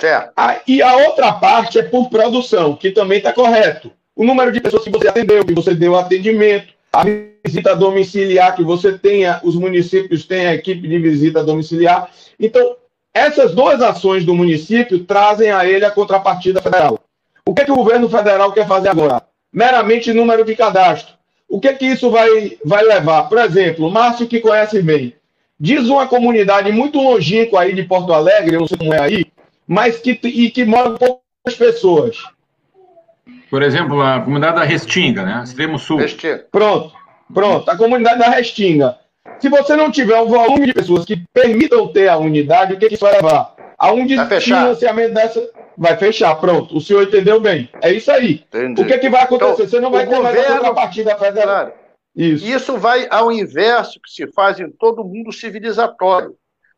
Certo. 0.00 0.32
Ah, 0.36 0.60
e 0.66 0.82
a 0.82 0.96
outra 0.96 1.32
parte 1.32 1.78
é 1.78 1.82
por 1.82 2.10
produção, 2.10 2.74
que 2.74 2.90
também 2.90 3.18
está 3.18 3.32
correto. 3.32 3.92
O 4.16 4.24
número 4.24 4.50
de 4.50 4.60
pessoas 4.60 4.82
que 4.82 4.90
você 4.90 5.08
atendeu, 5.08 5.44
que 5.44 5.54
você 5.54 5.74
deu 5.74 5.96
atendimento, 5.96 6.73
a 6.94 7.04
visita 7.44 7.74
domiciliar 7.76 8.54
que 8.54 8.62
você 8.62 8.96
tenha, 8.96 9.40
os 9.42 9.54
municípios 9.54 10.24
têm 10.24 10.46
a 10.46 10.54
equipe 10.54 10.86
de 10.86 10.98
visita 10.98 11.44
domiciliar. 11.44 12.10
Então, 12.38 12.76
essas 13.12 13.54
duas 13.54 13.80
ações 13.82 14.24
do 14.24 14.34
município 14.34 15.04
trazem 15.04 15.50
a 15.50 15.66
ele 15.68 15.84
a 15.84 15.90
contrapartida 15.90 16.60
federal. 16.60 16.98
O 17.46 17.54
que, 17.54 17.62
é 17.62 17.64
que 17.64 17.72
o 17.72 17.76
governo 17.76 18.08
federal 18.08 18.52
quer 18.52 18.66
fazer 18.66 18.88
agora? 18.88 19.22
Meramente 19.52 20.12
número 20.12 20.44
de 20.44 20.56
cadastro. 20.56 21.14
O 21.48 21.60
que, 21.60 21.68
é 21.68 21.74
que 21.74 21.86
isso 21.86 22.10
vai, 22.10 22.56
vai 22.64 22.82
levar? 22.82 23.24
Por 23.28 23.38
exemplo, 23.38 23.90
Márcio, 23.90 24.26
que 24.26 24.40
conhece 24.40 24.82
bem, 24.82 25.14
Diz 25.58 25.88
uma 25.88 26.06
comunidade 26.06 26.72
muito 26.72 27.00
longínqua 27.00 27.62
aí 27.62 27.74
de 27.74 27.84
Porto 27.84 28.12
Alegre, 28.12 28.56
eu 28.56 28.60
não 28.60 28.66
sei 28.66 28.76
como 28.76 28.92
é 28.92 29.00
aí, 29.00 29.24
mas 29.66 29.98
que, 29.98 30.18
e 30.24 30.50
que 30.50 30.64
moram 30.64 30.96
poucas 30.96 31.56
pessoas. 31.56 32.18
Por 33.54 33.62
exemplo, 33.62 34.02
a 34.02 34.20
comunidade 34.20 34.56
da 34.56 34.64
Restinga, 34.64 35.22
né? 35.22 35.42
Extremo 35.44 35.78
Sul. 35.78 35.98
Restinga. 35.98 36.44
Pronto, 36.50 36.92
pronto. 37.32 37.70
A 37.70 37.76
comunidade 37.76 38.18
da 38.18 38.28
Restinga. 38.28 38.98
Se 39.38 39.48
você 39.48 39.76
não 39.76 39.92
tiver 39.92 40.20
um 40.20 40.26
volume 40.26 40.66
de 40.66 40.74
pessoas 40.74 41.04
que 41.04 41.22
permitam 41.32 41.86
ter 41.86 42.08
a 42.08 42.18
unidade, 42.18 42.74
o 42.74 42.76
que, 42.76 42.88
que 42.88 42.94
isso 42.94 43.04
vai 43.04 43.14
levar? 43.14 43.54
A 43.78 43.92
um 43.92 44.08
financiamento 44.08 45.14
dessa 45.14 45.40
vai 45.78 45.96
fechar, 45.96 46.34
pronto. 46.34 46.76
O 46.76 46.80
senhor 46.80 47.04
entendeu 47.04 47.38
bem. 47.38 47.70
É 47.80 47.92
isso 47.92 48.10
aí. 48.10 48.44
Entendi. 48.48 48.82
O 48.82 48.86
que, 48.88 48.98
que 48.98 49.08
vai 49.08 49.22
acontecer? 49.22 49.52
Então, 49.52 49.68
você 49.68 49.78
não 49.78 49.92
vai 49.92 50.04
ter 50.04 50.16
governo... 50.16 50.36
mais 50.36 50.50
a 50.50 50.54
contrapartida 50.56 51.16
federal. 51.16 51.72
Isso. 52.16 52.44
Isso 52.44 52.76
vai 52.76 53.06
ao 53.08 53.30
inverso 53.30 54.00
que 54.00 54.10
se 54.10 54.26
faz 54.32 54.58
em 54.58 54.68
todo 54.68 55.04
mundo 55.04 55.32
civilizatório. 55.32 56.34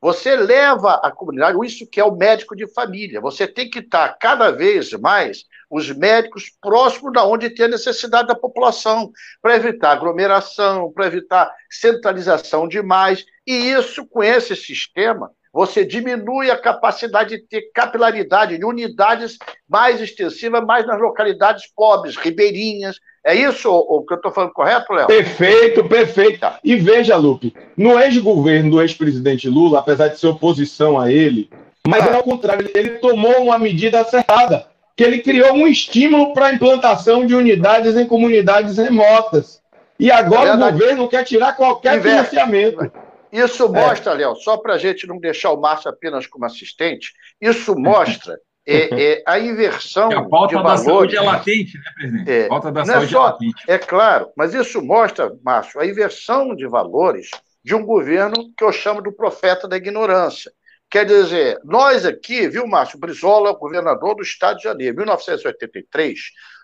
Você 0.07 0.37
leva 0.37 1.01
a 1.03 1.11
comunidade, 1.11 1.59
isso 1.67 1.85
que 1.85 1.99
é 1.99 2.05
o 2.05 2.15
médico 2.15 2.55
de 2.55 2.73
família. 2.73 3.21
Você 3.21 3.45
tem 3.45 3.69
que 3.69 3.81
estar 3.81 4.09
cada 4.21 4.53
vez 4.53 4.93
mais 4.93 5.45
os 5.69 5.91
médicos 5.91 6.45
próximos 6.63 7.13
da 7.13 7.25
onde 7.25 7.51
tem 7.51 7.65
a 7.65 7.71
necessidade 7.71 8.29
da 8.29 8.37
população, 8.37 9.11
para 9.43 9.57
evitar 9.57 9.91
aglomeração, 9.91 10.93
para 10.93 11.09
evitar 11.09 11.53
centralização 11.69 12.69
demais. 12.69 13.27
E 13.45 13.53
isso, 13.53 14.07
com 14.07 14.23
esse 14.23 14.55
sistema, 14.55 15.33
você 15.57 15.87
diminui 15.87 16.51
a 16.51 16.59
capacidade 16.59 17.31
de 17.31 17.39
ter 17.39 17.71
capilaridade 17.73 18.59
de 18.59 18.65
unidades 18.67 19.39
mais 19.67 20.03
extensivas, 20.03 20.63
mais 20.63 20.87
nas 20.87 21.01
localidades 21.01 21.65
pobres, 21.75 22.15
ribeirinhas, 22.15 22.97
é 23.25 23.35
isso 23.35 23.71
o 23.73 24.05
que 24.05 24.13
eu 24.13 24.17
estou 24.19 24.31
falando 24.31 24.53
correto, 24.53 24.93
Léo? 24.93 25.07
Perfeito, 25.07 25.83
perfeito. 25.85 26.41
Tá. 26.41 26.61
E 26.63 26.77
veja, 26.77 27.17
Lupe, 27.17 27.55
no 27.75 27.99
ex-governo 27.99 28.73
do 28.73 28.83
ex-presidente 28.83 29.49
Lula, 29.49 29.79
apesar 29.79 30.09
de 30.09 30.19
ser 30.19 30.27
oposição 30.27 31.01
a 31.01 31.11
ele, 31.11 31.49
mas 31.89 32.07
ah. 32.07 32.17
ao 32.17 32.23
contrário, 32.23 32.71
ele 32.75 32.91
tomou 32.99 33.45
uma 33.45 33.59
medida 33.59 34.03
acertada. 34.03 34.67
que 34.95 35.03
ele 35.03 35.21
criou 35.21 35.55
um 35.55 35.67
estímulo 35.67 36.35
para 36.35 36.49
a 36.49 36.53
implantação 36.53 37.25
de 37.25 37.35
unidades 37.35 37.97
em 37.97 38.05
comunidades 38.05 38.77
remotas. 38.77 39.63
E 39.99 40.11
agora 40.11 40.51
é 40.51 40.55
o 40.55 40.59
governo 40.59 41.09
quer 41.09 41.25
tirar 41.25 41.57
qualquer 41.57 42.03
financiamento. 42.03 42.93
Isso 43.33 43.65
é. 43.65 43.69
mostra, 43.69 44.13
é. 44.13 44.17
Léo, 44.17 44.37
só 44.37 44.57
para 44.57 44.75
a 44.75 44.79
gente 44.79 45.07
não 45.07 45.19
deixar 45.19 45.51
o 45.53 45.61
Márcio 45.61 45.91
apenas 45.91 46.27
como 46.27 46.45
assistente, 46.45 47.13
isso 47.41 47.75
mostra 47.77 48.39
é, 48.67 49.13
é, 49.13 49.23
a 49.27 49.39
inversão 49.39 50.11
a 50.11 50.29
pauta 50.29 50.57
de 50.57 50.63
valores. 50.63 50.85
da 50.85 50.91
saúde 50.91 51.17
é 51.17 51.21
latente, 51.21 51.79
né, 51.79 51.85
presidente? 51.95 52.31
É, 52.31 52.45
a 52.47 52.49
pauta 52.49 52.73
da 52.73 52.81
não 52.81 52.87
saúde 52.87 53.07
é, 53.07 53.09
só, 53.09 53.19
é 53.19 53.31
latente. 53.31 53.65
É 53.69 53.79
claro, 53.79 54.31
mas 54.37 54.55
isso 54.55 54.83
mostra, 54.83 55.33
Márcio, 55.45 55.81
a 55.81 55.87
inversão 55.87 56.55
de 56.55 56.67
valores 56.67 57.31
de 57.65 57.75
um 57.75 57.85
governo 57.85 58.53
que 58.57 58.65
eu 58.65 58.73
chamo 58.73 59.03
do 59.03 59.13
profeta 59.13 59.67
da 59.67 59.77
ignorância. 59.77 60.53
Quer 60.89 61.05
dizer, 61.05 61.59
nós 61.65 62.07
aqui, 62.07 62.49
viu, 62.49 62.67
Márcio 62.67 62.99
Brizola, 62.99 63.53
governador 63.53 64.15
do 64.15 64.23
Estado 64.23 64.59
de 64.59 64.65
Janeiro, 64.65 64.97
1983, 64.97 66.19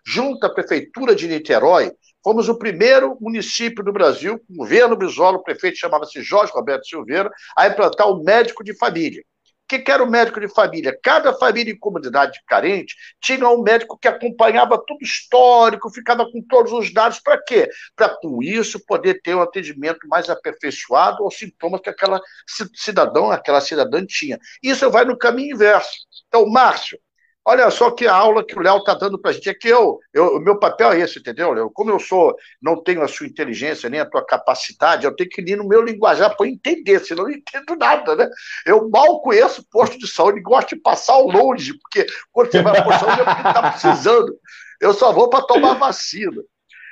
junto 0.07 0.47
à 0.47 0.51
Prefeitura 0.51 1.15
de 1.15 1.27
Niterói, 1.27 1.91
fomos 2.23 2.49
o 2.49 2.59
primeiro 2.59 3.17
município 3.21 3.85
do 3.85 3.93
Brasil, 3.93 4.41
o 4.49 4.57
governo 4.57 4.97
Brizola, 4.97 5.39
o 5.39 5.43
prefeito 5.43 5.79
chamava-se 5.79 6.23
Jorge 6.23 6.53
Roberto 6.53 6.87
Silveira, 6.87 7.31
a 7.57 7.67
implantar 7.67 8.09
o 8.09 8.23
médico 8.23 8.63
de 8.63 8.77
família 8.77 9.23
que, 9.73 9.79
que 9.79 9.91
era 9.91 10.05
o 10.05 10.11
médico 10.11 10.39
de 10.39 10.49
família? 10.49 10.99
Cada 11.03 11.33
família 11.33 11.73
em 11.73 11.79
comunidade 11.79 12.41
carente 12.47 12.95
tinha 13.21 13.49
um 13.49 13.63
médico 13.63 13.99
que 13.99 14.07
acompanhava 14.07 14.77
tudo 14.87 15.03
histórico, 15.03 15.91
ficava 15.91 16.31
com 16.31 16.43
todos 16.43 16.73
os 16.73 16.93
dados. 16.93 17.21
Para 17.21 17.43
quê? 17.43 17.71
Para, 17.97 18.11
com 18.17 18.43
isso, 18.43 18.85
poder 18.85 19.21
ter 19.23 19.35
um 19.35 19.41
atendimento 19.41 20.07
mais 20.09 20.29
aperfeiçoado 20.29 21.23
aos 21.25 21.39
sintomas 21.39 21.81
que 21.81 21.89
aquela 21.89 22.21
cidadão, 22.75 23.31
aquela 23.31 23.61
cidadã 23.61 24.05
tinha. 24.05 24.39
Isso 24.63 24.91
vai 24.91 25.05
no 25.05 25.17
caminho 25.17 25.55
inverso. 25.55 26.07
Então, 26.29 26.47
Márcio, 26.47 26.99
Olha 27.45 27.69
só 27.73 27.91
que 27.91 28.07
a 28.07 28.15
aula 28.15 28.47
que 28.47 28.57
o 28.57 28.63
Léo 28.63 28.79
está 28.79 28.95
dando 28.95 29.19
para 29.19 29.33
a 29.33 29.35
gente. 29.35 29.49
É 29.49 29.55
que 29.55 29.69
eu, 29.69 29.99
eu, 30.13 30.37
o 30.37 30.41
meu 30.41 30.59
papel 30.61 30.93
é 30.93 31.01
esse, 31.01 31.19
entendeu, 31.19 31.53
Léo? 31.53 31.71
Como 31.71 31.91
eu 31.91 31.99
sou, 31.99 32.37
não 32.61 32.81
tenho 32.81 33.03
a 33.03 33.09
sua 33.09 33.27
inteligência 33.27 33.91
nem 33.91 33.99
a 33.99 34.09
tua 34.09 34.25
capacidade, 34.25 35.05
eu 35.05 35.15
tenho 35.15 35.29
que 35.29 35.41
ir 35.43 35.57
no 35.57 35.67
meu 35.67 35.83
linguajar 35.83 36.37
para 36.37 36.47
entender, 36.47 37.01
senão 37.01 37.25
eu 37.25 37.31
não 37.31 37.37
entendo 37.37 37.77
nada, 37.77 38.15
né? 38.15 38.31
Eu 38.65 38.89
mal 38.89 39.21
conheço 39.21 39.67
posto 39.71 39.99
de 39.99 40.07
saúde, 40.07 40.41
gosto 40.41 40.77
de 40.77 40.77
passar 40.77 41.15
ao 41.15 41.27
longe, 41.27 41.75
porque 41.79 42.07
quando 42.31 42.53
você 42.53 42.63
vai 42.63 42.75
para 42.75 42.85
posto 42.85 42.99
de 43.01 43.05
saúde 43.07 43.21
é 43.21 43.25
porque 43.25 43.49
está 43.49 43.71
precisando. 43.71 44.39
Eu 44.81 44.95
só 44.95 45.13
vou 45.13 45.29
para 45.29 45.45
tomar 45.45 45.75
vacina. 45.75 46.43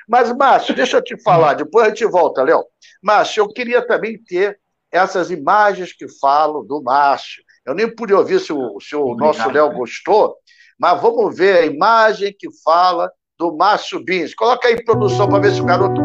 Mas, 0.07 0.35
Márcio, 0.35 0.75
deixa 0.75 0.97
eu 0.97 1.03
te 1.03 1.21
falar, 1.21 1.53
depois 1.53 1.85
a 1.85 1.89
gente 1.89 2.05
volta, 2.05 2.43
Léo. 2.43 2.65
Márcio, 3.01 3.41
eu 3.41 3.47
queria 3.47 3.85
também 3.85 4.21
ter 4.21 4.59
essas 4.91 5.31
imagens 5.31 5.93
que 5.93 6.09
falo 6.19 6.63
do 6.63 6.83
Márcio 6.83 7.41
eu 7.65 7.73
nem 7.73 7.93
pude 7.93 8.13
ouvir 8.13 8.39
se 8.39 8.51
o, 8.51 8.79
se 8.79 8.95
o 8.95 9.15
nosso 9.15 9.49
Léo 9.49 9.73
gostou, 9.73 10.35
mas 10.79 10.99
vamos 11.01 11.35
ver 11.37 11.57
a 11.57 11.65
imagem 11.65 12.35
que 12.37 12.47
fala 12.63 13.11
do 13.37 13.55
Márcio 13.55 14.03
Bins. 14.03 14.33
Coloca 14.33 14.67
aí, 14.67 14.83
produção, 14.83 15.27
para 15.27 15.39
ver 15.39 15.51
se 15.51 15.61
o 15.61 15.65
garoto 15.65 16.01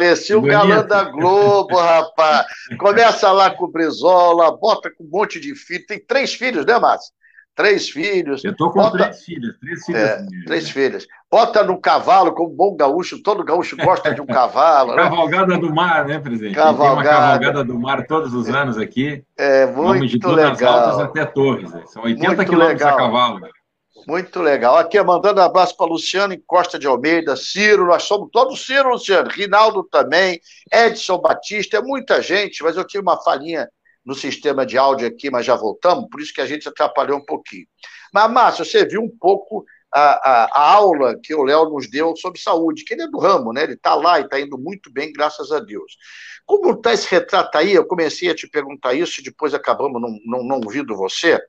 parecia 0.00 0.38
o 0.38 0.42
galã 0.42 0.84
da 0.84 1.04
Globo, 1.04 1.76
rapaz. 1.76 2.46
Começa 2.78 3.30
lá 3.30 3.50
com 3.50 3.66
o 3.66 3.70
Brizola, 3.70 4.56
bota 4.56 4.90
com 4.90 5.04
um 5.04 5.08
monte 5.10 5.38
de 5.38 5.54
filhos. 5.54 5.86
Tem 5.86 6.00
três 6.00 6.32
filhos, 6.32 6.64
né, 6.64 6.78
Márcio? 6.78 7.12
Três 7.54 7.90
filhos. 7.90 8.42
Eu 8.42 8.56
tô 8.56 8.70
com 8.70 8.78
bota... 8.78 8.96
três 8.96 9.22
filhas, 9.22 9.58
três 9.58 9.84
filhas. 9.84 10.02
É, 10.02 10.26
três 10.46 10.70
filhas. 10.70 11.06
Bota 11.30 11.62
no 11.62 11.78
cavalo, 11.78 12.32
como 12.32 12.48
bom 12.48 12.74
gaúcho, 12.74 13.22
todo 13.22 13.44
gaúcho 13.44 13.76
gosta 13.76 14.14
de 14.14 14.20
um 14.20 14.26
cavalo. 14.26 14.94
Né? 14.94 15.02
Cavalgada 15.02 15.58
do 15.58 15.74
mar, 15.74 16.06
né, 16.06 16.18
presidente? 16.18 16.54
Cavalgada. 16.54 17.02
Tem 17.02 17.10
uma 17.10 17.20
cavalgada 17.20 17.64
do 17.64 17.78
mar 17.78 18.06
todos 18.06 18.32
os 18.32 18.48
anos 18.48 18.78
aqui. 18.78 19.22
É, 19.36 19.66
muito 19.66 19.76
Vamos 19.76 20.10
de 20.10 20.26
legal. 20.26 20.78
Altas 20.78 21.00
até 21.00 21.26
Torres. 21.26 21.70
Né? 21.72 21.82
São 21.86 22.04
80 22.04 22.44
quilômetros 22.46 22.82
a 22.82 22.96
cavalo. 22.96 23.40
Muito 24.06 24.40
legal. 24.40 24.76
Aqui, 24.76 25.00
mandando 25.02 25.40
abraço 25.40 25.76
para 25.76 25.86
Luciano 25.86 26.36
Costa 26.46 26.78
de 26.78 26.86
Almeida, 26.86 27.36
Ciro, 27.36 27.86
nós 27.86 28.04
somos 28.04 28.28
todos 28.32 28.64
Ciro, 28.64 28.90
Luciano, 28.90 29.28
Rinaldo 29.28 29.84
também, 29.84 30.40
Edson 30.72 31.18
Batista, 31.18 31.76
é 31.76 31.82
muita 31.82 32.22
gente, 32.22 32.62
mas 32.62 32.76
eu 32.76 32.86
tive 32.86 33.02
uma 33.02 33.20
falhinha 33.22 33.68
no 34.04 34.14
sistema 34.14 34.64
de 34.64 34.78
áudio 34.78 35.06
aqui, 35.06 35.30
mas 35.30 35.44
já 35.44 35.54
voltamos, 35.54 36.08
por 36.10 36.20
isso 36.20 36.32
que 36.32 36.40
a 36.40 36.46
gente 36.46 36.68
atrapalhou 36.68 37.18
um 37.18 37.24
pouquinho. 37.24 37.66
Mas, 38.12 38.30
Márcio, 38.30 38.64
você 38.64 38.84
viu 38.84 39.02
um 39.02 39.10
pouco 39.20 39.64
a, 39.92 40.00
a, 40.00 40.44
a 40.52 40.72
aula 40.72 41.18
que 41.20 41.34
o 41.34 41.42
Léo 41.42 41.68
nos 41.70 41.90
deu 41.90 42.14
sobre 42.16 42.40
saúde, 42.40 42.84
que 42.84 42.94
ele 42.94 43.02
é 43.02 43.08
do 43.08 43.18
ramo, 43.18 43.52
né? 43.52 43.64
Ele 43.64 43.74
está 43.74 43.94
lá 43.94 44.20
e 44.20 44.24
está 44.24 44.40
indo 44.40 44.56
muito 44.56 44.90
bem, 44.92 45.12
graças 45.12 45.52
a 45.52 45.58
Deus. 45.58 45.96
Como 46.46 46.70
está 46.72 46.92
esse 46.92 47.08
retrato 47.08 47.56
aí? 47.58 47.72
Eu 47.72 47.84
comecei 47.84 48.30
a 48.30 48.34
te 48.34 48.48
perguntar 48.48 48.94
isso 48.94 49.20
e 49.20 49.24
depois 49.24 49.52
acabamos 49.52 50.00
não, 50.00 50.16
não, 50.24 50.44
não 50.44 50.60
ouvindo 50.64 50.96
você. 50.96 51.40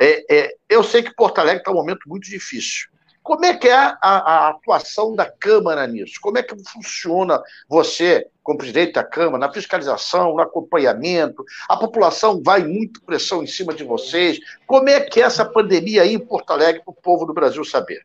É, 0.00 0.34
é, 0.34 0.54
eu 0.68 0.82
sei 0.82 1.02
que 1.02 1.14
Porto 1.14 1.38
Alegre 1.38 1.60
está 1.60 1.70
um 1.70 1.74
momento 1.74 2.08
muito 2.08 2.28
difícil. 2.28 2.92
Como 3.22 3.44
é 3.44 3.56
que 3.56 3.68
é 3.68 3.74
a, 3.74 3.98
a, 4.02 4.48
atuação 4.48 5.14
da 5.14 5.30
Câmara 5.30 5.86
nisso? 5.86 6.14
Como 6.20 6.38
é 6.38 6.42
que 6.42 6.56
funciona 6.68 7.40
você, 7.68 8.26
como 8.42 8.58
presidente 8.58 8.94
da 8.94 9.04
Câmara, 9.04 9.38
na 9.38 9.52
fiscalização, 9.52 10.34
no 10.34 10.40
acompanhamento? 10.40 11.44
A 11.68 11.76
população 11.76 12.42
vai 12.42 12.64
muito 12.64 13.00
pressão 13.02 13.42
em 13.42 13.46
cima 13.46 13.72
de 13.72 13.84
vocês. 13.84 14.40
Como 14.66 14.88
é 14.88 15.00
que 15.00 15.20
é 15.20 15.24
essa 15.24 15.44
pandemia 15.44 16.02
aí 16.02 16.14
em 16.14 16.18
Porto 16.18 16.50
Alegre 16.50 16.82
para 16.84 16.90
o 16.90 17.00
povo 17.00 17.24
do 17.24 17.32
Brasil 17.32 17.64
saber? 17.64 18.04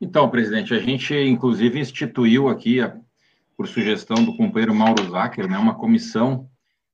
Então, 0.00 0.30
presidente, 0.30 0.72
a 0.72 0.78
gente 0.78 1.12
inclusive 1.14 1.80
instituiu 1.80 2.48
aqui, 2.48 2.78
por 3.56 3.66
sugestão 3.66 4.24
do 4.24 4.36
companheiro 4.36 4.72
Mauro 4.72 5.10
Zacher, 5.10 5.48
né, 5.48 5.58
uma 5.58 5.74
comissão 5.74 6.48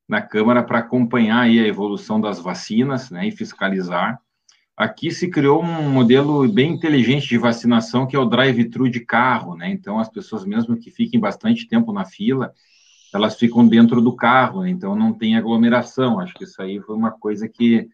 na 0.08 0.20
Câmara 0.20 0.62
para 0.62 0.78
acompanhar 0.78 1.40
aí 1.40 1.58
a 1.58 1.66
evolução 1.66 2.20
das 2.20 2.38
vacinas 2.38 3.10
né, 3.10 3.26
e 3.26 3.30
fiscalizar. 3.30 4.20
Aqui 4.76 5.10
se 5.10 5.30
criou 5.30 5.62
um 5.62 5.90
modelo 5.90 6.48
bem 6.48 6.72
inteligente 6.72 7.28
de 7.28 7.38
vacinação, 7.38 8.06
que 8.06 8.16
é 8.16 8.18
o 8.18 8.24
drive-thru 8.24 8.88
de 8.88 9.00
carro, 9.00 9.54
né? 9.54 9.70
Então, 9.70 10.00
as 10.00 10.08
pessoas, 10.08 10.44
mesmo 10.44 10.76
que 10.76 10.90
fiquem 10.90 11.20
bastante 11.20 11.68
tempo 11.68 11.92
na 11.92 12.04
fila, 12.04 12.52
elas 13.14 13.36
ficam 13.38 13.66
dentro 13.66 14.00
do 14.00 14.16
carro, 14.16 14.62
né? 14.62 14.70
então 14.70 14.96
não 14.96 15.12
tem 15.12 15.36
aglomeração. 15.36 16.18
Acho 16.18 16.34
que 16.34 16.42
isso 16.42 16.60
aí 16.60 16.80
foi 16.80 16.96
uma 16.96 17.12
coisa 17.12 17.48
que 17.48 17.88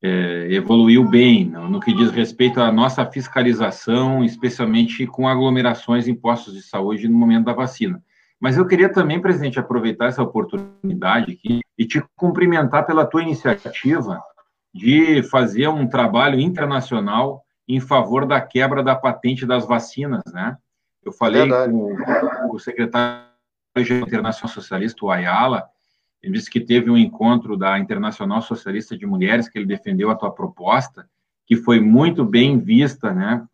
é, 0.00 0.46
evoluiu 0.52 1.04
bem 1.04 1.44
no, 1.46 1.68
no, 1.68 1.80
que 1.80 1.92
diz 1.92 2.12
respeito 2.12 2.60
à 2.60 2.70
nossa 2.70 3.04
fiscalização, 3.04 4.22
especialmente 4.22 5.04
com 5.08 5.26
aglomerações 5.26 6.06
em 6.06 6.14
postos 6.14 6.54
de 6.54 6.62
saúde 6.62 7.08
no 7.08 7.18
momento 7.18 7.46
da 7.46 7.52
vacina. 7.52 8.00
Mas 8.40 8.56
eu 8.56 8.66
queria 8.66 8.88
também, 8.88 9.20
presidente, 9.20 9.58
aproveitar 9.58 10.06
essa 10.06 10.22
oportunidade 10.22 11.32
aqui 11.32 11.60
e 11.76 11.84
te 11.86 12.02
cumprimentar 12.16 12.86
pela 12.86 13.04
tua 13.04 13.22
iniciativa 13.22 14.22
de 14.72 15.22
fazer 15.24 15.68
um 15.68 15.88
trabalho 15.88 16.38
internacional 16.38 17.42
em 17.66 17.80
favor 17.80 18.26
da 18.26 18.40
quebra 18.40 18.82
da 18.82 18.94
patente 18.94 19.44
das 19.44 19.66
vacinas, 19.66 20.22
né? 20.32 20.56
Eu 21.04 21.12
falei 21.12 21.42
Verdade. 21.42 21.72
com 21.72 21.96
o 22.50 22.58
secretário 22.58 23.26
internacional 23.76 24.52
socialista, 24.52 25.04
o 25.04 25.10
Ayala, 25.10 25.68
ele 26.22 26.34
disse 26.34 26.50
que 26.50 26.60
teve 26.60 26.90
um 26.90 26.96
encontro 26.96 27.56
da 27.56 27.78
Internacional 27.78 28.42
Socialista 28.42 28.96
de 28.96 29.06
Mulheres, 29.06 29.48
que 29.48 29.58
ele 29.58 29.66
defendeu 29.66 30.10
a 30.10 30.16
tua 30.16 30.32
proposta, 30.32 31.08
que 31.46 31.56
foi 31.56 31.80
muito 31.80 32.24
bem 32.24 32.58
vista, 32.58 33.12
né, 33.12 33.46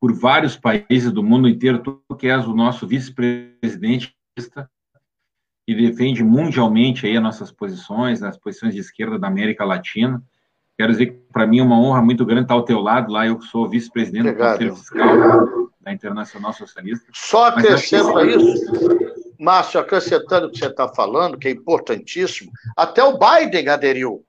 por 0.00 0.12
vários 0.12 0.56
países 0.56 1.10
do 1.12 1.22
mundo 1.22 1.48
inteiro. 1.48 1.78
Tu 1.78 2.16
que 2.18 2.28
és 2.28 2.46
o 2.46 2.54
nosso 2.54 2.86
vice-presidente 2.86 4.14
e 5.66 5.74
defende 5.74 6.22
mundialmente 6.22 7.06
aí 7.06 7.16
as 7.16 7.22
nossas 7.22 7.50
posições, 7.50 8.22
as 8.22 8.36
posições 8.36 8.74
de 8.74 8.80
esquerda 8.80 9.18
da 9.18 9.26
América 9.26 9.64
Latina. 9.64 10.22
Quero 10.78 10.92
dizer 10.92 11.06
que 11.06 11.12
para 11.32 11.46
mim 11.46 11.58
é 11.58 11.62
uma 11.62 11.80
honra 11.80 12.02
muito 12.02 12.24
grande 12.24 12.42
estar 12.42 12.54
ao 12.54 12.64
teu 12.64 12.80
lado 12.80 13.10
lá. 13.10 13.26
Eu 13.26 13.40
sou 13.40 13.68
vice-presidente 13.68 14.32
do 14.32 14.36
Conselho 14.36 14.76
Fiscal 14.76 15.66
da 15.80 15.92
Internacional 15.92 16.52
Socialista. 16.52 17.06
Só 17.14 17.46
acrescenta 17.46 18.24
isso, 18.24 18.72
Márcio, 19.38 19.78
acrescentando 19.78 20.48
o 20.48 20.50
que 20.50 20.58
você 20.58 20.66
está 20.66 20.88
falando, 20.88 21.38
que 21.38 21.48
é 21.48 21.52
importantíssimo, 21.52 22.50
até 22.76 23.02
o 23.04 23.16
Biden 23.18 23.68
aderiu. 23.68 24.24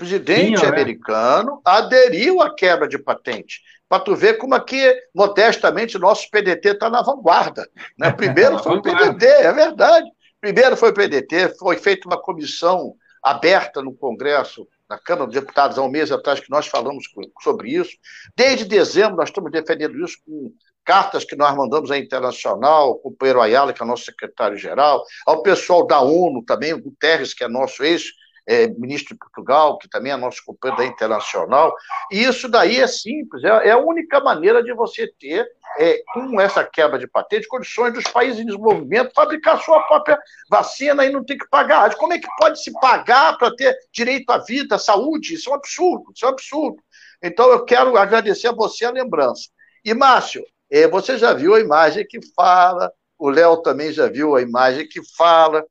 Presidente 0.00 0.60
Sim, 0.60 0.64
é. 0.64 0.68
americano 0.68 1.60
aderiu 1.62 2.40
à 2.40 2.54
quebra 2.54 2.88
de 2.88 2.98
patente. 2.98 3.60
Para 3.86 4.02
tu 4.02 4.16
ver 4.16 4.38
como 4.38 4.54
aqui, 4.54 4.82
modestamente, 5.14 5.98
nosso 5.98 6.30
PDT 6.30 6.70
está 6.70 6.88
na 6.88 7.02
vanguarda. 7.02 7.68
Né? 7.98 8.10
Primeiro 8.16 8.58
foi 8.60 8.78
o 8.78 8.82
PDT, 8.82 9.26
é 9.26 9.52
verdade. 9.52 10.10
Primeiro 10.40 10.74
foi 10.74 10.88
o 10.88 10.94
PDT, 10.94 11.54
foi 11.58 11.76
feita 11.76 12.08
uma 12.08 12.16
comissão 12.16 12.94
aberta 13.22 13.82
no 13.82 13.92
Congresso, 13.92 14.66
na 14.88 14.98
Câmara 14.98 15.26
dos 15.26 15.34
Deputados, 15.34 15.76
há 15.76 15.82
um 15.82 15.90
mês 15.90 16.10
atrás, 16.10 16.40
que 16.40 16.48
nós 16.48 16.66
falamos 16.66 17.04
sobre 17.42 17.72
isso. 17.72 17.92
Desde 18.34 18.64
dezembro, 18.64 19.16
nós 19.16 19.28
estamos 19.28 19.52
defendendo 19.52 20.02
isso 20.02 20.16
com 20.24 20.50
cartas 20.82 21.26
que 21.26 21.36
nós 21.36 21.54
mandamos 21.54 21.90
à 21.90 21.98
Internacional, 21.98 22.88
ao 22.88 22.98
companheiro 22.98 23.42
Ayala, 23.42 23.74
que 23.74 23.82
é 23.82 23.86
nosso 23.86 24.06
secretário-geral, 24.06 25.04
ao 25.26 25.42
pessoal 25.42 25.86
da 25.86 26.00
ONU 26.00 26.42
também, 26.42 26.72
o 26.72 26.80
Guterres, 26.80 27.34
que 27.34 27.44
é 27.44 27.48
nosso 27.48 27.84
ex 27.84 28.04
é, 28.46 28.66
ministro 28.68 29.14
de 29.14 29.18
Portugal, 29.18 29.78
que 29.78 29.88
também 29.88 30.12
é 30.12 30.16
nosso 30.16 30.42
companheiro 30.44 30.82
da 30.82 30.88
Internacional. 30.88 31.74
E 32.10 32.22
isso 32.22 32.48
daí 32.48 32.78
é 32.78 32.86
simples, 32.86 33.44
é, 33.44 33.68
é 33.68 33.70
a 33.70 33.78
única 33.78 34.20
maneira 34.20 34.62
de 34.62 34.72
você 34.72 35.06
ter, 35.18 35.46
é, 35.78 36.02
com 36.12 36.40
essa 36.40 36.64
quebra 36.64 36.98
de 36.98 37.06
patente, 37.06 37.48
condições 37.48 37.92
dos 37.92 38.04
países 38.04 38.40
em 38.40 38.46
desenvolvimento 38.46 39.12
fabricar 39.14 39.60
sua 39.62 39.80
própria 39.82 40.18
vacina 40.50 41.04
e 41.04 41.10
não 41.10 41.24
ter 41.24 41.36
que 41.36 41.48
pagar. 41.48 41.94
Como 41.96 42.12
é 42.12 42.18
que 42.18 42.28
pode 42.38 42.62
se 42.62 42.72
pagar 42.72 43.38
para 43.38 43.54
ter 43.54 43.76
direito 43.92 44.30
à 44.30 44.38
vida, 44.38 44.76
à 44.76 44.78
saúde? 44.78 45.34
Isso 45.34 45.48
é 45.50 45.52
um 45.52 45.56
absurdo, 45.56 46.12
isso 46.14 46.24
é 46.24 46.28
um 46.28 46.32
absurdo. 46.32 46.82
Então, 47.22 47.50
eu 47.50 47.64
quero 47.64 47.96
agradecer 47.96 48.48
a 48.48 48.52
você 48.52 48.84
a 48.84 48.90
lembrança. 48.90 49.48
E, 49.84 49.94
Márcio, 49.94 50.44
é, 50.70 50.86
você 50.88 51.18
já 51.18 51.32
viu 51.32 51.54
a 51.54 51.60
imagem 51.60 52.06
que 52.06 52.20
fala, 52.34 52.92
o 53.18 53.28
Léo 53.28 53.58
também 53.58 53.92
já 53.92 54.08
viu 54.08 54.34
a 54.34 54.40
imagem 54.40 54.88
que 54.88 55.00
fala. 55.16 55.64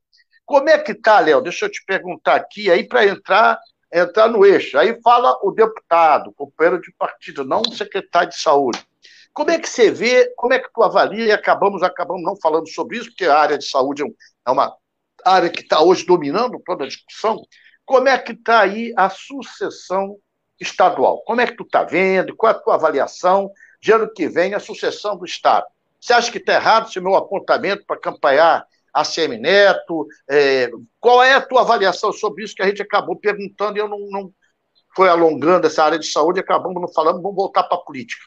Como 0.50 0.68
é 0.68 0.80
que 0.80 0.94
está, 0.94 1.20
Léo? 1.20 1.42
Deixa 1.42 1.66
eu 1.66 1.70
te 1.70 1.86
perguntar 1.86 2.34
aqui, 2.34 2.72
aí 2.72 2.84
para 2.84 3.06
entrar, 3.06 3.60
entrar 3.94 4.28
no 4.28 4.44
eixo. 4.44 4.80
Aí 4.80 5.00
fala 5.04 5.38
o 5.44 5.52
deputado, 5.52 6.34
companheiro 6.34 6.82
de 6.82 6.92
partido, 6.94 7.46
não 7.46 7.62
o 7.62 7.72
secretário 7.72 8.30
de 8.30 8.40
saúde. 8.40 8.84
Como 9.32 9.52
é 9.52 9.60
que 9.60 9.70
você 9.70 9.92
vê, 9.92 10.34
como 10.36 10.52
é 10.54 10.58
que 10.58 10.74
tu 10.74 10.82
avalia, 10.82 11.26
e 11.26 11.32
acabamos, 11.32 11.84
acabamos 11.84 12.24
não 12.24 12.36
falando 12.36 12.68
sobre 12.68 12.98
isso, 12.98 13.10
porque 13.10 13.26
a 13.26 13.38
área 13.38 13.60
de 13.60 13.66
saúde 13.66 14.02
é, 14.02 14.08
é 14.48 14.50
uma 14.50 14.76
área 15.24 15.52
que 15.52 15.62
está 15.62 15.84
hoje 15.84 16.04
dominando 16.04 16.60
toda 16.66 16.86
a 16.86 16.88
discussão. 16.88 17.40
Como 17.86 18.10
é 18.10 18.18
que 18.18 18.32
está 18.32 18.62
aí 18.62 18.92
a 18.98 19.08
sucessão 19.08 20.18
estadual? 20.60 21.22
Como 21.26 21.42
é 21.42 21.46
que 21.46 21.56
tu 21.56 21.64
está 21.64 21.84
vendo? 21.84 22.36
Qual 22.36 22.52
é 22.52 22.56
a 22.56 22.60
tua 22.60 22.74
avaliação? 22.74 23.52
de 23.82 23.92
ano 23.92 24.12
que 24.12 24.28
vem 24.28 24.54
a 24.54 24.60
sucessão 24.60 25.18
do 25.18 25.26
Estado. 25.26 25.66
Você 26.00 26.14
acha 26.14 26.32
que 26.32 26.38
está 26.38 26.54
errado 26.54 26.88
esse 26.88 27.00
meu 27.00 27.16
apontamento 27.16 27.86
para 27.86 28.00
campanhar 28.00 28.66
a 28.94 29.04
CM 29.04 29.38
Neto? 29.38 30.08
É, 30.30 30.70
qual 31.00 31.24
é 31.24 31.34
a 31.34 31.42
tua 31.42 31.62
avaliação 31.62 32.12
sobre 32.12 32.44
isso 32.44 32.56
que 32.56 32.62
a 32.62 32.68
gente 32.68 32.82
acabou 32.82 33.16
perguntando 33.16 33.78
e 33.78 33.82
eu 33.82 33.88
não, 33.88 34.00
não 34.10 34.32
foi 34.96 35.10
alongando 35.10 35.68
essa 35.68 35.84
área 35.84 36.00
de 36.00 36.08
saúde 36.08 36.40
acabamos 36.40 36.82
não 36.82 36.88
falando, 36.88 37.22
vamos 37.22 37.36
voltar 37.36 37.64
para 37.64 37.78
a 37.78 37.82
política. 37.82 38.22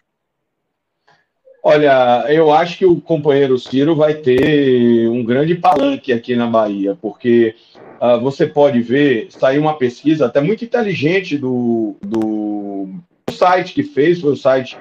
Olha, 1.64 2.26
eu 2.28 2.52
acho 2.52 2.76
que 2.76 2.84
o 2.84 3.00
companheiro 3.00 3.56
Ciro 3.56 3.94
vai 3.94 4.14
ter 4.14 5.08
um 5.08 5.24
grande 5.24 5.54
palanque 5.54 6.12
aqui 6.12 6.34
na 6.34 6.46
Bahia, 6.46 6.98
porque 7.00 7.54
uh, 8.00 8.20
você 8.20 8.48
pode 8.48 8.80
ver, 8.80 9.28
saiu 9.30 9.60
uma 9.60 9.78
pesquisa 9.78 10.26
até 10.26 10.40
muito 10.40 10.64
inteligente 10.64 11.38
do, 11.38 11.94
do 12.00 12.88
site 13.30 13.74
que 13.74 13.84
fez, 13.84 14.20
foi 14.20 14.32
o 14.32 14.36
site 14.36 14.76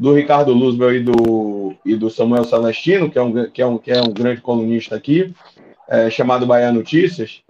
do 0.00 0.14
Ricardo 0.14 0.54
Luzbel 0.54 0.94
e 0.94 1.00
do, 1.00 1.74
e 1.84 1.94
do 1.94 2.08
Samuel 2.08 2.44
Celestino, 2.44 3.10
que 3.10 3.18
é 3.18 3.22
um, 3.22 3.50
que 3.50 3.60
é 3.60 3.66
um, 3.66 3.76
que 3.76 3.92
é 3.92 4.00
um 4.00 4.10
grande 4.10 4.40
colunista 4.40 4.96
aqui, 4.96 5.34
é, 5.86 6.08
chamado 6.08 6.46
Bahia 6.46 6.72
Notícias, 6.72 7.42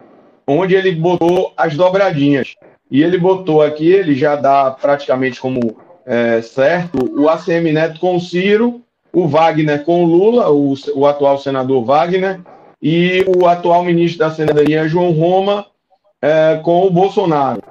onde 0.45 0.75
ele 0.75 0.91
botou 0.91 1.53
as 1.57 1.77
dobradinhas. 1.77 2.57
E 2.91 3.05
ele 3.05 3.19
botou 3.19 3.63
aqui, 3.63 3.93
ele 3.93 4.17
já 4.17 4.35
dá 4.35 4.69
praticamente 4.69 5.41
como 5.41 5.77
é, 6.05 6.43
certo, 6.43 6.99
o 7.17 7.29
ACM 7.29 7.73
Neto 7.73 8.01
com 8.01 8.17
o 8.17 8.21
Ciro, 8.21 8.83
o 9.13 9.29
Wagner 9.29 9.85
com 9.85 10.03
o 10.03 10.07
Lula, 10.09 10.51
o, 10.51 10.75
o 10.97 11.07
atual 11.07 11.39
senador 11.39 11.85
Wagner, 11.85 12.41
e 12.83 13.25
o 13.29 13.47
atual 13.47 13.85
ministro 13.85 14.19
da 14.19 14.33
Cidadania, 14.33 14.89
João 14.89 15.13
Roma, 15.13 15.67
é, 16.21 16.59
com 16.65 16.85
o 16.85 16.91
Bolsonaro. 16.91 17.63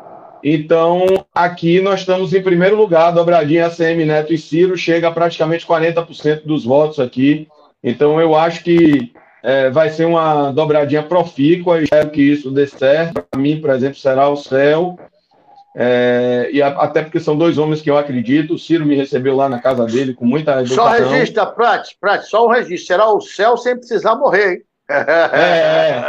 Então, 0.41 1.05
aqui 1.43 1.81
nós 1.81 2.01
estamos 2.01 2.33
em 2.33 2.41
primeiro 2.41 2.75
lugar, 2.75 3.11
dobradinha 3.11 3.67
ACM 3.67 4.05
Neto 4.05 4.33
e 4.33 4.37
Ciro, 4.37 4.77
chega 4.77 5.07
a 5.07 5.11
praticamente 5.11 5.65
40% 5.65 6.43
dos 6.45 6.65
votos 6.65 6.99
aqui. 6.99 7.47
Então, 7.83 8.19
eu 8.19 8.35
acho 8.35 8.63
que 8.63 9.11
é, 9.43 9.69
vai 9.69 9.89
ser 9.89 10.05
uma 10.05 10.51
dobradinha 10.51 11.03
profícua, 11.03 11.81
espero 11.81 12.09
que 12.09 12.21
isso 12.21 12.51
dê 12.51 12.67
certo. 12.67 13.23
Para 13.29 13.39
mim, 13.39 13.59
por 13.61 13.69
exemplo, 13.69 13.97
será 13.97 14.29
o 14.29 14.35
céu. 14.35 14.99
É, 15.75 16.49
e 16.51 16.61
a, 16.61 16.67
até 16.69 17.01
porque 17.01 17.19
são 17.19 17.37
dois 17.37 17.57
homens 17.57 17.81
que 17.81 17.89
eu 17.89 17.97
acredito. 17.97 18.55
O 18.55 18.59
Ciro 18.59 18.85
me 18.85 18.95
recebeu 18.95 19.35
lá 19.35 19.47
na 19.47 19.59
casa 19.59 19.85
dele 19.85 20.13
com 20.13 20.25
muita 20.25 20.61
educação. 20.61 20.83
Só 20.83 20.89
registra, 20.89 21.45
Prati, 21.45 21.95
Prati, 21.99 22.27
só 22.27 22.45
um 22.45 22.49
registro. 22.49 22.87
Será 22.87 23.07
o 23.11 23.21
céu 23.21 23.55
sem 23.55 23.77
precisar 23.77 24.15
morrer, 24.15 24.53
hein? 24.53 24.61
É. 24.89 26.01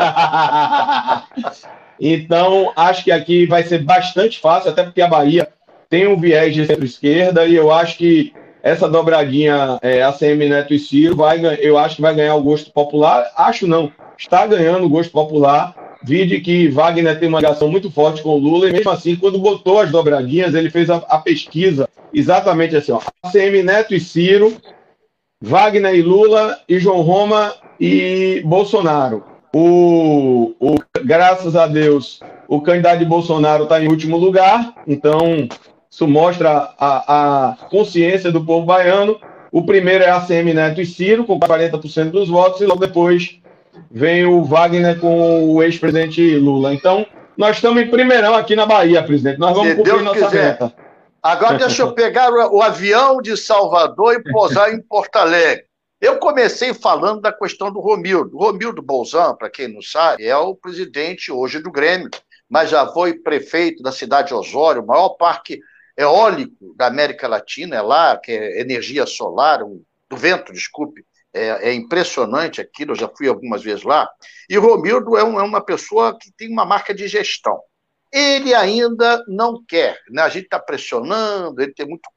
Então, 2.01 2.72
acho 2.74 3.05
que 3.05 3.12
aqui 3.12 3.46
vai 3.46 3.62
ser 3.62 3.82
bastante 3.82 4.40
fácil, 4.40 4.70
até 4.70 4.82
porque 4.82 5.03
a 5.03 5.09
Bahia 5.09 5.48
tem 5.88 6.07
um 6.07 6.18
viés 6.18 6.55
de 6.55 6.64
centro-esquerda 6.64 7.46
e 7.46 7.55
eu 7.55 7.70
acho 7.70 7.98
que 7.98 8.32
essa 8.62 8.88
dobradinha 8.88 9.78
é, 9.82 10.03
ACM 10.03 10.48
Neto 10.48 10.72
e 10.72 10.78
Ciro 10.78 11.16
vai, 11.16 11.40
eu 11.61 11.76
acho 11.76 11.96
que 11.96 12.03
vai 12.03 12.14
ganhar 12.14 12.34
o 12.36 12.42
gosto 12.42 12.70
popular. 12.72 13.30
Acho 13.36 13.66
não, 13.66 13.92
está 14.16 14.46
ganhando 14.46 14.86
o 14.86 14.88
gosto 14.88 15.11
popular. 15.11 15.74
Vide 16.03 16.40
que 16.40 16.68
Wagner 16.68 17.18
tem 17.18 17.28
uma 17.28 17.40
ligação 17.40 17.68
muito 17.68 17.90
forte 17.90 18.22
com 18.22 18.30
o 18.30 18.38
Lula, 18.38 18.68
e 18.68 18.72
mesmo 18.72 18.90
assim, 18.90 19.16
quando 19.16 19.38
botou 19.38 19.80
as 19.80 19.90
dobradinhas, 19.90 20.55
ele 20.55 20.70
fez 20.70 20.88
a, 20.88 20.96
a 20.96 21.18
pesquisa 21.18 21.86
exatamente 22.12 22.74
assim: 22.74 22.92
ó, 22.92 23.01
ACM 23.22 23.62
Neto 23.62 23.94
e 23.94 24.01
Ciro, 24.01 24.57
Wagner 25.42 25.94
e 25.94 26.01
Lula, 26.01 26.59
e 26.66 26.78
João 26.78 27.03
Roma 27.03 27.55
e 27.78 28.40
Bolsonaro. 28.46 29.30
O, 29.53 30.55
o, 30.61 30.76
graças 31.05 31.57
a 31.57 31.66
Deus, 31.66 32.20
o 32.46 32.61
candidato 32.61 32.98
de 32.98 33.05
Bolsonaro 33.05 33.64
está 33.64 33.82
em 33.82 33.88
último 33.88 34.16
lugar, 34.16 34.74
então 34.86 35.48
isso 35.90 36.07
mostra 36.07 36.72
a, 36.78 37.48
a, 37.48 37.57
consciência 37.68 38.30
do 38.30 38.44
povo 38.44 38.64
baiano. 38.64 39.18
O 39.51 39.64
primeiro 39.64 40.05
é 40.05 40.11
a 40.11 40.20
CM 40.20 40.55
Neto 40.55 40.80
e 40.80 40.86
Ciro, 40.86 41.24
com 41.24 41.40
40% 41.40 42.11
dos 42.11 42.28
votos, 42.28 42.61
e 42.61 42.66
logo 42.66 42.80
depois 42.80 43.40
vem 43.90 44.24
o 44.24 44.44
Wagner 44.44 45.01
com 45.01 45.53
o 45.53 45.62
ex-presidente 45.62 46.36
Lula. 46.36 46.72
Então, 46.72 47.05
nós 47.36 47.57
estamos 47.57 47.82
em 47.82 47.88
primeirão 47.88 48.34
aqui 48.34 48.55
na 48.55 48.66
Bahia, 48.66 49.03
presidente. 49.03 49.40
Nós 49.40 49.57
vamos 49.57 49.70
Se 49.70 49.76
cumprir 49.76 49.92
Deus 49.94 50.05
nossa 50.05 50.26
quiser. 50.26 50.44
meta. 50.44 50.72
Agora 51.22 51.59
deixa 51.59 51.82
eu 51.82 51.92
pegar 51.92 52.30
o, 52.30 52.62
avião 52.62 53.20
de 53.20 53.36
Salvador 53.36 54.14
e 54.14 54.32
pousar 54.32 54.72
em 54.72 54.80
Porto 54.80 55.16
Alegre. 55.16 55.64
Eu 56.01 56.18
comecei 56.18 56.72
falando 56.72 57.20
da 57.20 57.30
questão 57.30 57.70
do 57.70 57.78
Romildo. 57.78 58.34
O 58.34 58.40
Romildo 58.40 58.80
Bolzan, 58.80 59.34
para 59.36 59.51
quem 59.51 59.68
não 59.68 59.82
sabe, 59.82 60.24
é 60.24 60.36
o 60.36 60.55
presidente 60.55 61.30
hoje 61.30 61.59
do 61.59 61.70
Grêmio, 61.70 62.09
mas 62.48 62.70
já 62.70 62.86
foi 62.86 63.18
prefeito 63.18 63.82
da 63.82 63.92
cidade 63.92 64.28
de 64.28 64.34
Osório, 64.34 64.82
o 64.82 64.86
maior 64.86 65.11
parque 65.11 65.61
eólico 65.96 66.74
da 66.74 66.86
América 66.86 67.28
Latina, 67.28 67.76
é 67.76 67.82
lá, 67.82 68.16
que 68.16 68.32
é 68.32 68.61
energia 68.61 69.05
solar, 69.05 69.62
um, 69.62 69.82
do 70.09 70.16
vento, 70.16 70.53
desculpe. 70.53 71.05
É, 71.32 71.68
é, 71.68 71.74
impressionante 71.74 72.61
aquilo, 72.61 72.90
eu 72.90 72.96
já 72.96 73.09
fui 73.09 73.28
algumas 73.28 73.62
vezes 73.62 73.84
lá. 73.84 74.11
E 74.48 74.59
o 74.59 74.62
Romildo 74.62 75.16
é, 75.16 75.22
um, 75.22 75.38
é 75.38 75.42
uma 75.44 75.64
pessoa 75.64 76.18
que 76.18 76.32
tem 76.32 76.51
uma 76.51 76.64
marca 76.64 76.92
de 76.92 77.07
gestão 77.07 77.61
ele 78.12 78.54
ainda 78.54 79.22
não 79.28 79.62
quer. 79.64 79.98
Né? 80.11 80.22
A 80.22 80.28
gente 80.28 80.44
está 80.44 80.58
pressionando, 80.58 81.61
ele 81.62 81.72
tem 81.72 81.86
muito 81.86 82.08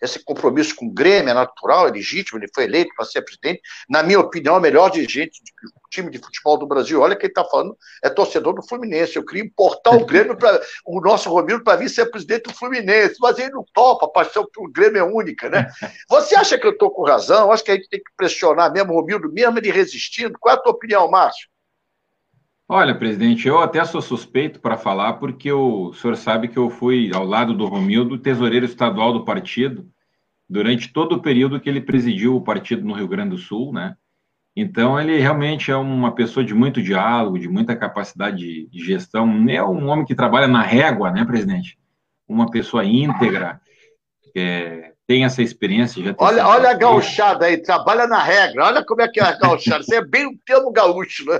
esse 0.00 0.22
compromisso 0.24 0.74
com 0.74 0.86
o 0.86 0.92
Grêmio, 0.92 1.30
é 1.30 1.34
natural, 1.34 1.86
é 1.86 1.90
legítimo, 1.90 2.38
ele 2.38 2.50
foi 2.54 2.64
eleito 2.64 2.94
para 2.96 3.04
ser 3.04 3.22
presidente. 3.22 3.60
Na 3.88 4.02
minha 4.02 4.20
opinião, 4.20 4.54
é 4.54 4.58
o 4.58 4.62
melhor 4.62 4.90
dirigente 4.90 5.40
do 5.62 5.70
time 5.90 6.10
de 6.10 6.18
futebol 6.18 6.58
do 6.58 6.66
Brasil. 6.66 7.00
Olha 7.00 7.16
quem 7.16 7.28
está 7.28 7.44
falando, 7.44 7.76
é 8.02 8.08
torcedor 8.08 8.54
do 8.54 8.66
Fluminense. 8.66 9.16
Eu 9.16 9.24
queria 9.24 9.44
importar 9.44 9.90
o 9.90 10.06
Grêmio 10.06 10.36
para 10.36 10.60
o 10.86 11.00
nosso 11.00 11.28
Romildo 11.28 11.62
para 11.62 11.78
vir 11.78 11.88
ser 11.88 12.06
presidente 12.06 12.44
do 12.44 12.54
Fluminense, 12.54 13.16
mas 13.20 13.38
ele 13.38 13.50
não 13.50 13.64
topa, 13.72 14.08
paixão 14.08 14.48
que 14.52 14.60
o 14.60 14.70
Grêmio 14.70 14.98
é 14.98 15.04
única, 15.04 15.48
né? 15.48 15.68
Você 16.08 16.34
acha 16.34 16.58
que 16.58 16.66
eu 16.66 16.72
estou 16.72 16.90
com 16.90 17.04
razão? 17.04 17.52
Acho 17.52 17.64
que 17.64 17.70
a 17.70 17.74
gente 17.74 17.88
tem 17.88 18.00
que 18.00 18.10
pressionar 18.16 18.72
mesmo 18.72 18.92
o 18.92 19.00
Romildo, 19.00 19.32
mesmo 19.32 19.58
ele 19.58 19.70
resistindo. 19.70 20.38
Qual 20.38 20.54
é 20.54 20.58
a 20.58 20.60
tua 20.60 20.72
opinião, 20.72 21.10
Márcio? 21.10 21.48
Olha, 22.76 22.92
presidente, 22.92 23.46
eu 23.46 23.60
até 23.60 23.84
sou 23.84 24.02
suspeito 24.02 24.58
para 24.58 24.76
falar, 24.76 25.12
porque 25.12 25.52
o 25.52 25.92
senhor 25.92 26.16
sabe 26.16 26.48
que 26.48 26.56
eu 26.56 26.68
fui, 26.68 27.08
ao 27.14 27.24
lado 27.24 27.54
do 27.54 27.66
Romildo, 27.66 28.18
tesoureiro 28.18 28.66
estadual 28.66 29.12
do 29.12 29.24
partido, 29.24 29.88
durante 30.50 30.92
todo 30.92 31.12
o 31.12 31.22
período 31.22 31.60
que 31.60 31.68
ele 31.68 31.80
presidiu 31.80 32.34
o 32.34 32.42
partido 32.42 32.84
no 32.84 32.94
Rio 32.94 33.06
Grande 33.06 33.30
do 33.30 33.38
Sul, 33.38 33.72
né? 33.72 33.94
Então, 34.56 35.00
ele 35.00 35.20
realmente 35.20 35.70
é 35.70 35.76
uma 35.76 36.16
pessoa 36.16 36.44
de 36.44 36.52
muito 36.52 36.82
diálogo, 36.82 37.38
de 37.38 37.48
muita 37.48 37.76
capacidade 37.76 38.38
de, 38.68 38.84
gestão. 38.84 39.48
É 39.48 39.62
um 39.62 39.86
homem 39.86 40.04
que 40.04 40.12
trabalha 40.12 40.48
na 40.48 40.62
régua, 40.62 41.12
né, 41.12 41.24
presidente? 41.24 41.78
uma 42.26 42.50
pessoa 42.50 42.84
íntegra, 42.84 43.60
é, 44.36 44.94
tem 45.06 45.24
essa 45.24 45.42
experiência. 45.42 46.02
Já 46.02 46.12
olha, 46.18 46.44
olha 46.44 46.70
a 46.70 46.74
gauchada 46.74 47.46
aí, 47.46 47.56
trabalha 47.56 48.08
na 48.08 48.20
regra, 48.20 48.64
olha 48.66 48.84
como 48.84 49.00
é 49.00 49.06
que 49.06 49.20
é 49.20 49.22
a 49.22 49.38
gauchada, 49.38 49.82
isso 49.82 49.94
é 49.94 50.04
bem 50.04 50.26
o 50.26 50.36
termo 50.44 50.72
gaúcho, 50.72 51.24
né? 51.26 51.38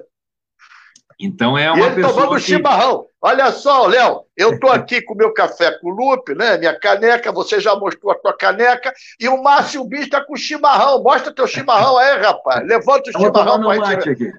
Então 1.19 1.57
é 1.57 1.71
uma 1.71 1.79
e 1.79 1.83
ele 1.83 1.95
pessoa 1.97 2.15
tomando 2.15 2.37
que... 2.37 2.43
chimarrão. 2.43 3.07
Olha 3.21 3.51
só, 3.53 3.87
Léo, 3.87 4.25
eu 4.37 4.59
tô 4.61 4.69
aqui 4.69 5.01
com 5.01 5.15
meu 5.15 5.33
café 5.33 5.79
com 5.79 5.91
o 5.91 5.95
Lupe, 5.95 6.35
né? 6.35 6.59
Minha 6.59 6.79
caneca, 6.79 7.33
você 7.33 7.59
já 7.61 7.75
mostrou 7.75 8.13
a 8.13 8.17
tua 8.17 8.37
caneca, 8.37 8.93
e 9.19 9.29
o 9.29 9.43
Márcio 9.43 9.85
Bis 9.85 10.09
tá 10.09 10.23
com 10.23 10.37
chimarrão. 10.37 11.03
Mostra 11.03 11.33
teu 11.33 11.47
chimarrão 11.47 11.97
aí, 11.97 12.21
rapaz. 12.21 12.67
Levanta 12.67 13.09
o 13.09 13.11
Estamos 13.11 13.27
chimarrão 13.27 13.63
pra 13.63 13.95
gente. 13.95 14.11
Aqui. 14.11 14.33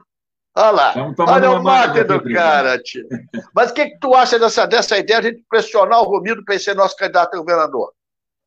Olha 0.58 0.72
lá. 0.72 0.94
Olha 1.28 1.52
o 1.52 1.62
mate 1.62 2.04
do 2.04 2.24
cara, 2.34 2.80
tio. 2.80 3.06
Mas 3.54 3.72
o 3.72 3.74
que, 3.74 3.88
que 3.88 4.00
tu 4.00 4.16
acha 4.16 4.40
dessa, 4.40 4.66
dessa 4.66 4.98
ideia 4.98 5.20
de 5.20 5.28
a 5.28 5.32
gente 5.32 5.44
pressionar 5.50 6.00
o 6.00 6.06
Romildo 6.06 6.46
para 6.46 6.58
ser 6.58 6.76
nosso 6.76 6.96
candidato 6.96 7.36
a 7.36 7.38
governador? 7.38 7.92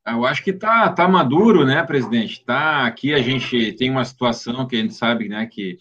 Eu 0.06 0.24
acho 0.24 0.42
que 0.42 0.54
tá, 0.54 0.88
tá 0.90 1.06
maduro, 1.06 1.66
né, 1.66 1.82
presidente? 1.82 2.42
Tá 2.42 2.86
aqui 2.86 3.12
a 3.12 3.18
gente 3.18 3.72
tem 3.74 3.90
uma 3.90 4.06
situação 4.06 4.66
que 4.66 4.74
a 4.74 4.78
gente 4.78 4.94
sabe, 4.94 5.28
né, 5.28 5.46
que 5.46 5.76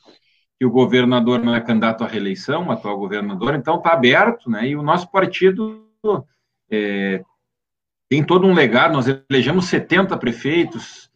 que 0.60 0.66
o 0.66 0.72
governador 0.72 1.40
não 1.40 1.54
é 1.54 1.62
candidato 1.62 2.04
à 2.04 2.08
reeleição, 2.08 2.68
o 2.68 2.72
atual 2.72 2.98
governador, 2.98 3.54
então 3.54 3.78
está 3.78 3.94
aberto, 3.94 4.50
né? 4.50 4.68
E 4.68 4.76
o 4.76 4.82
nosso 4.82 5.10
partido 5.12 5.88
é, 6.70 7.24
tem 8.10 8.24
todo 8.24 8.48
um 8.48 8.54
legado. 8.54 8.94
Nós 8.94 9.08
elegemos 9.08 9.66
70 9.66 10.18
prefeitos, 10.18 11.12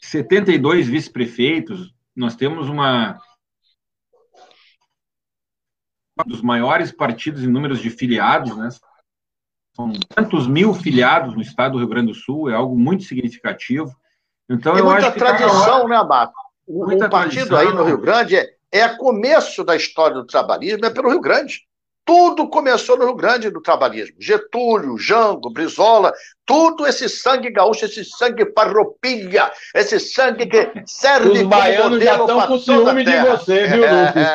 72 0.00 0.88
vice-prefeitos, 0.88 1.94
nós 2.16 2.34
temos 2.34 2.68
uma 2.68 3.20
um 6.18 6.28
dos 6.28 6.42
maiores 6.42 6.90
partidos 6.90 7.44
em 7.44 7.46
números 7.46 7.80
de 7.80 7.90
filiados, 7.90 8.56
né? 8.56 8.68
São 9.72 9.92
tantos 10.08 10.48
mil 10.48 10.74
filiados 10.74 11.36
no 11.36 11.40
estado 11.40 11.72
do 11.72 11.78
Rio 11.78 11.86
Grande 11.86 12.08
do 12.08 12.14
Sul, 12.14 12.50
é 12.50 12.54
algo 12.54 12.76
muito 12.76 13.04
significativo. 13.04 13.94
Então, 14.50 14.76
eu 14.76 14.86
muita 14.86 15.06
acho 15.06 15.12
que 15.12 15.20
tá 15.20 15.26
tradição, 15.36 15.82
tá... 15.82 15.88
né, 15.88 15.96
Abaco? 15.96 16.47
O, 16.68 16.84
o 16.84 17.10
partido 17.10 17.56
aí 17.56 17.72
no 17.72 17.82
Rio 17.82 17.98
Grande 17.98 18.36
é, 18.36 18.50
é 18.70 18.88
começo 18.88 19.64
da 19.64 19.74
história 19.74 20.16
do 20.16 20.26
trabalhismo, 20.26 20.84
é 20.84 20.90
pelo 20.90 21.08
Rio 21.08 21.20
Grande. 21.20 21.66
Tudo 22.04 22.48
começou 22.48 22.96
no 22.96 23.04
Rio 23.04 23.14
Grande 23.14 23.50
do 23.50 23.60
trabalhismo. 23.60 24.16
Getúlio, 24.18 24.96
Jango, 24.96 25.50
Brizola, 25.50 26.12
tudo 26.46 26.86
esse 26.86 27.06
sangue 27.06 27.50
gaúcho, 27.50 27.84
esse 27.84 28.02
sangue 28.04 28.46
parropilha, 28.46 29.50
esse 29.74 30.00
sangue 30.00 30.46
que 30.46 30.70
serve 30.86 31.30
Os 31.40 31.42
baianos 31.42 32.02
já 32.02 32.16
estão 32.16 32.46
com 32.46 32.58
ciúme 32.58 33.04
de 33.04 33.18
você, 33.18 33.66
viu, 33.66 33.82
Lucas? 33.82 34.26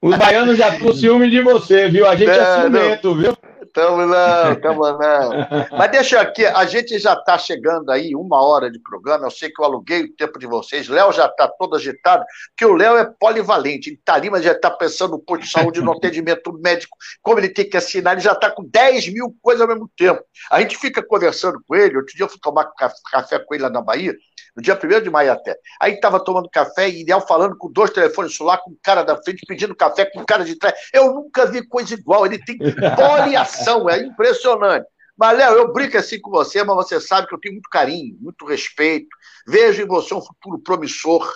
Os 0.00 0.16
baianos 0.16 0.56
já 0.56 0.68
estão 0.68 0.88
com 0.88 0.94
ciúme 0.94 1.30
de 1.30 1.42
você, 1.42 1.88
viu? 1.88 2.06
A 2.06 2.16
gente 2.16 2.30
é, 2.30 2.38
é 2.38 2.60
ciumento, 2.60 3.14
viu? 3.14 3.36
Tamo 3.72 4.06
não, 4.06 4.54
tamo 4.60 4.82
não. 4.82 5.30
Mas 5.76 5.90
deixa 5.90 6.20
aqui, 6.20 6.44
a 6.44 6.64
gente 6.64 6.98
já 6.98 7.14
está 7.14 7.38
chegando 7.38 7.90
aí, 7.90 8.14
uma 8.14 8.42
hora 8.42 8.70
de 8.70 8.78
programa. 8.78 9.26
Eu 9.26 9.30
sei 9.30 9.50
que 9.50 9.60
eu 9.60 9.64
aluguei 9.64 10.02
o 10.02 10.12
tempo 10.14 10.38
de 10.38 10.46
vocês. 10.46 10.88
Léo 10.88 11.12
já 11.12 11.26
está 11.26 11.48
todo 11.48 11.76
agitado, 11.76 12.24
porque 12.50 12.64
o 12.64 12.74
Léo 12.74 12.96
é 12.96 13.04
polivalente. 13.04 13.88
Ele 13.90 13.96
está 13.96 14.14
ali, 14.14 14.30
mas 14.30 14.44
já 14.44 14.52
está 14.52 14.70
pensando 14.70 15.12
no 15.12 15.18
posto 15.18 15.42
de 15.42 15.50
saúde, 15.50 15.80
no 15.80 15.92
atendimento 15.92 16.52
médico, 16.52 16.96
como 17.22 17.38
ele 17.38 17.48
tem 17.48 17.68
que 17.68 17.76
assinar. 17.76 18.14
Ele 18.14 18.20
já 18.20 18.32
está 18.32 18.50
com 18.50 18.64
10 18.64 19.08
mil 19.12 19.34
coisas 19.40 19.62
ao 19.62 19.68
mesmo 19.68 19.90
tempo. 19.96 20.22
A 20.50 20.60
gente 20.60 20.76
fica 20.76 21.02
conversando 21.02 21.62
com 21.66 21.74
ele. 21.74 21.96
Outro 21.96 22.14
dia 22.14 22.24
eu 22.24 22.28
fui 22.28 22.40
tomar 22.40 22.70
café 23.10 23.38
com 23.38 23.54
ele 23.54 23.62
lá 23.62 23.70
na 23.70 23.80
Bahia 23.80 24.14
no 24.54 24.62
dia 24.62 24.78
1 24.78 25.02
de 25.02 25.10
maio 25.10 25.32
até. 25.32 25.56
Aí 25.80 25.94
estava 25.94 26.22
tomando 26.22 26.48
café 26.48 26.88
e 26.88 27.00
Ideal 27.00 27.26
falando 27.26 27.56
com 27.56 27.70
dois 27.70 27.90
telefones 27.90 28.36
celular, 28.36 28.58
com 28.58 28.70
o 28.70 28.78
cara 28.82 29.02
da 29.02 29.20
frente 29.22 29.44
pedindo 29.46 29.74
café, 29.74 30.04
com 30.04 30.20
o 30.20 30.26
cara 30.26 30.44
de 30.44 30.56
trás. 30.56 30.74
Eu 30.92 31.14
nunca 31.14 31.46
vi 31.46 31.66
coisa 31.66 31.94
igual. 31.94 32.26
Ele 32.26 32.38
tem 32.38 32.58
poliação, 32.58 33.88
é 33.88 33.98
impressionante. 33.98 34.86
Mas, 35.16 35.36
Léo, 35.36 35.54
eu 35.54 35.72
brinco 35.72 35.96
assim 35.96 36.20
com 36.20 36.30
você, 36.30 36.64
mas 36.64 36.76
você 36.76 37.00
sabe 37.00 37.28
que 37.28 37.34
eu 37.34 37.40
tenho 37.40 37.54
muito 37.54 37.68
carinho, 37.68 38.16
muito 38.20 38.44
respeito. 38.46 39.08
Vejo 39.46 39.82
em 39.82 39.86
você 39.86 40.14
um 40.14 40.22
futuro 40.22 40.58
promissor 40.58 41.30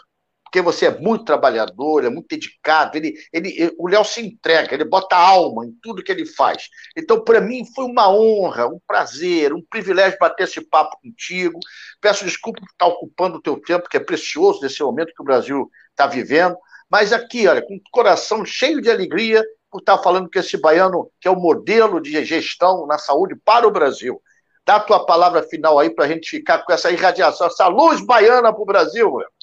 porque 0.56 0.62
você 0.62 0.86
é 0.86 0.98
muito 0.98 1.22
trabalhador, 1.22 2.02
é 2.02 2.08
muito 2.08 2.28
dedicado, 2.28 2.96
ele, 2.96 3.14
ele, 3.30 3.74
o 3.78 3.88
Léo 3.88 4.02
se 4.04 4.26
entrega, 4.26 4.72
ele 4.72 4.86
bota 4.86 5.14
alma 5.14 5.66
em 5.66 5.72
tudo 5.82 6.02
que 6.02 6.10
ele 6.10 6.24
faz. 6.24 6.70
Então, 6.96 7.22
para 7.22 7.42
mim, 7.42 7.62
foi 7.74 7.84
uma 7.84 8.08
honra, 8.08 8.66
um 8.66 8.80
prazer, 8.86 9.52
um 9.52 9.62
privilégio 9.68 10.18
bater 10.18 10.44
esse 10.44 10.62
papo 10.62 10.96
contigo. 11.02 11.58
Peço 12.00 12.24
desculpa 12.24 12.60
por 12.60 12.70
estar 12.70 12.86
ocupando 12.86 13.36
o 13.36 13.42
teu 13.42 13.60
tempo, 13.60 13.86
que 13.86 13.98
é 13.98 14.00
precioso 14.00 14.62
nesse 14.62 14.82
momento 14.82 15.12
que 15.14 15.20
o 15.20 15.26
Brasil 15.26 15.70
está 15.90 16.06
vivendo. 16.06 16.56
Mas 16.88 17.12
aqui, 17.12 17.46
olha, 17.46 17.60
com 17.60 17.74
o 17.74 17.80
coração 17.90 18.42
cheio 18.42 18.80
de 18.80 18.90
alegria 18.90 19.44
por 19.70 19.80
estar 19.80 19.98
falando 19.98 20.30
com 20.32 20.38
esse 20.38 20.56
baiano, 20.56 21.10
que 21.20 21.28
é 21.28 21.30
o 21.30 21.36
modelo 21.36 22.00
de 22.00 22.24
gestão 22.24 22.86
na 22.86 22.96
saúde 22.96 23.36
para 23.44 23.68
o 23.68 23.70
Brasil. 23.70 24.22
Dá 24.64 24.76
a 24.76 24.80
tua 24.80 25.04
palavra 25.04 25.42
final 25.42 25.78
aí 25.78 25.90
para 25.90 26.06
a 26.06 26.08
gente 26.08 26.30
ficar 26.30 26.64
com 26.64 26.72
essa 26.72 26.90
irradiação, 26.90 27.46
essa 27.46 27.68
luz 27.68 28.00
baiana 28.00 28.54
para 28.54 28.62
o 28.62 28.66
Brasil, 28.66 29.16
Léo. 29.16 29.35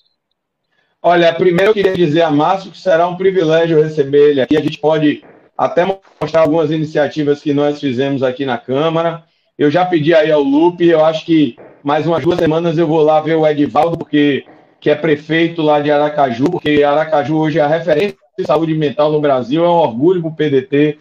Olha, 1.06 1.34
primeiro 1.34 1.72
eu 1.72 1.74
queria 1.74 1.94
dizer 1.94 2.22
a 2.22 2.32
Márcio 2.32 2.72
que 2.72 2.78
será 2.78 3.06
um 3.06 3.18
privilégio 3.18 3.84
receber 3.84 4.30
ele 4.30 4.42
aqui. 4.42 4.56
A 4.56 4.62
gente 4.62 4.78
pode 4.78 5.22
até 5.58 5.86
mostrar 5.86 6.40
algumas 6.40 6.72
iniciativas 6.72 7.42
que 7.42 7.54
nós 7.54 7.82
fizemos 7.82 8.24
aqui 8.24 8.46
na 8.46 8.58
Câmara. 8.58 9.26
Eu 9.60 9.70
já 9.70 9.86
pedi 9.86 10.14
aí 10.16 10.32
ao 10.32 10.42
Lupe, 10.42 10.88
eu 10.88 11.04
acho 11.04 11.26
que 11.26 11.58
mais 11.84 12.08
umas 12.08 12.24
duas 12.24 12.40
semanas 12.40 12.78
eu 12.78 12.88
vou 12.88 13.02
lá 13.02 13.20
ver 13.20 13.36
o 13.36 13.46
Edivaldo, 13.46 13.98
porque 13.98 14.46
que 14.80 14.90
é 14.90 14.96
prefeito 14.96 15.62
lá 15.62 15.82
de 15.82 15.92
Aracaju, 15.92 16.50
porque 16.50 16.82
Aracaju 16.84 17.38
hoje 17.38 17.60
é 17.60 17.62
a 17.62 17.68
referência 17.68 18.16
de 18.40 18.46
saúde 18.46 18.74
mental 18.74 19.12
no 19.12 19.20
Brasil, 19.20 19.64
é 19.64 19.68
um 19.68 19.72
orgulho 19.72 20.22
para 20.22 20.30
o 20.30 20.36
PDT 20.36 21.00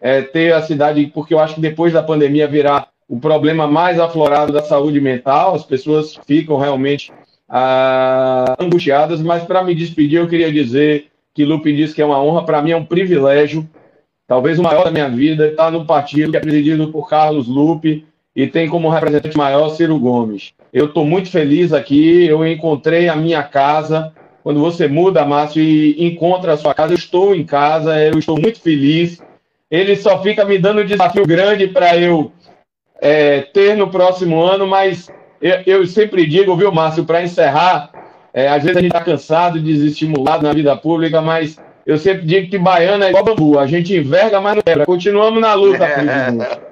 é, 0.00 0.22
ter 0.22 0.54
a 0.54 0.62
cidade, 0.62 1.10
porque 1.12 1.34
eu 1.34 1.40
acho 1.40 1.56
que 1.56 1.60
depois 1.60 1.92
da 1.92 2.02
pandemia 2.04 2.46
virá 2.46 2.86
o 3.08 3.18
problema 3.18 3.66
mais 3.66 3.98
aflorado 3.98 4.52
da 4.52 4.62
saúde 4.62 5.00
mental, 5.00 5.56
as 5.56 5.64
pessoas 5.64 6.16
ficam 6.24 6.56
realmente 6.56 7.12
ah, 7.50 8.54
angustiadas, 8.60 9.20
mas 9.20 9.42
para 9.42 9.64
me 9.64 9.74
despedir 9.74 10.20
eu 10.20 10.28
queria 10.28 10.52
dizer 10.52 11.08
que 11.34 11.44
Lupe 11.44 11.74
disse 11.74 11.94
que 11.94 12.00
é 12.00 12.06
uma 12.06 12.22
honra, 12.22 12.44
para 12.44 12.62
mim 12.62 12.70
é 12.70 12.76
um 12.76 12.84
privilégio, 12.84 13.68
talvez 14.26 14.58
o 14.58 14.62
maior 14.62 14.84
da 14.84 14.90
minha 14.90 15.08
vida, 15.08 15.48
estar 15.48 15.70
no 15.70 15.84
partido 15.84 16.30
que 16.30 16.36
é 16.36 16.40
presidido 16.40 16.92
por 16.92 17.08
Carlos 17.08 17.48
Lupe 17.48 18.06
e 18.34 18.46
tem 18.46 18.68
como 18.68 18.88
representante 18.88 19.36
maior 19.36 19.70
Ciro 19.70 19.98
Gomes. 19.98 20.52
Eu 20.72 20.86
estou 20.86 21.04
muito 21.04 21.28
feliz 21.28 21.72
aqui, 21.72 22.26
eu 22.26 22.46
encontrei 22.46 23.08
a 23.08 23.16
minha 23.16 23.42
casa. 23.42 24.12
Quando 24.42 24.60
você 24.60 24.86
muda, 24.86 25.24
Márcio, 25.24 25.60
e 25.60 26.06
encontra 26.06 26.52
a 26.52 26.56
sua 26.56 26.72
casa, 26.72 26.92
eu 26.92 26.96
estou 26.98 27.34
em 27.34 27.44
casa, 27.44 28.00
eu 28.00 28.18
estou 28.18 28.40
muito 28.40 28.60
feliz. 28.60 29.20
Ele 29.70 29.96
só 29.96 30.22
fica 30.22 30.44
me 30.44 30.58
dando 30.58 30.80
um 30.80 30.86
desafio 30.86 31.26
grande 31.26 31.66
para 31.66 31.96
eu 31.96 32.32
é, 33.00 33.42
ter 33.42 33.76
no 33.76 33.88
próximo 33.88 34.40
ano, 34.40 34.66
mas 34.66 35.08
eu, 35.40 35.62
eu 35.66 35.86
sempre 35.86 36.26
digo, 36.26 36.56
viu, 36.56 36.70
Márcio, 36.70 37.04
para 37.04 37.22
encerrar, 37.22 37.90
é, 38.32 38.48
às 38.48 38.62
vezes 38.62 38.76
a 38.76 38.80
gente 38.80 38.90
está 38.90 39.04
cansado, 39.04 39.60
desestimulado 39.60 40.42
na 40.42 40.52
vida 40.52 40.76
pública, 40.76 41.20
mas 41.20 41.58
eu 41.86 41.98
sempre 41.98 42.26
digo 42.26 42.50
que 42.50 42.58
baiana 42.58 43.06
é 43.06 43.08
igual 43.08 43.24
bambu, 43.24 43.58
a 43.58 43.66
gente 43.66 43.96
enverga, 43.96 44.40
mas 44.40 44.56
não 44.56 44.62
quebra. 44.62 44.86
Continuamos 44.86 45.40
na 45.40 45.54
luta, 45.54 45.86
presidente. 45.86 46.70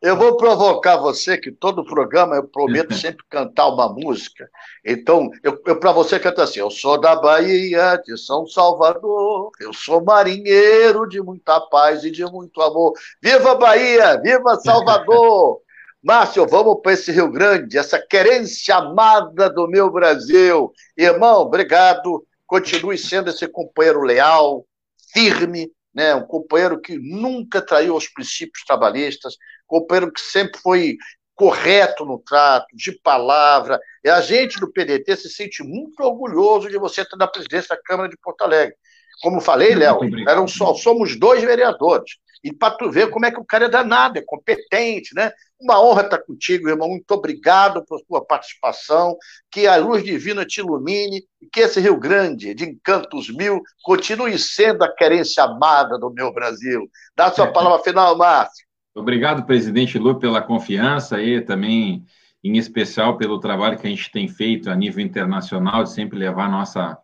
Eu 0.00 0.16
vou 0.16 0.36
provocar 0.36 0.96
você, 0.96 1.36
que 1.36 1.50
todo 1.50 1.84
programa 1.84 2.36
eu 2.36 2.44
prometo 2.44 2.94
sempre 2.94 3.24
cantar 3.28 3.68
uma 3.68 3.88
música. 3.88 4.48
Então, 4.84 5.30
eu, 5.42 5.60
eu 5.66 5.76
para 5.80 5.90
você 5.90 6.20
canto 6.20 6.40
assim: 6.40 6.60
Eu 6.60 6.70
sou 6.70 7.00
da 7.00 7.16
Bahia, 7.16 8.00
de 8.04 8.16
São 8.16 8.46
Salvador, 8.46 9.50
eu 9.60 9.72
sou 9.72 10.04
marinheiro 10.04 11.08
de 11.08 11.20
muita 11.20 11.60
paz 11.60 12.04
e 12.04 12.10
de 12.10 12.24
muito 12.26 12.60
amor. 12.62 12.92
Viva 13.20 13.54
Bahia, 13.56 14.20
viva 14.22 14.56
Salvador! 14.56 15.60
Márcio, 16.08 16.46
vamos 16.46 16.80
para 16.82 16.94
esse 16.94 17.12
Rio 17.12 17.30
Grande, 17.30 17.76
essa 17.76 17.98
querência 17.98 18.76
amada 18.76 19.50
do 19.50 19.68
meu 19.68 19.90
Brasil. 19.90 20.72
Irmão, 20.96 21.42
obrigado. 21.42 22.26
Continue 22.46 22.96
sendo 22.96 23.28
esse 23.28 23.46
companheiro 23.46 24.00
leal, 24.00 24.64
firme, 25.12 25.70
né? 25.94 26.14
um 26.14 26.22
companheiro 26.22 26.80
que 26.80 26.98
nunca 26.98 27.60
traiu 27.60 27.94
os 27.94 28.08
princípios 28.08 28.64
trabalhistas, 28.64 29.36
companheiro 29.66 30.10
que 30.10 30.22
sempre 30.22 30.58
foi 30.58 30.96
correto 31.34 32.06
no 32.06 32.18
trato, 32.18 32.74
de 32.74 32.92
palavra. 33.02 33.78
E 34.02 34.08
a 34.08 34.22
gente 34.22 34.58
do 34.58 34.72
PDT 34.72 35.14
se 35.14 35.28
sente 35.28 35.62
muito 35.62 36.02
orgulhoso 36.02 36.70
de 36.70 36.78
você 36.78 37.02
estar 37.02 37.18
na 37.18 37.28
presidência 37.28 37.76
da 37.76 37.82
Câmara 37.82 38.08
de 38.08 38.16
Porto 38.16 38.40
Alegre. 38.40 38.74
Como 39.20 39.42
falei, 39.42 39.74
Léo, 39.74 40.00
eram 40.26 40.48
só, 40.48 40.72
somos 40.72 41.16
dois 41.16 41.42
vereadores. 41.42 42.12
E 42.42 42.52
para 42.52 42.74
tu 42.76 42.90
ver 42.90 43.10
como 43.10 43.26
é 43.26 43.30
que 43.30 43.40
o 43.40 43.44
cara 43.44 43.66
é 43.66 43.68
danado, 43.68 44.18
é 44.18 44.22
competente, 44.22 45.14
né? 45.14 45.32
Uma 45.60 45.82
honra 45.82 46.02
estar 46.02 46.18
contigo, 46.18 46.68
irmão. 46.68 46.88
Muito 46.88 47.10
obrigado 47.10 47.84
por 47.84 48.00
sua 48.06 48.24
participação. 48.24 49.16
Que 49.50 49.66
a 49.66 49.76
luz 49.76 50.04
divina 50.04 50.44
te 50.44 50.60
ilumine 50.60 51.24
e 51.42 51.48
que 51.52 51.60
esse 51.60 51.80
Rio 51.80 51.98
Grande, 51.98 52.54
de 52.54 52.64
encantos 52.64 53.28
mil, 53.34 53.60
continue 53.82 54.38
sendo 54.38 54.84
a 54.84 54.94
querência 54.94 55.42
amada 55.42 55.98
do 55.98 56.10
meu 56.10 56.32
Brasil. 56.32 56.88
Dá 57.16 57.26
a 57.26 57.32
sua 57.32 57.48
palavra 57.48 57.82
final, 57.82 58.16
Márcio. 58.16 58.66
Obrigado, 58.94 59.46
presidente 59.46 59.98
Lu, 59.98 60.18
pela 60.18 60.42
confiança 60.42 61.20
e 61.20 61.40
também, 61.40 62.04
em 62.42 62.56
especial, 62.56 63.16
pelo 63.16 63.40
trabalho 63.40 63.78
que 63.78 63.86
a 63.86 63.90
gente 63.90 64.10
tem 64.10 64.28
feito 64.28 64.70
a 64.70 64.76
nível 64.76 65.04
internacional, 65.04 65.84
de 65.84 65.92
sempre 65.92 66.18
levar 66.18 66.46
a 66.46 66.50
nossa, 66.50 66.98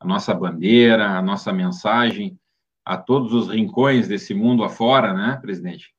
a 0.00 0.06
nossa 0.06 0.34
bandeira, 0.34 1.10
a 1.10 1.22
nossa 1.22 1.52
mensagem 1.52 2.38
a 2.88 2.96
todos 2.96 3.32
os 3.32 3.48
rincões 3.48 4.08
desse 4.08 4.34
mundo 4.34 4.64
afora, 4.64 5.12
né, 5.12 5.38
presidente? 5.40 5.92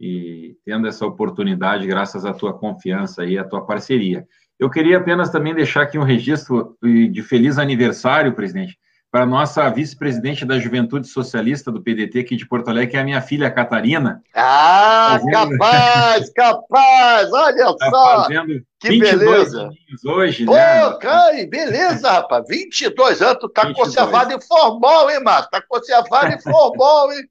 e 0.00 0.56
tendo 0.64 0.86
essa 0.86 1.06
oportunidade, 1.06 1.86
graças 1.86 2.24
à 2.24 2.32
tua 2.32 2.52
confiança 2.52 3.24
e 3.24 3.38
à 3.38 3.44
tua 3.44 3.64
parceria. 3.64 4.26
Eu 4.58 4.70
queria 4.70 4.98
apenas 4.98 5.30
também 5.30 5.54
deixar 5.54 5.82
aqui 5.82 5.98
um 5.98 6.02
registro 6.02 6.76
de 6.82 7.22
feliz 7.22 7.58
aniversário, 7.58 8.34
presidente, 8.34 8.78
para 9.16 9.22
a 9.22 9.26
nossa 9.26 9.66
vice-presidente 9.70 10.44
da 10.44 10.58
Juventude 10.58 11.08
Socialista 11.08 11.72
do 11.72 11.80
PDT 11.80 12.18
aqui 12.18 12.36
de 12.36 12.46
Porto 12.46 12.68
Alegre, 12.68 12.90
que 12.90 12.96
é 12.98 13.00
a 13.00 13.04
minha 13.04 13.22
filha 13.22 13.50
Catarina. 13.50 14.22
Ah, 14.34 15.18
fazendo... 15.18 15.58
capaz, 15.58 16.32
capaz, 16.34 17.32
olha 17.32 17.74
tá 17.78 17.88
só. 17.88 18.24
Fazendo 18.24 18.62
que 18.78 18.98
beleza. 19.00 19.70
hoje, 20.04 20.44
Pô, 20.44 20.52
né? 20.52 20.98
Cai, 21.00 21.46
beleza, 21.46 22.10
rapaz. 22.10 22.44
22 22.46 23.22
anos, 23.22 23.38
tu 23.40 23.48
tá 23.48 23.62
22. 23.62 23.88
conservado 23.88 24.34
em 24.34 24.40
formal, 24.42 25.10
hein, 25.10 25.22
Márcio? 25.24 25.50
Tá 25.50 25.62
conservado 25.66 26.34
em 26.34 26.40
formal, 26.42 27.10
hein? 27.14 27.24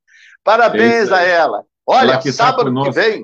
Parabéns 0.44 1.12
é 1.12 1.14
a 1.14 1.22
ela. 1.22 1.64
Olha, 1.86 2.14
ela 2.14 2.18
tá 2.18 2.32
sábado 2.32 2.74
tá 2.74 2.82
que 2.82 2.92
vem, 2.96 3.24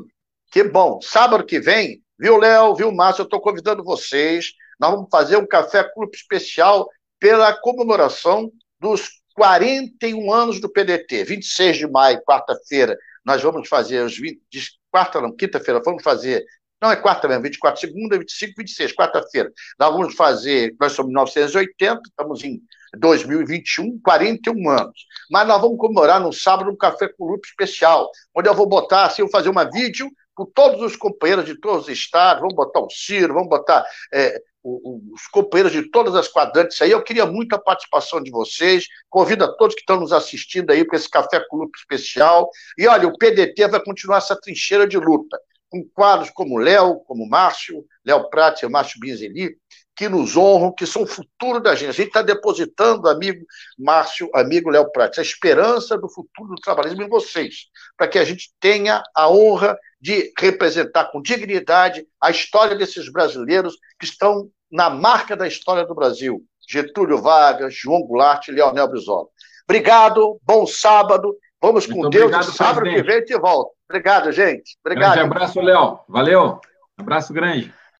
que 0.51 0.63
bom, 0.65 0.99
sábado 1.01 1.43
que 1.43 1.59
vem, 1.59 2.03
viu, 2.19 2.37
Léo, 2.37 2.75
viu, 2.75 2.91
Márcio, 2.91 3.23
eu 3.23 3.27
tô 3.27 3.39
convidando 3.39 3.83
vocês. 3.83 4.51
Nós 4.79 4.91
vamos 4.91 5.07
fazer 5.11 5.37
um 5.37 5.47
café 5.47 5.83
clube 5.83 6.15
especial 6.15 6.87
pela 7.21 7.53
comemoração 7.53 8.51
dos 8.79 9.21
41 9.35 10.33
anos 10.33 10.59
do 10.59 10.67
PDT. 10.67 11.23
26 11.23 11.77
de 11.77 11.87
maio, 11.87 12.21
quarta-feira, 12.23 12.97
nós 13.23 13.41
vamos 13.43 13.69
fazer 13.69 14.03
os 14.03 14.17
20, 14.17 14.41
quarta 14.89 15.21
não, 15.21 15.33
quinta-feira, 15.33 15.79
vamos 15.85 16.01
fazer, 16.01 16.43
não 16.81 16.91
é 16.91 16.95
quarta 16.95 17.27
mesmo, 17.27 17.43
24, 17.43 17.79
segunda, 17.79 18.17
25, 18.17 18.53
26, 18.57 18.95
quarta-feira. 18.95 19.53
Nós 19.79 19.93
vamos 19.93 20.15
fazer, 20.15 20.75
nós 20.79 20.93
somos 20.93 21.11
1980, 21.11 22.01
estamos 22.07 22.43
em 22.43 22.59
2021, 22.97 23.99
41 24.03 24.69
anos. 24.69 25.05
Mas 25.29 25.47
nós 25.47 25.61
vamos 25.61 25.77
comemorar 25.77 26.19
no 26.19 26.33
sábado 26.33 26.71
um 26.71 26.75
café 26.75 27.07
com 27.07 27.25
lupo 27.25 27.45
especial, 27.45 28.09
onde 28.35 28.49
eu 28.49 28.55
vou 28.55 28.67
botar, 28.67 29.05
assim, 29.05 29.21
eu 29.21 29.27
vou 29.27 29.31
fazer 29.31 29.49
uma 29.49 29.69
vídeo 29.69 30.09
com 30.33 30.45
todos 30.45 30.81
os 30.81 30.95
companheiros 30.95 31.45
de 31.45 31.59
todos 31.59 31.83
os 31.83 31.89
estados, 31.89 32.41
vamos 32.41 32.55
botar 32.55 32.79
o 32.79 32.89
Ciro, 32.89 33.33
vamos 33.33 33.49
botar 33.49 33.85
é, 34.11 34.41
os 34.63 35.27
companheiros 35.27 35.71
de 35.71 35.89
todas 35.89 36.15
as 36.15 36.27
quadrantes 36.27 36.81
aí. 36.81 36.91
Eu 36.91 37.03
queria 37.03 37.25
muito 37.25 37.55
a 37.55 37.59
participação 37.59 38.21
de 38.21 38.29
vocês. 38.29 38.85
Convido 39.09 39.43
a 39.43 39.53
todos 39.55 39.75
que 39.75 39.81
estão 39.81 39.99
nos 39.99 40.13
assistindo 40.13 40.71
aí 40.71 40.85
para 40.85 40.97
esse 40.97 41.09
Café 41.09 41.41
Clube 41.49 41.71
especial. 41.75 42.49
E 42.77 42.87
olha, 42.87 43.07
o 43.07 43.17
PDT 43.17 43.67
vai 43.67 43.83
continuar 43.83 44.17
essa 44.17 44.39
trincheira 44.39 44.87
de 44.87 44.97
luta, 44.97 45.39
com 45.69 45.83
quadros 45.93 46.29
como 46.29 46.57
Léo, 46.57 46.99
como 47.05 47.27
Márcio, 47.27 47.83
Léo 48.05 48.29
Prats 48.29 48.61
e 48.61 48.67
Márcio 48.67 48.99
Binzeli, 48.99 49.57
que 50.01 50.09
nos 50.09 50.35
honram, 50.35 50.73
que 50.73 50.87
são 50.87 51.03
o 51.03 51.07
futuro 51.07 51.59
da 51.59 51.75
gente. 51.75 51.89
A 51.89 51.93
gente 51.93 52.07
está 52.07 52.23
depositando, 52.23 53.07
amigo 53.07 53.45
Márcio, 53.77 54.31
amigo 54.33 54.71
Léo 54.71 54.91
Prats, 54.91 55.19
a 55.19 55.21
esperança 55.21 55.95
do 55.95 56.09
futuro 56.09 56.55
do 56.55 56.59
trabalhismo 56.59 57.03
em 57.03 57.07
vocês, 57.07 57.67
para 57.95 58.07
que 58.07 58.17
a 58.17 58.25
gente 58.25 58.51
tenha 58.59 59.03
a 59.13 59.29
honra 59.29 59.77
de 60.01 60.33
representar 60.39 61.11
com 61.11 61.21
dignidade 61.21 62.03
a 62.19 62.31
história 62.31 62.75
desses 62.75 63.11
brasileiros 63.11 63.77
que 63.99 64.05
estão 64.07 64.49
na 64.71 64.89
marca 64.89 65.37
da 65.37 65.47
história 65.47 65.85
do 65.85 65.93
Brasil. 65.93 66.43
Getúlio 66.67 67.21
Vargas, 67.21 67.75
João 67.75 68.01
Goulart 68.01 68.47
e 68.47 68.51
Leonel 68.51 68.87
Brizola. 68.87 69.27
Obrigado, 69.69 70.39
bom 70.41 70.65
sábado. 70.65 71.37
Vamos 71.61 71.85
Muito 71.85 72.05
com 72.05 72.09
Deus. 72.09 72.23
Obrigado, 72.23 72.51
sábado 72.51 72.79
presidente. 72.81 73.05
que 73.05 73.11
vem 73.11 73.23
te 73.23 73.37
volta. 73.37 73.69
Obrigado, 73.87 74.31
gente. 74.31 74.79
Obrigado. 74.83 75.13
Grande 75.13 75.31
abraço, 75.31 75.61
Léo. 75.61 75.99
Valeu. 76.09 76.59
Abraço 76.97 77.31
grande. 77.31 77.71